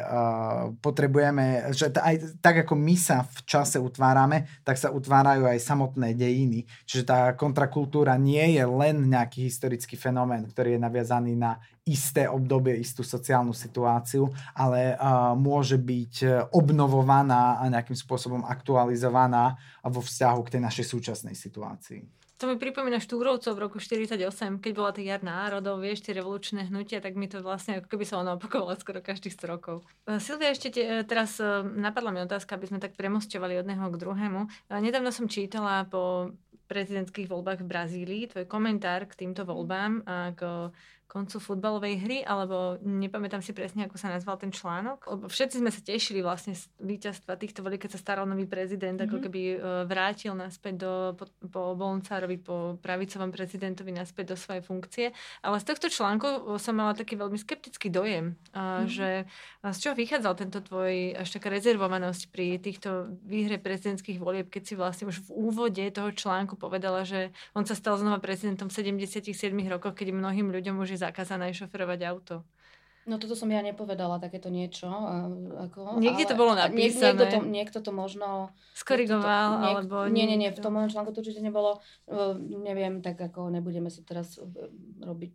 potrebujeme, 0.83 1.71
že 1.71 1.87
aj 1.87 2.43
tak 2.43 2.67
ako 2.67 2.75
my 2.75 2.95
sa 2.99 3.23
v 3.23 3.39
čase 3.47 3.79
utvárame, 3.79 4.43
tak 4.67 4.75
sa 4.75 4.91
utvárajú 4.91 5.47
aj 5.47 5.63
samotné 5.63 6.19
dejiny. 6.19 6.67
Čiže 6.83 7.03
tá 7.07 7.19
kontrakultúra 7.31 8.19
nie 8.19 8.59
je 8.59 8.63
len 8.67 9.07
nejaký 9.07 9.47
historický 9.47 9.95
fenomén, 9.95 10.51
ktorý 10.51 10.75
je 10.75 10.83
naviazaný 10.83 11.33
na 11.39 11.63
isté 11.85 12.25
obdobie, 12.27 12.75
istú 12.81 13.05
sociálnu 13.05 13.53
situáciu, 13.53 14.33
ale 14.57 14.94
môže 15.35 15.77
byť 15.79 16.47
obnovovaná 16.51 17.59
a 17.59 17.69
nejakým 17.71 17.97
spôsobom 17.97 18.43
aktualizovaná 18.45 19.59
vo 19.85 20.01
vzťahu 20.01 20.39
k 20.45 20.51
tej 20.57 20.61
našej 20.61 20.85
súčasnej 20.85 21.35
situácii. 21.35 22.25
To 22.35 22.51
mi 22.51 22.59
pripomína 22.59 22.99
Štúrovcov 22.99 23.55
v 23.55 23.63
roku 23.63 23.77
48, 23.79 24.59
keď 24.59 24.71
bola 24.75 24.91
tá 24.91 24.99
jar 24.99 25.23
národov, 25.23 25.79
vieš, 25.79 26.03
tie 26.03 26.11
revolučné 26.19 26.67
hnutia, 26.67 26.99
tak 26.99 27.15
mi 27.15 27.31
to 27.31 27.39
vlastne 27.39 27.79
ako 27.79 27.87
keby 27.87 28.03
sa 28.03 28.19
ono 28.19 28.35
opakovalo 28.35 28.75
skoro 28.75 28.99
každých 28.99 29.39
100 29.39 29.53
rokov. 29.55 29.87
E, 30.03 30.19
Silvia, 30.19 30.51
ešte 30.51 30.67
te, 30.67 30.83
e, 30.83 31.07
teraz 31.07 31.39
e, 31.39 31.47
napadla 31.63 32.11
mi 32.11 32.19
otázka, 32.19 32.59
aby 32.59 32.67
sme 32.67 32.83
tak 32.83 32.99
premostovali 32.99 33.55
od 33.55 33.63
jedného 33.63 33.87
k 33.87 33.99
druhému. 34.03 34.41
Nedávno 34.67 35.15
som 35.15 35.31
čítala 35.31 35.87
po 35.87 36.35
prezidentských 36.67 37.31
voľbách 37.31 37.63
v 37.63 37.71
Brazílii 37.71 38.23
tvoj 38.27 38.45
komentár 38.51 39.07
k 39.07 39.15
týmto 39.15 39.47
voľbám 39.47 40.03
a 40.03 40.35
k 40.35 40.41
koncu 41.07 41.37
futbalovej 41.37 41.95
hry, 42.01 42.17
alebo 42.25 42.75
nepamätám 42.81 43.39
si 43.39 43.53
presne, 43.53 43.85
ako 43.85 43.95
sa 43.95 44.11
nazval 44.11 44.41
ten 44.41 44.49
článok. 44.51 45.05
Lebo 45.05 45.25
všetci 45.29 45.61
sme 45.61 45.71
sa 45.71 45.81
tešili 45.81 46.19
vlastne 46.25 46.57
z 46.57 46.65
víťazstva 46.81 47.37
týchto 47.37 47.61
volieb, 47.61 47.79
keď 47.79 47.95
sa 47.95 48.01
staral 48.01 48.25
nový 48.25 48.49
prezident, 48.49 48.97
mm-hmm. 48.97 49.09
ako 49.13 49.17
mhm. 49.21 49.23
keby 49.29 49.41
e, 49.45 49.57
vrátil 49.85 50.33
naspäť 50.33 50.73
do, 50.81 50.93
po, 51.13 51.25
po 51.47 51.61
Bolncárovi, 51.77 52.37
po 52.41 52.81
pravicovom 52.81 53.29
prezidentovi 53.29 53.93
naspäť 53.93 54.33
do 54.33 54.37
svojej 54.37 54.63
funkcie. 54.65 55.05
Ale 55.45 55.61
z 55.61 55.65
tohto 55.69 55.87
článku 55.87 56.57
som 56.57 56.73
mala 56.75 56.97
taký 56.97 57.15
veľmi 57.15 57.37
skeptický 57.37 57.93
dojem, 57.93 58.35
mm-hmm. 58.51 58.89
že 58.89 59.29
z 59.61 59.77
čoho 59.77 59.95
vychádzal 59.95 60.33
tento 60.35 60.59
tvoj 60.61 61.15
až 61.21 61.27
taká 61.29 61.53
rezervovanosť 61.53 62.33
pri 62.33 62.57
týchto 62.57 63.13
výhre 63.23 63.61
prezidentských 63.61 64.17
volieb, 64.17 64.49
keď 64.49 64.63
si 64.65 64.73
vlastne 64.73 65.05
už 65.09 65.21
v 65.25 65.29
úvode 65.31 65.83
toho 65.93 66.09
článku 66.11 66.57
povedala, 66.57 67.05
že 67.05 67.29
on 67.53 67.63
sa 67.63 67.77
stal 67.77 67.97
znova 68.01 68.17
prezidentom 68.17 68.67
v 68.67 68.73
77 68.73 69.31
rokoch, 69.69 69.93
keď 69.93 70.11
mnohým 70.11 70.49
ľuďom 70.49 70.81
už 70.81 70.94
je 70.95 71.03
zakázané 71.03 71.51
šoferovať 71.51 71.99
auto. 72.07 72.35
No 73.05 73.21
toto 73.21 73.37
som 73.37 73.45
ja 73.53 73.61
nepovedala, 73.61 74.17
takéto 74.17 74.49
niečo. 74.49 74.89
Ako, 75.69 76.01
Niekde 76.01 76.25
ale, 76.25 76.31
to 76.33 76.35
bolo 76.41 76.53
napísané. 76.57 77.13
Niekto 77.13 77.25
to, 77.29 77.37
niekto 77.45 77.79
to 77.85 77.91
možno... 77.93 78.49
Skorigoval, 78.73 79.49
to, 79.49 79.57
niek, 79.61 79.75
alebo... 79.77 79.95
Nie, 80.09 80.25
nie, 80.25 80.41
nie, 80.41 80.49
v 80.49 80.57
tom 80.57 80.73
mojom 80.73 80.89
článku 80.89 81.13
to 81.13 81.21
určite 81.21 81.45
nebolo. 81.45 81.85
Neviem, 82.41 83.05
tak 83.05 83.21
ako 83.21 83.53
nebudeme 83.53 83.93
si 83.93 84.01
teraz 84.01 84.41
e, 84.41 84.49
robiť 85.05 85.33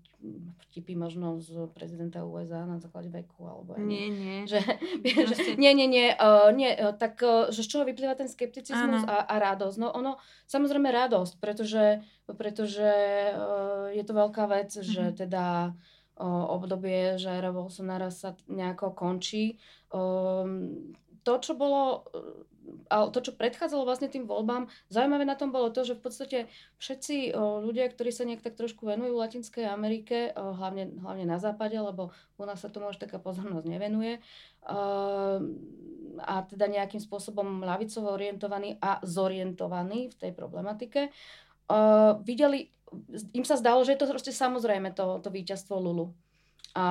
vtipy 0.67 0.99
možno 0.99 1.39
z 1.39 1.71
prezidenta 1.71 2.27
USA 2.27 2.67
na 2.67 2.83
základe 2.83 3.07
veku, 3.07 3.47
alebo... 3.47 3.79
Nie, 3.79 4.11
nie. 4.11 4.51
Že, 4.51 4.61
že, 5.31 5.35
nie, 5.55 5.71
nie, 5.71 5.87
nie, 5.87 6.11
uh, 6.19 6.51
nie 6.51 6.75
uh, 6.75 6.91
tak 6.91 7.23
uh, 7.23 7.55
že 7.55 7.63
z 7.63 7.71
čoho 7.71 7.85
vyplýva 7.87 8.19
ten 8.19 8.27
skepticizmus 8.27 9.07
a, 9.07 9.31
a 9.31 9.35
radosť? 9.39 9.77
No 9.79 9.95
ono, 9.95 10.19
samozrejme 10.51 10.91
radosť, 10.91 11.39
pretože, 11.39 12.03
pretože 12.27 12.91
uh, 13.31 13.95
je 13.95 14.03
to 14.03 14.11
veľká 14.11 14.51
vec, 14.51 14.75
mm-hmm. 14.75 14.91
že 14.91 15.05
mhm. 15.07 15.15
teda 15.15 15.45
obdobie 16.21 17.17
Jaira 17.17 17.49
Bolsonara 17.51 18.13
sa 18.13 18.37
nejako 18.45 18.93
končí. 18.93 19.57
Ehm, 19.91 20.93
to, 21.25 21.33
čo 21.41 21.57
bolo 21.57 22.05
ale 22.87 23.11
to, 23.11 23.19
čo 23.19 23.35
predchádzalo 23.35 23.83
vlastne 23.83 24.07
tým 24.07 24.31
voľbám, 24.31 24.71
zaujímavé 24.93 25.27
na 25.27 25.35
tom 25.35 25.51
bolo 25.51 25.75
to, 25.75 25.83
že 25.83 25.99
v 25.99 26.03
podstate 26.07 26.39
všetci 26.79 27.35
ľudia, 27.35 27.91
ktorí 27.91 28.15
sa 28.15 28.23
nejak 28.23 28.47
tak 28.47 28.55
trošku 28.55 28.87
venujú 28.87 29.19
Latinskej 29.19 29.67
Amerike, 29.67 30.31
hlavne, 30.35 30.95
hlavne 31.03 31.27
na 31.27 31.43
západe, 31.43 31.75
lebo 31.75 32.15
u 32.39 32.45
nás 32.47 32.63
sa 32.63 32.71
tomu 32.71 32.91
až 32.91 33.03
taká 33.03 33.19
pozornosť 33.19 33.67
nevenuje, 33.67 34.23
ehm, 34.71 35.43
a 36.21 36.45
teda 36.45 36.69
nejakým 36.69 37.01
spôsobom 37.01 37.65
lavicovo 37.65 38.13
orientovaní 38.13 38.77
a 38.79 39.01
zorientovaní 39.03 40.13
v 40.13 40.17
tej 40.19 40.33
problematike, 40.37 41.11
videli 42.27 42.67
im 43.33 43.45
sa 43.47 43.57
zdalo, 43.57 43.83
že 43.87 43.95
je 43.95 44.01
to 44.03 44.11
proste 44.11 44.33
samozrejme 44.35 44.95
to, 44.95 45.23
to 45.23 45.29
víťazstvo 45.31 45.79
Lulu. 45.79 46.15
A 46.75 46.87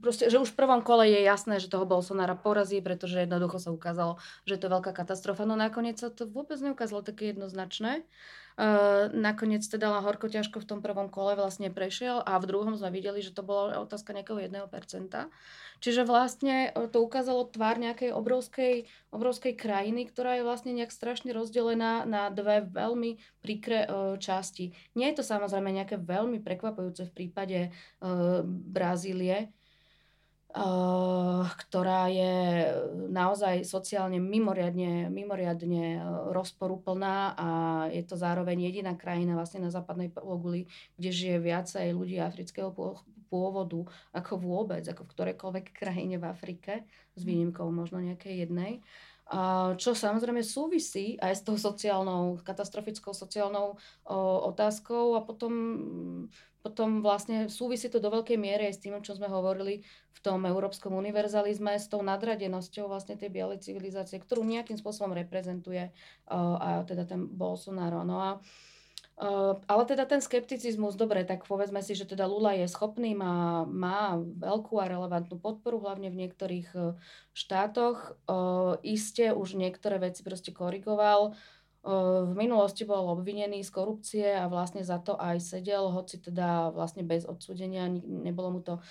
proste, 0.00 0.32
že 0.32 0.40
už 0.40 0.52
v 0.52 0.58
prvom 0.58 0.80
kole 0.80 1.08
je 1.08 1.20
jasné, 1.20 1.60
že 1.60 1.72
toho 1.72 1.84
Bolsonara 1.84 2.36
porazí, 2.36 2.80
pretože 2.80 3.20
jednoducho 3.20 3.60
sa 3.60 3.70
ukázalo, 3.72 4.16
že 4.48 4.56
je 4.56 4.62
to 4.64 4.72
veľká 4.72 4.92
katastrofa. 4.96 5.44
No 5.44 5.56
nakoniec 5.56 6.00
sa 6.00 6.08
to 6.08 6.24
vôbec 6.24 6.56
neukázalo 6.60 7.04
také 7.04 7.36
jednoznačné. 7.36 8.04
Uh, 8.58 9.08
nakoniec 9.14 9.64
teda 9.64 10.02
horko 10.02 10.26
ťažko 10.28 10.60
v 10.60 10.68
tom 10.68 10.80
prvom 10.82 11.08
kole 11.08 11.38
vlastne 11.38 11.70
prešiel 11.72 12.20
a 12.20 12.36
v 12.42 12.48
druhom 12.50 12.74
sme 12.76 12.92
videli, 12.92 13.22
že 13.22 13.32
to 13.32 13.46
bola 13.46 13.80
otázka 13.80 14.12
nejakého 14.12 14.42
1%. 14.50 14.68
Čiže 15.80 16.04
vlastne 16.04 16.68
e, 16.68 16.92
to 16.92 17.00
ukázalo 17.00 17.48
tvár 17.48 17.80
nejakej 17.80 18.12
obrovskej, 18.12 18.84
obrovskej 19.16 19.56
krajiny, 19.56 20.04
ktorá 20.12 20.36
je 20.36 20.44
vlastne 20.44 20.76
nejak 20.76 20.92
strašne 20.92 21.32
rozdelená 21.32 22.04
na 22.04 22.28
dve 22.28 22.68
veľmi 22.68 23.16
príkre 23.40 23.88
uh, 23.88 24.20
časti. 24.20 24.76
Nie 24.92 25.08
je 25.12 25.22
to 25.22 25.24
samozrejme 25.24 25.72
nejaké 25.72 25.96
veľmi 25.96 26.44
prekvapujúce 26.44 27.08
v 27.08 27.16
prípade 27.16 27.72
Brazílie, 28.44 29.48
ktorá 30.50 32.10
je 32.10 32.34
naozaj 33.06 33.62
sociálne 33.62 34.18
mimoriadne, 34.18 35.06
mimoriadne 35.06 36.02
rozporúplná 36.34 37.38
a 37.38 37.48
je 37.94 38.02
to 38.02 38.18
zároveň 38.18 38.66
jediná 38.66 38.98
krajina 38.98 39.38
vlastne 39.38 39.62
na 39.62 39.70
západnej 39.70 40.10
pologuli, 40.10 40.66
kde 40.98 41.10
žije 41.14 41.36
viacej 41.38 41.86
ľudí 41.94 42.18
afrického 42.18 42.74
pôvodu 43.30 43.86
ako 44.10 44.32
vôbec, 44.42 44.82
ako 44.90 45.06
v 45.06 45.12
ktorejkoľvek 45.14 45.66
krajine 45.70 46.18
v 46.18 46.26
Afrike, 46.26 46.82
s 47.14 47.22
výnimkou 47.22 47.70
možno 47.70 48.02
nejakej 48.02 48.42
jednej. 48.46 48.82
Čo 49.78 49.94
samozrejme 49.94 50.42
súvisí 50.42 51.14
aj 51.22 51.38
s 51.38 51.42
tou 51.46 51.54
sociálnou, 51.54 52.42
katastrofickou 52.42 53.14
sociálnou 53.14 53.78
o, 54.02 54.18
otázkou 54.50 55.14
a 55.14 55.22
potom, 55.22 55.54
potom 56.60 57.00
vlastne 57.00 57.48
súvisí 57.48 57.88
to 57.88 57.98
do 57.98 58.12
veľkej 58.12 58.36
miery 58.36 58.68
aj 58.68 58.74
s 58.76 58.82
tým, 58.84 58.94
čo 59.00 59.16
sme 59.16 59.28
hovorili 59.32 59.80
v 60.12 60.18
tom 60.20 60.44
európskom 60.44 60.92
univerzalizme, 60.92 61.72
s 61.76 61.88
tou 61.88 62.04
nadradenosťou 62.04 62.88
vlastne 62.88 63.16
tej 63.16 63.32
bielej 63.32 63.64
civilizácie, 63.64 64.20
ktorú 64.20 64.44
nejakým 64.44 64.76
spôsobom 64.76 65.16
reprezentuje 65.16 65.88
o, 66.28 66.60
a 66.60 66.84
teda 66.84 67.08
ten 67.08 67.24
Bolsonaro. 67.26 68.04
No 68.04 68.18
a 68.20 68.30
Uh, 69.20 69.60
ale 69.68 69.84
teda 69.84 70.08
ten 70.08 70.24
skepticizmus, 70.24 70.96
dobre, 70.96 71.28
tak 71.28 71.44
povedzme 71.44 71.84
si, 71.84 71.92
že 71.92 72.08
teda 72.08 72.24
Lula 72.24 72.56
je 72.56 72.64
schopný, 72.64 73.12
má, 73.12 73.68
má 73.68 74.16
veľkú 74.16 74.80
a 74.80 74.88
relevantnú 74.88 75.36
podporu, 75.36 75.76
hlavne 75.76 76.08
v 76.08 76.24
niektorých 76.24 76.68
uh, 76.72 76.96
štátoch. 77.36 78.16
Uh, 78.24 78.80
iste 78.80 79.36
už 79.36 79.60
niektoré 79.60 80.00
veci 80.00 80.24
proste 80.24 80.56
korigoval. 80.56 81.36
Uh, 81.36 81.59
v 81.80 82.32
minulosti 82.36 82.84
bol 82.84 83.08
obvinený 83.16 83.64
z 83.64 83.70
korupcie 83.72 84.28
a 84.36 84.52
vlastne 84.52 84.84
za 84.84 85.00
to 85.00 85.16
aj 85.16 85.40
sedel, 85.40 85.88
hoci 85.88 86.20
teda 86.20 86.68
vlastne 86.76 87.00
bez 87.08 87.24
odsúdenia, 87.24 87.88
nebolo 88.04 88.48
mu 88.52 88.60
to 88.60 88.84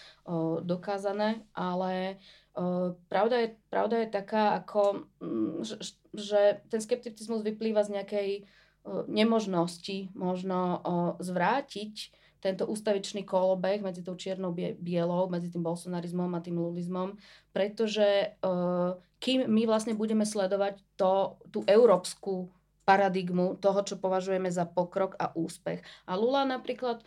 dokázané, 0.65 1.45
ale 1.53 2.17
pravda, 3.05 3.45
je, 3.45 3.49
pravda 3.69 3.95
je 4.01 4.09
taká, 4.09 4.57
ako, 4.57 5.05
že, 5.61 5.93
že 6.17 6.41
ten 6.73 6.81
skepticizmus 6.81 7.45
vyplýva 7.45 7.85
z 7.85 7.93
nejakej 8.01 8.29
nemožnosti 9.05 10.09
možno 10.17 10.81
zvrátiť 11.21 11.93
tento 12.39 12.65
ústavičný 12.65 13.21
kolobeh 13.27 13.83
medzi 13.83 14.01
tou 14.01 14.15
čiernou 14.15 14.55
bielou, 14.55 15.29
medzi 15.29 15.53
tým 15.53 15.61
bolsonarizmom 15.61 16.31
a 16.33 16.41
tým 16.41 16.57
lulizmom, 16.57 17.21
pretože 17.53 18.33
kým 19.19 19.39
my 19.45 19.63
vlastne 19.69 19.93
budeme 19.93 20.25
sledovať 20.25 20.81
to, 20.97 21.37
tú 21.53 21.61
európsku 21.69 22.49
paradigmu 22.89 23.61
toho, 23.61 23.85
čo 23.85 24.01
považujeme 24.01 24.49
za 24.49 24.65
pokrok 24.65 25.13
a 25.21 25.29
úspech. 25.37 25.85
A 26.09 26.17
Lula 26.17 26.41
napríklad 26.49 27.05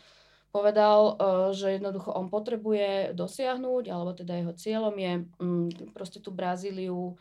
povedal, 0.55 1.19
že 1.51 1.81
jednoducho 1.81 2.15
on 2.15 2.31
potrebuje 2.31 3.19
dosiahnuť, 3.19 3.85
alebo 3.91 4.15
teda 4.15 4.39
jeho 4.39 4.55
cieľom 4.55 4.95
je 4.95 5.13
mm, 5.43 5.91
proste 5.91 6.23
tú 6.23 6.31
Brazíliu 6.31 7.19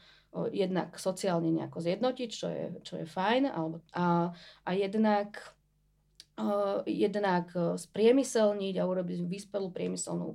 jednak 0.54 0.96
sociálne 0.96 1.50
nejako 1.50 1.80
zjednotiť, 1.82 2.30
čo 2.30 2.48
je, 2.48 2.66
čo 2.86 2.94
je 3.02 3.06
fajn, 3.10 3.50
alebo, 3.50 3.82
a, 3.98 4.30
a 4.64 4.70
jednak 4.78 5.42
jednak 6.88 7.54
spriemyselniť 7.78 8.76
a 8.82 8.88
urobiť 8.88 9.30
vyspelú 9.30 9.70
priemyselnú 9.70 10.34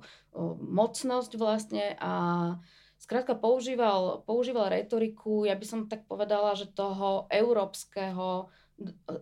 mocnosť 0.62 1.33
vlastne 1.35 1.99
a 1.99 2.12
skrátka 2.99 3.36
používal, 3.36 4.24
používal 4.24 4.72
retoriku, 4.72 5.44
ja 5.44 5.55
by 5.55 5.66
som 5.66 5.80
tak 5.86 6.09
povedala, 6.09 6.57
že 6.57 6.70
toho 6.72 7.30
európskeho, 7.30 8.49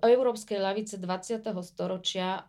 európskej 0.02 0.58
ľavice 0.58 0.98
20. 0.98 1.44
storočia, 1.62 2.42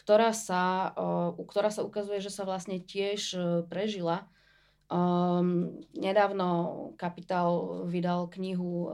ktorá 0.00 0.32
sa, 0.32 0.92
ktorá 1.36 1.68
sa 1.68 1.84
ukazuje, 1.84 2.24
že 2.24 2.32
sa 2.32 2.48
vlastne 2.48 2.80
tiež 2.80 3.36
prežila 3.68 4.28
Um, 4.90 5.70
nedávno 5.94 6.90
Kapitál 6.98 7.86
vydal 7.86 8.26
knihu 8.26 8.70
uh, 8.74 8.90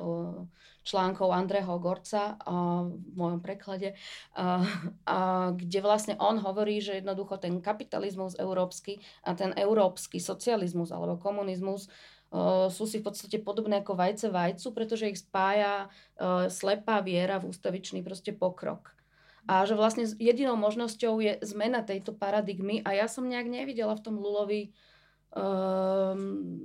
článkov 0.85 1.33
Andreho 1.33 1.81
Gorca 1.81 2.37
uh, 2.37 2.85
v 2.93 3.15
mojom 3.17 3.41
preklade, 3.41 3.97
uh, 4.37 4.61
uh, 5.09 5.57
kde 5.57 5.81
vlastne 5.81 6.15
on 6.21 6.37
hovorí, 6.37 6.85
že 6.85 7.01
jednoducho 7.01 7.41
ten 7.41 7.65
kapitalizmus 7.65 8.37
európsky 8.37 9.01
a 9.25 9.33
ten 9.33 9.57
európsky 9.57 10.21
socializmus 10.21 10.93
alebo 10.93 11.17
komunizmus 11.17 11.89
uh, 12.29 12.69
sú 12.69 12.85
si 12.85 13.01
v 13.01 13.09
podstate 13.09 13.41
podobné 13.41 13.81
ako 13.81 13.97
vajce 13.97 14.29
vajcu, 14.29 14.69
pretože 14.77 15.09
ich 15.09 15.25
spája 15.25 15.89
uh, 16.21 16.53
slepá 16.53 17.01
viera 17.01 17.41
v 17.41 17.57
ústavičný 17.57 18.05
proste 18.05 18.37
pokrok. 18.37 18.93
A 19.49 19.65
že 19.65 19.73
vlastne 19.73 20.05
jedinou 20.21 20.61
možnosťou 20.61 21.25
je 21.25 21.41
zmena 21.41 21.81
tejto 21.81 22.13
paradigmy 22.13 22.85
a 22.85 22.93
ja 22.93 23.09
som 23.09 23.25
nejak 23.25 23.49
nevidela 23.49 23.97
v 23.97 24.05
tom 24.05 24.21
Lulovi 24.21 24.77
Um, 25.37 26.65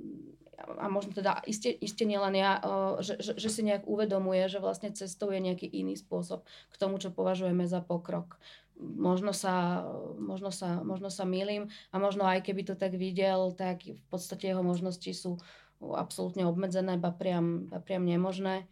a 0.79 0.87
možno 0.87 1.11
teda 1.11 1.43
iste, 1.43 1.67
iste 1.67 2.07
nielen 2.07 2.39
ja, 2.39 2.63
uh, 2.63 3.03
že, 3.03 3.19
že, 3.19 3.35
že 3.35 3.49
si 3.51 3.61
nejak 3.67 3.83
uvedomuje, 3.83 4.47
že 4.47 4.63
vlastne 4.63 4.95
cestou 4.95 5.27
je 5.35 5.43
nejaký 5.43 5.67
iný 5.67 5.99
spôsob 5.99 6.47
k 6.47 6.79
tomu, 6.79 6.95
čo 6.95 7.11
považujeme 7.11 7.67
za 7.67 7.83
pokrok. 7.83 8.39
Možno 8.79 9.35
sa, 9.35 9.83
možno 10.17 10.49
sa, 10.49 10.79
možno 10.81 11.11
sa 11.11 11.27
milím 11.27 11.67
a 11.91 11.99
možno 11.99 12.23
aj 12.23 12.47
keby 12.47 12.63
to 12.63 12.79
tak 12.79 12.95
videl, 12.95 13.51
tak 13.51 13.83
v 13.83 14.05
podstate 14.07 14.55
jeho 14.55 14.63
možnosti 14.63 15.11
sú 15.11 15.37
absolútne 15.83 16.47
obmedzené, 16.47 16.95
ba 16.95 17.11
priam, 17.11 17.67
ba 17.67 17.83
priam 17.83 18.07
nemožné 18.07 18.65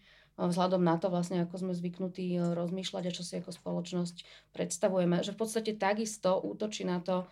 vzhľadom 0.48 0.80
na 0.80 0.96
to 0.96 1.12
vlastne, 1.12 1.44
ako 1.44 1.60
sme 1.60 1.74
zvyknutí 1.76 2.40
rozmýšľať 2.56 3.04
a 3.12 3.16
čo 3.16 3.24
si 3.28 3.44
ako 3.44 3.52
spoločnosť 3.52 4.24
predstavujeme. 4.56 5.20
Že 5.20 5.36
v 5.36 5.40
podstate 5.40 5.72
takisto 5.76 6.40
útočí 6.40 6.88
na 6.88 7.04
to, 7.04 7.28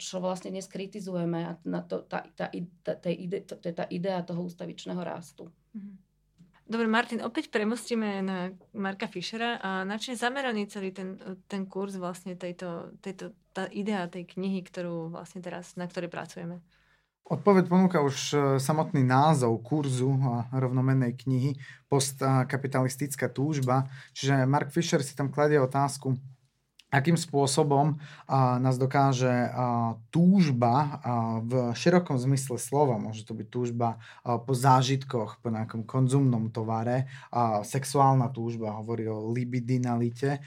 čo 0.00 0.16
vlastne 0.24 0.48
dnes 0.48 0.64
kritizujeme 0.64 1.44
a 1.44 1.52
na 1.68 1.84
to, 1.84 2.00
tá, 2.04 2.24
tá, 2.32 2.48
tá, 2.82 2.92
tá, 2.96 3.08
ide, 3.12 3.44
to, 3.44 3.60
je 3.60 3.74
tá 3.76 3.84
idea 3.92 4.24
toho 4.24 4.48
ústavičného 4.48 5.00
rastu. 5.04 5.52
Mhm. 5.76 6.08
Dobre, 6.68 6.84
Martin, 6.84 7.24
opäť 7.24 7.48
premostíme 7.48 8.20
na 8.20 8.52
Marka 8.76 9.08
Fischera 9.08 9.56
a 9.56 9.88
na 9.88 9.96
čo 9.96 10.12
je 10.12 10.20
zameraný 10.20 10.68
celý 10.68 10.92
ten, 10.92 11.16
ten 11.48 11.64
kurz 11.64 11.96
vlastne 11.96 12.36
tejto, 12.36 12.92
tejto, 13.00 13.32
tá 13.56 13.64
idea 13.72 14.04
tej 14.04 14.28
knihy, 14.36 14.60
ktorú 14.60 15.08
vlastne 15.08 15.40
teraz, 15.40 15.80
na 15.80 15.88
ktorej 15.88 16.12
pracujeme? 16.12 16.60
Odpoveď 17.28 17.72
ponúka 17.72 18.04
už 18.04 18.16
e, 18.32 18.36
samotný 18.60 19.00
názov 19.00 19.60
kurzu 19.64 20.12
a 20.16 20.48
rovnomennej 20.52 21.16
knihy 21.16 21.56
Postkapitalistická 21.88 23.32
túžba. 23.32 23.88
Čiže 24.12 24.44
Mark 24.44 24.68
Fisher 24.68 25.00
si 25.00 25.16
tam 25.16 25.32
kladie 25.32 25.56
otázku, 25.60 26.16
akým 26.88 27.20
spôsobom 27.20 28.00
nás 28.32 28.80
dokáže 28.80 29.52
túžba 30.08 31.00
v 31.44 31.76
širokom 31.76 32.16
zmysle 32.16 32.56
slova, 32.56 32.96
môže 32.96 33.28
to 33.28 33.36
byť 33.36 33.48
túžba 33.52 34.00
po 34.24 34.56
zážitkoch, 34.56 35.44
po 35.44 35.48
nejakom 35.52 35.84
konzumnom 35.84 36.48
tovare, 36.48 37.12
a, 37.28 37.60
sexuálna 37.60 38.32
túžba, 38.32 38.80
hovorí 38.80 39.04
o 39.04 39.28
libidinalite, 39.28 40.40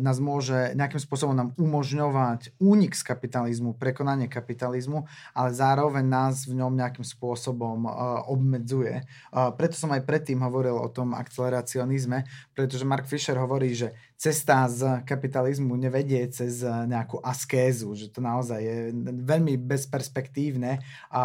nás 0.00 0.16
môže 0.24 0.72
nejakým 0.72 1.00
spôsobom 1.00 1.36
nám 1.36 1.52
umožňovať 1.60 2.56
únik 2.56 2.96
z 2.96 3.02
kapitalizmu, 3.04 3.76
prekonanie 3.76 4.32
kapitalizmu, 4.32 5.04
ale 5.36 5.50
zároveň 5.52 6.04
nás 6.08 6.48
v 6.48 6.56
ňom 6.64 6.72
nejakým 6.72 7.04
spôsobom 7.04 7.84
obmedzuje. 8.28 9.04
Preto 9.32 9.76
som 9.76 9.92
aj 9.92 10.08
predtým 10.08 10.40
hovoril 10.40 10.80
o 10.80 10.88
tom 10.88 11.12
akceleracionizme, 11.12 12.24
pretože 12.56 12.88
Mark 12.88 13.04
Fisher 13.04 13.36
hovorí, 13.36 13.76
že 13.76 13.92
cesta 14.22 14.70
z 14.70 15.02
kapitalizmu 15.02 15.74
nevedie 15.74 16.22
cez 16.30 16.62
nejakú 16.62 17.18
askézu, 17.26 17.98
že 17.98 18.06
to 18.06 18.22
naozaj 18.22 18.62
je 18.62 18.94
veľmi 19.18 19.58
bezperspektívne 19.58 20.78
a 21.10 21.24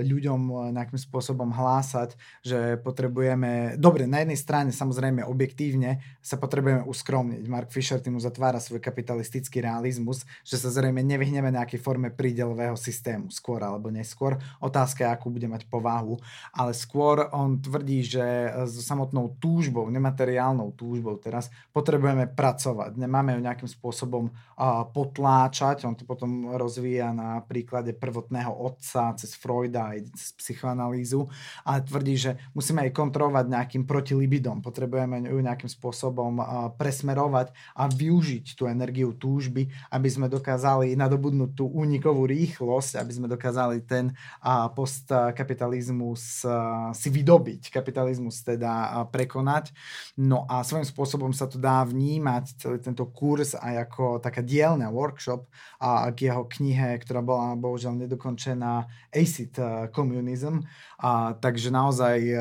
ľuďom 0.00 0.72
nejakým 0.72 0.96
spôsobom 0.96 1.52
hlásať, 1.52 2.16
že 2.40 2.80
potrebujeme, 2.80 3.76
dobre, 3.76 4.08
na 4.08 4.24
jednej 4.24 4.40
strane 4.40 4.70
samozrejme 4.72 5.20
objektívne 5.20 6.00
sa 6.24 6.40
potrebujeme 6.40 6.88
uskromniť. 6.88 7.44
Mark 7.52 7.68
Fisher 7.68 8.00
tým 8.00 8.16
uzatvára 8.16 8.56
svoj 8.56 8.80
kapitalistický 8.80 9.60
realizmus, 9.60 10.24
že 10.48 10.56
sa 10.56 10.72
zrejme 10.72 11.04
nevyhneme 11.04 11.52
nejakej 11.52 11.76
forme 11.76 12.08
prídelového 12.08 12.72
systému, 12.72 13.28
skôr 13.28 13.60
alebo 13.60 13.92
neskôr. 13.92 14.40
Otázka 14.64 15.04
je, 15.04 15.12
akú 15.12 15.28
bude 15.28 15.44
mať 15.44 15.68
povahu, 15.68 16.16
ale 16.56 16.72
skôr 16.72 17.28
on 17.36 17.60
tvrdí, 17.60 18.00
že 18.00 18.24
so 18.64 18.80
samotnou 18.80 19.36
túžbou, 19.36 19.92
nemateriálnou 19.92 20.72
túžbou 20.72 21.20
teraz 21.20 21.52
potrebujeme 21.82 22.30
pracovať. 22.30 22.94
Nemáme 22.94 23.34
ju 23.34 23.40
nejakým 23.42 23.66
spôsobom 23.66 24.30
uh, 24.30 24.86
potláčať. 24.86 25.82
On 25.82 25.98
to 25.98 26.06
potom 26.06 26.54
rozvíja 26.54 27.10
na 27.10 27.42
príklade 27.42 27.90
prvotného 27.90 28.54
otca 28.54 29.10
cez 29.18 29.34
Freuda 29.34 29.90
aj 29.90 30.14
cez 30.14 30.30
psychoanalýzu. 30.38 31.26
Ale 31.66 31.82
tvrdí, 31.82 32.14
že 32.14 32.30
musíme 32.54 32.86
aj 32.86 32.94
kontrolovať 32.94 33.50
nejakým 33.50 33.82
protilibidom. 33.82 34.62
Potrebujeme 34.62 35.26
ju 35.26 35.42
nejakým 35.42 35.66
spôsobom 35.66 36.38
uh, 36.38 36.70
presmerovať 36.78 37.50
a 37.74 37.90
využiť 37.90 38.54
tú 38.54 38.70
energiu 38.70 39.10
túžby, 39.18 39.66
aby 39.90 40.06
sme 40.06 40.30
dokázali 40.30 40.94
nadobudnúť 40.94 41.58
tú 41.58 41.66
únikovú 41.66 42.30
rýchlosť, 42.30 43.02
aby 43.02 43.12
sme 43.18 43.26
dokázali 43.26 43.82
ten 43.82 44.14
uh, 44.14 44.70
postkapitalizmus 44.70 46.46
uh, 46.46 46.92
si 46.94 47.10
vydobiť, 47.10 47.74
kapitalizmus 47.74 48.46
teda 48.46 48.70
uh, 48.70 48.90
prekonať. 49.08 49.74
No 50.20 50.44
a 50.46 50.60
svojím 50.62 50.84
spôsobom 50.84 51.32
sa 51.32 51.48
to 51.48 51.56
dá 51.56 51.71
dá 51.72 51.88
vnímať 51.88 52.60
celý 52.60 52.78
tento 52.84 53.08
kurz 53.08 53.56
aj 53.56 53.88
ako 53.88 54.20
taká 54.20 54.44
dielňa, 54.44 54.92
workshop 54.92 55.48
a 55.80 56.12
k 56.12 56.28
jeho 56.28 56.44
knihe, 56.44 57.00
ktorá 57.00 57.24
bola 57.24 57.56
bohužiaľ 57.56 58.04
nedokončená 58.04 58.84
Acid 59.08 59.56
eh, 59.56 59.88
Communism. 59.88 60.60
A, 61.00 61.32
takže 61.34 61.72
naozaj 61.72 62.18
eh, 62.28 62.38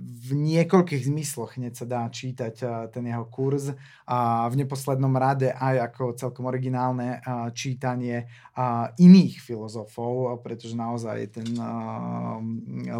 v 0.00 0.30
niekoľkých 0.32 1.04
zmysloch 1.12 1.60
hneď 1.60 1.76
sa 1.76 1.86
dá 1.86 2.02
čítať 2.08 2.54
eh, 2.64 2.68
ten 2.88 3.04
jeho 3.04 3.28
kurz 3.28 3.76
a 4.08 4.48
v 4.50 4.64
neposlednom 4.64 5.12
rade 5.14 5.52
aj 5.54 5.76
ako 5.92 6.18
celkom 6.18 6.50
originálne 6.50 7.22
čítanie 7.54 8.26
iných 8.98 9.38
filozofov, 9.38 10.42
pretože 10.42 10.74
naozaj 10.74 11.30
ten 11.30 11.46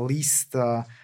list 0.06 0.54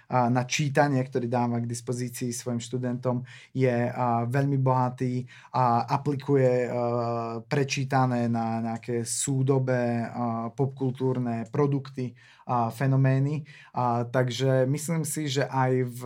na 0.07 0.43
čítanie, 0.47 1.03
ktorý 1.03 1.27
dáva 1.27 1.59
k 1.59 1.67
dispozícii 1.67 2.31
svojim 2.31 2.63
študentom, 2.63 3.27
je 3.51 3.91
veľmi 4.27 4.59
bohatý 4.61 5.25
a 5.55 5.89
aplikuje 5.89 6.69
prečítané 7.49 8.29
na 8.29 8.61
nejaké 8.61 9.07
súdobé 9.07 10.05
popkultúrne 10.53 11.49
produkty 11.49 12.13
fenomény. 12.47 13.43
A, 13.75 14.07
takže 14.07 14.65
myslím 14.71 15.03
si, 15.03 15.27
že 15.27 15.45
aj 15.51 15.73
v 15.83 16.03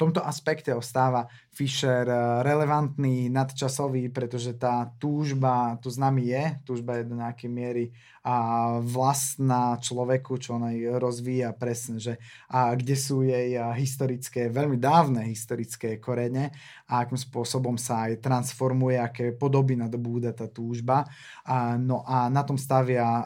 tomto 0.00 0.24
aspekte 0.24 0.72
ostáva 0.72 1.28
Fischer 1.52 2.06
relevantný, 2.40 3.28
nadčasový, 3.28 4.08
pretože 4.08 4.54
tá 4.56 4.88
túžba 4.96 5.76
tu 5.82 5.92
nami 5.98 6.30
je, 6.30 6.44
túžba 6.64 7.02
je 7.02 7.04
do 7.04 7.18
nejakej 7.18 7.50
miery 7.50 7.84
a 8.22 8.36
vlastná 8.84 9.80
človeku, 9.80 10.36
čo 10.36 10.60
ona 10.60 10.70
rozvíja 11.00 11.54
presne, 11.56 11.96
že 11.96 12.20
a 12.52 12.76
kde 12.76 12.92
sú 12.92 13.24
jej 13.24 13.56
historické, 13.78 14.52
veľmi 14.52 14.76
dávne 14.76 15.24
historické 15.24 15.96
korene 15.96 16.52
a 16.86 17.02
akým 17.02 17.16
spôsobom 17.16 17.80
sa 17.80 18.04
aj 18.04 18.20
transformuje, 18.20 19.00
aké 19.00 19.32
podoby 19.32 19.80
nadobúda 19.80 20.36
tá 20.36 20.44
túžba. 20.44 21.08
A, 21.42 21.80
no 21.80 22.04
a 22.04 22.28
na 22.28 22.44
tom 22.44 22.60
stavia 22.60 23.02
a, 23.02 23.20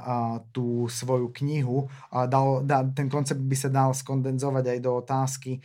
tú 0.55 0.87
svoju 0.87 1.35
knihu. 1.43 1.91
A 2.15 2.31
dal, 2.33 2.65
da, 2.65 2.81
ten 2.89 3.13
koncept 3.13 3.45
by 3.45 3.57
sa 3.57 3.69
dal 3.69 3.93
skondenzovať 3.93 4.65
aj 4.73 4.79
do 4.81 4.93
otázky, 4.97 5.61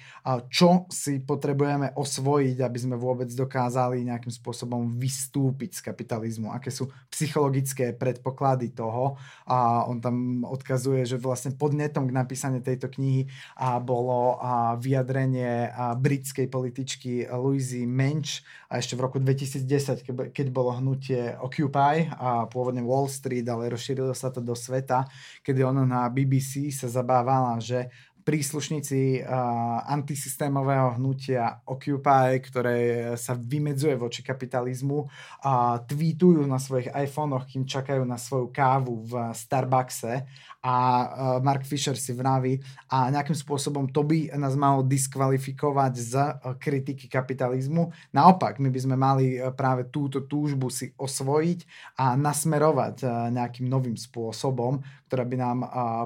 čo 0.52 0.84
si 0.92 1.24
potrebujeme 1.24 1.96
osvojiť, 1.96 2.58
aby 2.60 2.78
sme 2.78 3.00
vôbec 3.00 3.32
dokázali 3.32 4.04
nejakým 4.04 4.36
spôsobom 4.36 5.00
vystúpiť 5.00 5.80
z 5.80 5.82
kapitalizmu, 5.88 6.52
aké 6.52 6.68
sú 6.68 6.92
psychologické 7.08 7.96
predpoklady 7.96 8.76
toho, 8.76 9.16
a 9.48 9.88
on 9.88 10.04
tam 10.04 10.44
odkazuje, 10.44 11.08
že 11.08 11.16
vlastne 11.16 11.56
podnetom 11.56 12.12
k 12.12 12.18
napísaniu 12.18 12.60
tejto 12.60 12.92
knihy 12.92 13.32
a 13.56 13.80
bolo 13.80 14.36
a 14.44 14.76
vyjadrenie 14.76 15.72
a 15.72 15.96
britskej 15.96 16.52
političky 16.52 17.30
Louisy 17.30 17.88
Mensch 17.88 18.44
a 18.68 18.82
ešte 18.82 19.00
v 19.00 19.08
roku 19.08 19.22
2010, 19.22 20.34
keď 20.34 20.48
bolo 20.52 20.76
hnutie 20.76 21.38
Occupy 21.40 22.12
a 22.12 22.50
pôvodne 22.50 22.84
Wall 22.84 23.08
Street, 23.08 23.46
ale 23.48 23.72
rozšírilo 23.72 24.12
sa 24.12 24.34
to 24.34 24.44
do 24.44 24.58
sveta, 24.58 25.08
kedy 25.46 25.62
ono 25.64 25.86
na 25.86 26.10
BBC 26.10 26.57
sa 26.74 26.90
zabávala, 26.90 27.62
že 27.62 27.90
príslušníci 28.28 29.24
uh, 29.24 29.88
antisystémového 29.88 31.00
hnutia 31.00 31.64
Occupy, 31.64 32.44
ktoré 32.44 32.78
sa 33.16 33.40
vymedzuje 33.40 33.96
voči 33.96 34.20
kapitalizmu, 34.20 35.08
uh, 35.08 35.80
tweetujú 35.88 36.44
na 36.44 36.60
svojich 36.60 36.92
iPhonech, 36.92 37.48
kým 37.48 37.64
čakajú 37.64 38.04
na 38.04 38.20
svoju 38.20 38.52
kávu 38.52 39.08
v 39.08 39.32
Starbuckse 39.32 40.28
a 40.62 40.76
uh, 40.76 41.06
Mark 41.40 41.64
Fisher 41.64 41.94
si 41.94 42.12
vraví 42.12 42.60
a 42.90 43.08
nejakým 43.14 43.38
spôsobom 43.38 43.88
to 43.94 44.02
by 44.04 44.34
nás 44.36 44.58
malo 44.58 44.82
diskvalifikovať 44.82 45.94
z 45.96 46.14
uh, 46.18 46.58
kritiky 46.58 47.06
kapitalizmu. 47.06 47.94
Naopak, 48.12 48.58
my 48.58 48.74
by 48.74 48.80
sme 48.82 48.96
mali 48.98 49.38
uh, 49.38 49.54
práve 49.54 49.88
túto 49.88 50.26
túžbu 50.26 50.74
si 50.74 50.92
osvojiť 50.98 51.60
a 52.02 52.18
nasmerovať 52.18 53.06
nejakým 53.32 53.70
novým 53.70 53.96
spôsobom, 53.96 54.82
ktorá 55.08 55.24
by 55.24 55.38
nám 55.40 55.60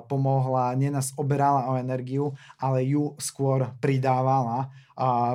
pomohla, 0.06 0.78
nie 0.78 0.94
nás 0.94 1.12
oberala 1.18 1.72
o 1.72 1.78
energiu, 1.80 2.38
ale 2.62 2.86
ju 2.86 3.18
skôr 3.18 3.74
pridávala. 3.82 4.70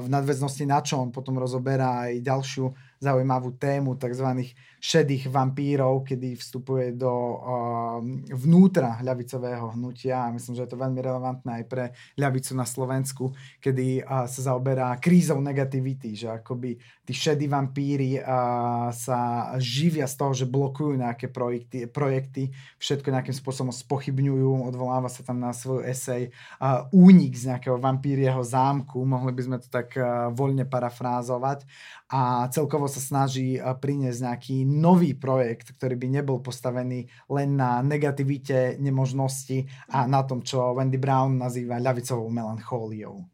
V 0.00 0.06
nadväznosti 0.06 0.62
na 0.68 0.78
čo 0.78 1.02
on 1.02 1.10
potom 1.10 1.40
rozoberá 1.40 2.06
aj 2.06 2.22
ďalšiu 2.22 2.70
zaujímavú 3.02 3.58
tému 3.58 3.98
tzv 3.98 4.54
šedých 4.80 5.32
vampírov, 5.32 6.04
kedy 6.04 6.36
vstupuje 6.36 6.94
do 6.94 7.10
uh, 7.10 7.98
vnútra 8.30 9.00
ľavicového 9.02 9.74
hnutia. 9.74 10.30
Myslím, 10.30 10.54
že 10.56 10.62
je 10.68 10.70
to 10.70 10.78
veľmi 10.78 11.00
relevantné 11.00 11.50
aj 11.62 11.64
pre 11.66 11.84
ľavicu 12.14 12.52
na 12.54 12.68
Slovensku, 12.68 13.32
kedy 13.58 14.04
uh, 14.04 14.28
sa 14.28 14.40
zaoberá 14.52 14.94
krízou 15.00 15.40
negativity, 15.40 16.14
že 16.14 16.28
akoby 16.28 16.76
tí 17.06 17.12
šedí 17.14 17.48
vampíry 17.48 18.20
uh, 18.20 18.92
sa 18.92 19.52
živia 19.56 20.04
z 20.04 20.14
toho, 20.18 20.32
že 20.36 20.46
blokujú 20.46 20.98
nejaké 20.98 21.32
projekty, 21.32 21.88
projekty 21.88 22.52
všetko 22.78 23.08
nejakým 23.10 23.36
spôsobom 23.36 23.72
spochybňujú, 23.72 24.66
odvoláva 24.70 25.08
sa 25.08 25.24
tam 25.24 25.40
na 25.40 25.56
svoj 25.56 25.88
esej. 25.88 26.30
Uh, 26.60 26.86
únik 26.92 27.34
z 27.34 27.54
nejakého 27.54 27.80
vampírieho 27.80 28.42
zámku, 28.44 29.02
mohli 29.02 29.32
by 29.32 29.42
sme 29.42 29.56
to 29.62 29.68
tak 29.72 29.96
uh, 29.96 30.28
voľne 30.30 30.68
parafrázovať. 30.68 31.66
A 32.06 32.46
celkovo 32.54 32.86
sa 32.86 33.02
snaží 33.02 33.58
uh, 33.58 33.74
priniesť 33.74 34.20
nejaký 34.30 34.56
nový 34.76 35.16
projekt, 35.16 35.72
ktorý 35.74 35.96
by 35.96 36.20
nebol 36.20 36.38
postavený 36.44 37.08
len 37.32 37.56
na 37.56 37.80
negativite, 37.80 38.76
nemožnosti 38.76 39.64
a 39.90 40.04
na 40.04 40.22
tom, 40.22 40.44
čo 40.44 40.76
Wendy 40.76 41.00
Brown 41.00 41.40
nazýva 41.40 41.80
ľavicovou 41.80 42.28
melanchóliou. 42.28 43.24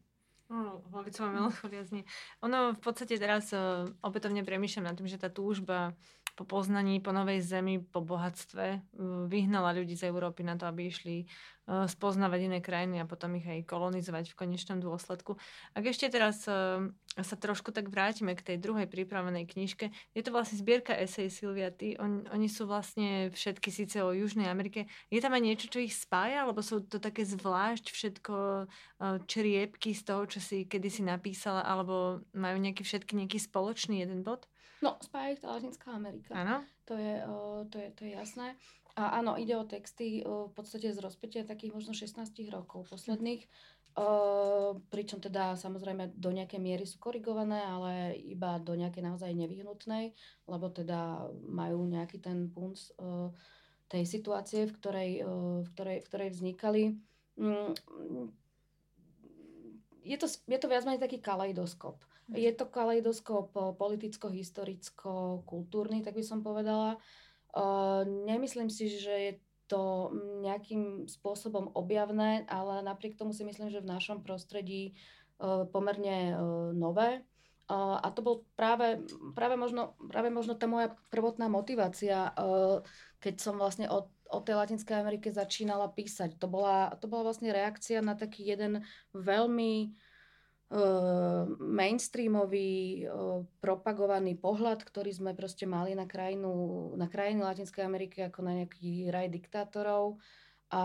ľavicová 0.93 1.27
melanchólia 1.33 1.83
znie. 1.83 2.03
Ono 2.45 2.77
v 2.77 2.81
podstate 2.81 3.19
teraz 3.19 3.51
uh, 3.51 3.89
opätovne 4.05 4.45
premýšľam 4.45 4.85
nad 4.87 4.95
tým, 4.95 5.09
že 5.09 5.19
tá 5.19 5.27
túžba 5.27 5.97
po 6.33 6.49
poznaní, 6.49 6.97
po 6.97 7.13
novej 7.13 7.45
zemi, 7.45 7.77
po 7.77 8.01
bohatstve 8.01 8.65
uh, 8.77 8.81
vyhnala 9.29 9.73
ľudí 9.77 9.93
z 9.93 10.09
Európy 10.09 10.41
na 10.41 10.57
to, 10.57 10.65
aby 10.65 10.89
išli 10.89 11.29
uh, 11.69 11.85
spoznávať 11.85 12.49
iné 12.49 12.59
krajiny 12.59 12.97
a 12.97 13.09
potom 13.09 13.37
ich 13.37 13.45
aj 13.45 13.69
kolonizovať 13.69 14.33
v 14.33 14.37
konečnom 14.37 14.81
dôsledku. 14.81 15.37
Ak 15.77 15.85
ešte 15.85 16.09
teraz 16.09 16.43
uh, 16.49 16.89
sa 17.13 17.35
trošku 17.37 17.69
tak 17.69 17.93
vrátime 17.93 18.33
k 18.33 18.41
tej 18.41 18.57
druhej 18.57 18.89
pripravenej 18.89 19.45
knižke, 19.45 19.93
je 20.17 20.21
to 20.25 20.33
vlastne 20.33 20.57
zbierka 20.57 20.97
esej 20.97 21.29
Silvia 21.29 21.69
Ty. 21.69 22.01
On, 22.01 22.25
oni 22.33 22.49
sú 22.49 22.65
vlastne 22.65 23.29
všetky 23.29 23.69
síce 23.69 24.01
o 24.01 24.09
Južnej 24.09 24.49
Amerike. 24.49 24.89
Je 25.13 25.21
tam 25.21 25.37
aj 25.37 25.43
niečo, 25.45 25.69
čo 25.69 25.77
ich 25.77 25.93
spája? 25.93 26.41
Alebo 26.41 26.65
sú 26.65 26.81
to 26.81 26.97
také 26.97 27.21
zvlášť 27.21 27.93
všetko 27.93 28.33
čriepky 29.29 29.93
z 29.93 30.01
toho, 30.01 30.25
čo 30.25 30.41
si 30.41 30.65
kedysi 30.65 31.05
napísala? 31.05 31.61
Alebo 31.61 32.25
majú 32.33 32.57
nejaký 32.57 32.81
všetky 32.81 33.13
nejaký 33.13 33.37
spoločný 33.37 34.01
jeden 34.01 34.25
bod? 34.25 34.49
No, 34.83 34.99
spája 34.99 35.31
ich 35.31 35.39
tá 35.39 35.55
Latinská 35.55 35.95
Amerika. 35.95 36.35
Áno. 36.35 36.67
To 36.91 36.99
je, 36.99 37.23
to, 37.71 37.77
je, 37.79 37.89
to 37.95 38.01
je 38.03 38.11
jasné. 38.19 38.59
A 38.99 39.23
áno, 39.23 39.39
ide 39.39 39.55
o 39.55 39.63
texty 39.63 40.21
v 40.21 40.51
podstate 40.51 40.91
z 40.91 40.99
rozpetia 40.99 41.47
takých 41.47 41.71
možno 41.71 41.95
16 41.95 42.19
rokov 42.51 42.91
posledných. 42.91 43.47
Uh, 43.93 44.81
pričom 44.89 45.21
teda 45.21 45.53
samozrejme 45.53 46.17
do 46.17 46.33
nejakej 46.33 46.57
miery 46.57 46.81
sú 46.81 46.97
korigované, 46.97 47.61
ale 47.61 48.17
iba 48.25 48.57
do 48.57 48.73
nejakej 48.73 49.05
naozaj 49.05 49.29
nevyhnutnej, 49.37 50.17
lebo 50.49 50.65
teda 50.73 51.29
majú 51.45 51.85
nejaký 51.85 52.17
ten 52.17 52.49
punc 52.49 52.89
uh, 52.97 53.29
tej 53.85 54.09
situácie, 54.09 54.65
v 54.65 54.73
ktorej, 54.81 55.11
uh, 55.21 55.61
v 55.61 55.69
ktorej, 55.77 55.97
v 56.01 56.07
ktorej 56.09 56.29
vznikali. 56.33 56.83
Um, 57.37 57.77
je 60.01 60.17
to, 60.17 60.25
je 60.25 60.57
to 60.57 60.67
viac 60.67 60.83
menej 60.89 61.01
taký 61.01 61.21
kaleidoskop. 61.21 62.01
Je 62.31 62.47
to 62.55 62.65
kaleidoskop 62.69 63.51
politicko-historicko-kultúrny, 63.75 65.99
tak 66.05 66.15
by 66.15 66.23
som 66.23 66.39
povedala. 66.39 66.95
Uh, 67.51 68.07
nemyslím 68.07 68.71
si, 68.71 68.87
že 68.87 69.11
je 69.11 69.35
to 69.67 70.15
nejakým 70.39 71.11
spôsobom 71.11 71.75
objavné, 71.75 72.47
ale 72.47 72.79
napriek 72.85 73.19
tomu 73.19 73.35
si 73.35 73.43
myslím, 73.43 73.67
že 73.67 73.83
v 73.83 73.91
našom 73.91 74.23
prostredí 74.23 74.95
uh, 75.41 75.67
pomerne 75.67 76.39
nové. 76.71 77.27
A 77.73 78.11
to 78.11 78.19
bol 78.19 78.43
práve, 78.59 78.99
práve, 79.33 79.55
možno, 79.55 79.95
práve 80.11 80.27
možno 80.27 80.59
tá 80.59 80.67
moja 80.67 80.91
prvotná 81.07 81.47
motivácia, 81.47 82.35
keď 83.23 83.39
som 83.39 83.55
vlastne 83.55 83.87
od, 83.87 84.11
o 84.29 84.43
tej 84.43 84.59
Latinskej 84.59 84.99
Amerike 84.99 85.31
začínala 85.31 85.87
písať. 85.87 86.35
To 86.43 86.51
bola, 86.51 86.91
to 86.99 87.07
bola 87.07 87.31
vlastne 87.31 87.55
reakcia 87.55 88.03
na 88.03 88.19
taký 88.19 88.51
jeden 88.51 88.83
veľmi 89.15 89.95
mainstreamový, 91.61 93.05
uh, 93.05 93.45
propagovaný 93.61 94.33
pohľad, 94.33 94.81
ktorý 94.81 95.13
sme 95.13 95.37
proste 95.37 95.69
mali 95.69 95.93
na 95.93 96.09
krajinu, 96.09 96.93
na 96.97 97.05
krajiny 97.05 97.45
Latinskej 97.45 97.85
Ameriky 97.85 98.25
ako 98.25 98.41
na 98.41 98.63
nejaký 98.63 99.13
raj 99.13 99.29
diktátorov. 99.29 100.17
A 100.73 100.83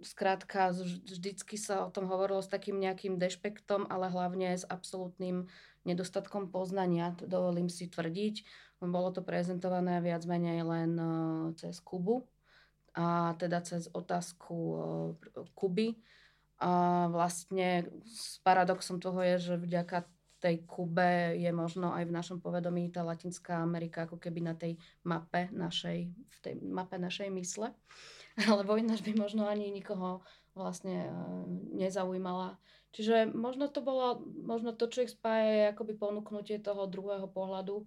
skrátka 0.00 0.72
vždycky 1.04 1.60
sa 1.60 1.84
o 1.84 1.92
tom 1.92 2.08
hovorilo 2.08 2.40
s 2.40 2.48
takým 2.48 2.80
nejakým 2.80 3.20
dešpektom, 3.20 3.92
ale 3.92 4.08
hlavne 4.08 4.56
s 4.56 4.64
absolútnym 4.64 5.52
nedostatkom 5.84 6.48
poznania, 6.48 7.12
dovolím 7.20 7.68
si 7.68 7.92
tvrdiť. 7.92 8.48
Bolo 8.80 9.12
to 9.12 9.20
prezentované 9.20 10.00
viac 10.00 10.24
menej 10.24 10.64
len 10.64 10.96
uh, 10.96 11.52
cez 11.60 11.76
Kubu 11.84 12.24
a 12.96 13.36
teda 13.36 13.60
cez 13.60 13.92
otázku 13.92 14.56
Kuby 15.52 16.00
a 16.56 17.04
vlastne 17.12 17.84
s 18.08 18.40
paradoxom 18.40 18.96
toho 18.96 19.20
je, 19.20 19.52
že 19.52 19.54
vďaka 19.60 20.08
tej 20.40 20.62
Kube 20.68 21.36
je 21.36 21.50
možno 21.52 21.92
aj 21.96 22.04
v 22.06 22.16
našom 22.16 22.38
povedomí 22.44 22.92
tá 22.92 23.00
Latinská 23.00 23.60
Amerika 23.60 24.04
ako 24.04 24.20
keby 24.20 24.40
na 24.44 24.54
tej 24.54 24.76
mape 25.04 25.48
našej, 25.52 25.98
v 26.12 26.38
tej 26.44 26.54
mape 26.60 27.00
našej 27.00 27.32
mysle. 27.32 27.72
Ale 28.48 28.62
vojna 28.64 29.00
by 29.00 29.12
možno 29.16 29.48
ani 29.48 29.72
nikoho 29.72 30.20
vlastne 30.52 31.08
e, 31.08 31.12
nezaujímala. 31.76 32.60
Čiže 32.92 33.32
možno 33.32 33.68
to 33.68 33.84
bolo, 33.84 34.24
možno 34.24 34.72
to, 34.72 34.88
čo 34.88 35.04
ich 35.04 35.12
spája, 35.12 35.52
je 35.52 35.64
akoby 35.72 36.00
ponúknutie 36.00 36.56
toho 36.60 36.88
druhého 36.88 37.28
pohľadu, 37.28 37.84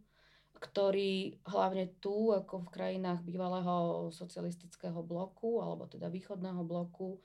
ktorý 0.59 1.39
hlavne 1.49 1.89
tu, 1.97 2.29
ako 2.35 2.67
v 2.67 2.73
krajinách 2.73 3.25
bývalého 3.25 4.09
socialistického 4.13 5.01
bloku, 5.01 5.65
alebo 5.65 5.89
teda 5.89 6.13
východného 6.13 6.61
bloku, 6.61 7.17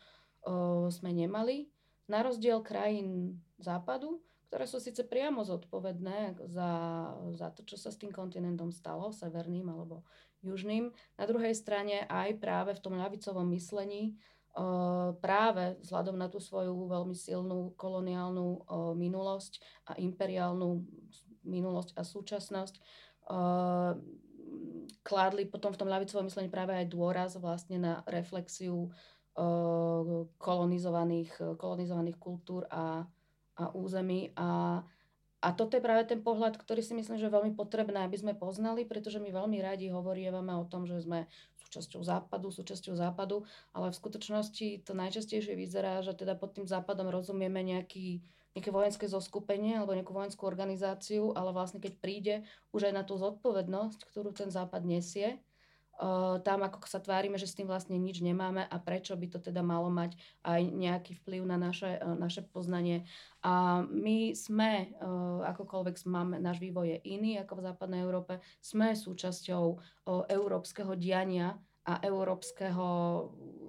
sme 0.92 1.10
nemali. 1.10 1.68
Na 2.04 2.20
rozdiel 2.20 2.60
krajín 2.60 3.40
západu, 3.56 4.20
ktoré 4.52 4.68
sú 4.68 4.78
síce 4.78 5.02
priamo 5.02 5.40
zodpovedné 5.42 6.36
za, 6.46 6.70
za 7.34 7.48
to, 7.50 7.64
čo 7.64 7.80
sa 7.80 7.88
s 7.88 7.98
tým 7.98 8.12
kontinentom 8.12 8.70
stalo, 8.70 9.10
severným 9.10 9.66
alebo 9.72 10.04
južným. 10.44 10.92
Na 11.16 11.24
druhej 11.24 11.56
strane 11.56 12.04
aj 12.06 12.36
práve 12.38 12.76
v 12.76 12.82
tom 12.84 12.94
ľavicovom 13.00 13.48
myslení 13.56 14.14
práve 15.18 15.74
vzhľadom 15.82 16.14
na 16.14 16.30
tú 16.30 16.38
svoju 16.38 16.86
veľmi 16.86 17.16
silnú 17.16 17.74
koloniálnu 17.74 18.70
minulosť 18.94 19.58
a 19.90 19.98
imperiálnu 19.98 20.86
minulosť 21.42 21.98
a 21.98 22.06
súčasnosť 22.06 22.74
kládli 25.02 25.50
potom 25.50 25.74
v 25.74 25.80
tom 25.82 25.90
ľavicovom 25.90 26.30
myslení 26.30 26.46
práve 26.46 26.70
aj 26.78 26.86
dôraz 26.86 27.34
vlastne 27.34 27.82
na 27.82 27.94
reflexiu 28.06 28.94
kolonizovaných, 30.38 31.58
kolonizovaných 31.58 32.18
kultúr 32.22 32.70
a, 32.70 33.02
a 33.58 33.64
území. 33.74 34.30
A, 34.38 34.80
a 35.42 35.48
toto 35.52 35.74
je 35.74 35.82
práve 35.82 36.06
ten 36.06 36.22
pohľad, 36.22 36.54
ktorý 36.54 36.80
si 36.80 36.94
myslím, 36.94 37.18
že 37.18 37.26
je 37.26 37.34
veľmi 37.34 37.52
potrebné, 37.58 38.06
aby 38.06 38.14
sme 38.14 38.38
poznali, 38.38 38.86
pretože 38.86 39.18
my 39.18 39.34
veľmi 39.34 39.58
radi 39.58 39.90
hovorievame 39.90 40.54
o 40.54 40.64
tom, 40.64 40.86
že 40.86 41.02
sme 41.02 41.26
súčasťou 41.66 42.06
západu, 42.06 42.54
súčasťou 42.54 42.94
západu, 42.94 43.42
ale 43.74 43.90
v 43.90 43.98
skutočnosti 43.98 44.86
to 44.86 44.94
najčastejšie 44.94 45.58
vyzerá, 45.58 45.98
že 46.06 46.14
teda 46.14 46.38
pod 46.38 46.54
tým 46.54 46.70
západom 46.70 47.10
rozumieme 47.10 47.58
nejaký, 47.66 48.22
nejaké 48.54 48.70
vojenské 48.70 49.10
zoskupenie 49.10 49.74
alebo 49.82 49.98
nejakú 49.98 50.14
vojenskú 50.14 50.46
organizáciu, 50.46 51.34
ale 51.34 51.50
vlastne 51.50 51.82
keď 51.82 51.92
príde 51.98 52.34
už 52.70 52.88
aj 52.88 52.94
na 52.94 53.02
tú 53.02 53.18
zodpovednosť, 53.18 54.06
ktorú 54.14 54.30
ten 54.30 54.54
západ 54.54 54.86
nesie, 54.86 55.42
tam 56.42 56.58
ako 56.66 56.82
sa 56.90 56.98
tvárime, 56.98 57.38
že 57.38 57.46
s 57.46 57.54
tým 57.54 57.70
vlastne 57.70 57.94
nič 57.94 58.18
nemáme 58.18 58.66
a 58.66 58.76
prečo 58.82 59.14
by 59.14 59.30
to 59.30 59.38
teda 59.38 59.62
malo 59.62 59.86
mať 59.94 60.18
aj 60.42 60.62
nejaký 60.74 61.12
vplyv 61.22 61.46
na 61.46 61.54
naše, 61.54 62.02
e, 62.02 62.08
naše 62.18 62.42
poznanie. 62.42 63.06
A 63.46 63.86
my 63.86 64.34
sme, 64.34 64.90
e, 64.90 65.06
akokoľvek 65.54 65.94
máme, 66.10 66.42
náš 66.42 66.58
vývoj 66.58 66.98
je 66.98 66.98
iný 67.14 67.38
ako 67.38 67.62
v 67.62 67.66
západnej 67.70 68.00
Európe, 68.02 68.42
sme 68.58 68.98
súčasťou 68.98 69.64
európskeho 70.28 70.98
diania 70.98 71.54
a 71.84 72.00
európskeho 72.00 72.86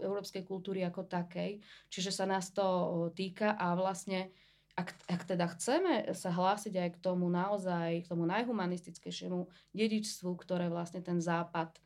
európskej 0.01 0.43
kultúry 0.47 0.81
ako 0.87 1.05
takej. 1.05 1.59
Čiže 1.91 2.11
sa 2.11 2.25
nás 2.25 2.49
to 2.51 2.65
týka 3.13 3.53
a 3.53 3.75
vlastne 3.75 4.31
ak, 4.75 4.91
ak 5.07 5.21
teda 5.23 5.45
chceme 5.55 6.11
sa 6.11 6.35
hlásiť 6.35 6.73
aj 6.75 6.89
k 6.99 7.01
tomu 7.03 7.31
naozaj, 7.31 8.03
k 8.03 8.09
tomu 8.11 8.27
najhumanistickejšiemu 8.27 9.47
dedičstvu, 9.71 10.29
ktoré 10.35 10.67
vlastne 10.67 10.99
ten 10.99 11.23
západ 11.23 11.79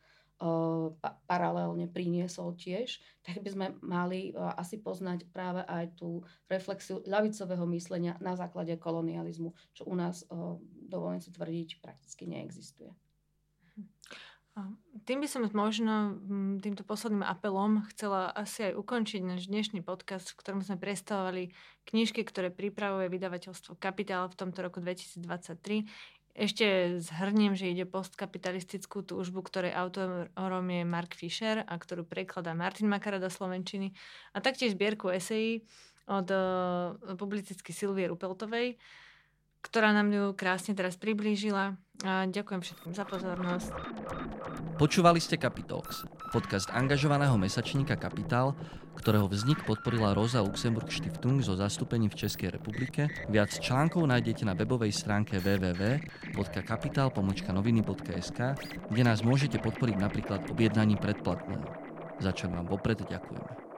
pa, 1.00 1.20
paralelne 1.28 1.84
priniesol 1.84 2.56
tiež, 2.56 2.96
tak 3.20 3.44
by 3.44 3.48
sme 3.52 3.66
mali 3.84 4.32
uh, 4.32 4.56
asi 4.56 4.80
poznať 4.80 5.28
práve 5.28 5.60
aj 5.68 6.00
tú 6.00 6.24
reflexiu 6.48 7.04
ľavicového 7.04 7.68
myslenia 7.76 8.16
na 8.24 8.32
základe 8.34 8.72
kolonializmu, 8.80 9.52
čo 9.76 9.84
u 9.84 9.94
nás, 9.94 10.24
uh, 10.32 10.56
dovolím 10.88 11.20
si 11.20 11.28
tvrdiť, 11.28 11.84
prakticky 11.84 12.24
neexistuje. 12.24 12.90
Tým 15.06 15.22
by 15.24 15.28
som 15.30 15.46
možno 15.54 16.18
týmto 16.60 16.84
posledným 16.84 17.24
apelom 17.24 17.86
chcela 17.94 18.28
asi 18.34 18.70
aj 18.70 18.76
ukončiť 18.76 19.22
náš 19.24 19.48
dnešný 19.48 19.80
podcast, 19.80 20.34
v 20.34 20.38
ktorom 20.42 20.60
sme 20.60 20.76
predstavovali 20.76 21.54
knižky, 21.88 22.26
ktoré 22.26 22.52
pripravuje 22.52 23.08
vydavateľstvo 23.08 23.78
Kapitál 23.80 24.28
v 24.28 24.38
tomto 24.38 24.60
roku 24.60 24.82
2023. 24.82 25.88
Ešte 26.30 26.96
zhrniem, 27.02 27.58
že 27.58 27.74
ide 27.74 27.84
postkapitalistickú 27.84 29.02
túžbu, 29.02 29.42
ktorej 29.42 29.74
autorom 29.74 30.66
je 30.70 30.82
Mark 30.86 31.18
Fisher 31.18 31.66
a 31.66 31.74
ktorú 31.74 32.06
prekladá 32.06 32.54
Martin 32.54 32.86
Makara 32.86 33.18
do 33.18 33.26
Slovenčiny 33.26 33.90
a 34.32 34.38
taktiež 34.38 34.78
zbierku 34.78 35.10
esejí 35.10 35.66
od 36.06 36.26
uh, 36.30 37.16
publicisticky 37.18 37.74
Silvie 37.74 38.06
Rupeltovej 38.10 38.78
ktorá 39.60 39.92
nám 39.92 40.08
ju 40.10 40.32
krásne 40.34 40.74
teraz 40.74 40.96
priblížila. 40.96 41.76
A 42.00 42.24
ďakujem 42.24 42.64
všetkým 42.64 42.96
za 42.96 43.04
pozornosť. 43.04 43.76
Počúvali 44.80 45.20
ste 45.20 45.36
Capitalx, 45.36 46.08
podcast 46.32 46.72
angažovaného 46.72 47.36
mesačníka 47.36 47.92
Kapitál, 48.00 48.56
ktorého 48.96 49.28
vznik 49.28 49.60
podporila 49.68 50.16
Rosa 50.16 50.40
Luxemburg 50.40 50.88
Stiftung 50.88 51.44
zo 51.44 51.60
zastúpením 51.60 52.08
v 52.08 52.24
Českej 52.24 52.56
republike. 52.56 53.12
Viac 53.28 53.52
článkov 53.52 54.08
nájdete 54.08 54.48
na 54.48 54.56
webovej 54.56 54.96
stránke 54.96 55.36
www.kapital.noviny.sk, 55.44 58.38
kde 58.88 59.02
nás 59.04 59.20
môžete 59.20 59.60
podporiť 59.60 60.00
napríklad 60.00 60.48
objednaním 60.48 60.96
predplatného, 60.96 61.68
za 62.16 62.32
čo 62.32 62.48
vám 62.48 62.64
vopred 62.64 63.04
ďakujeme. 63.04 63.69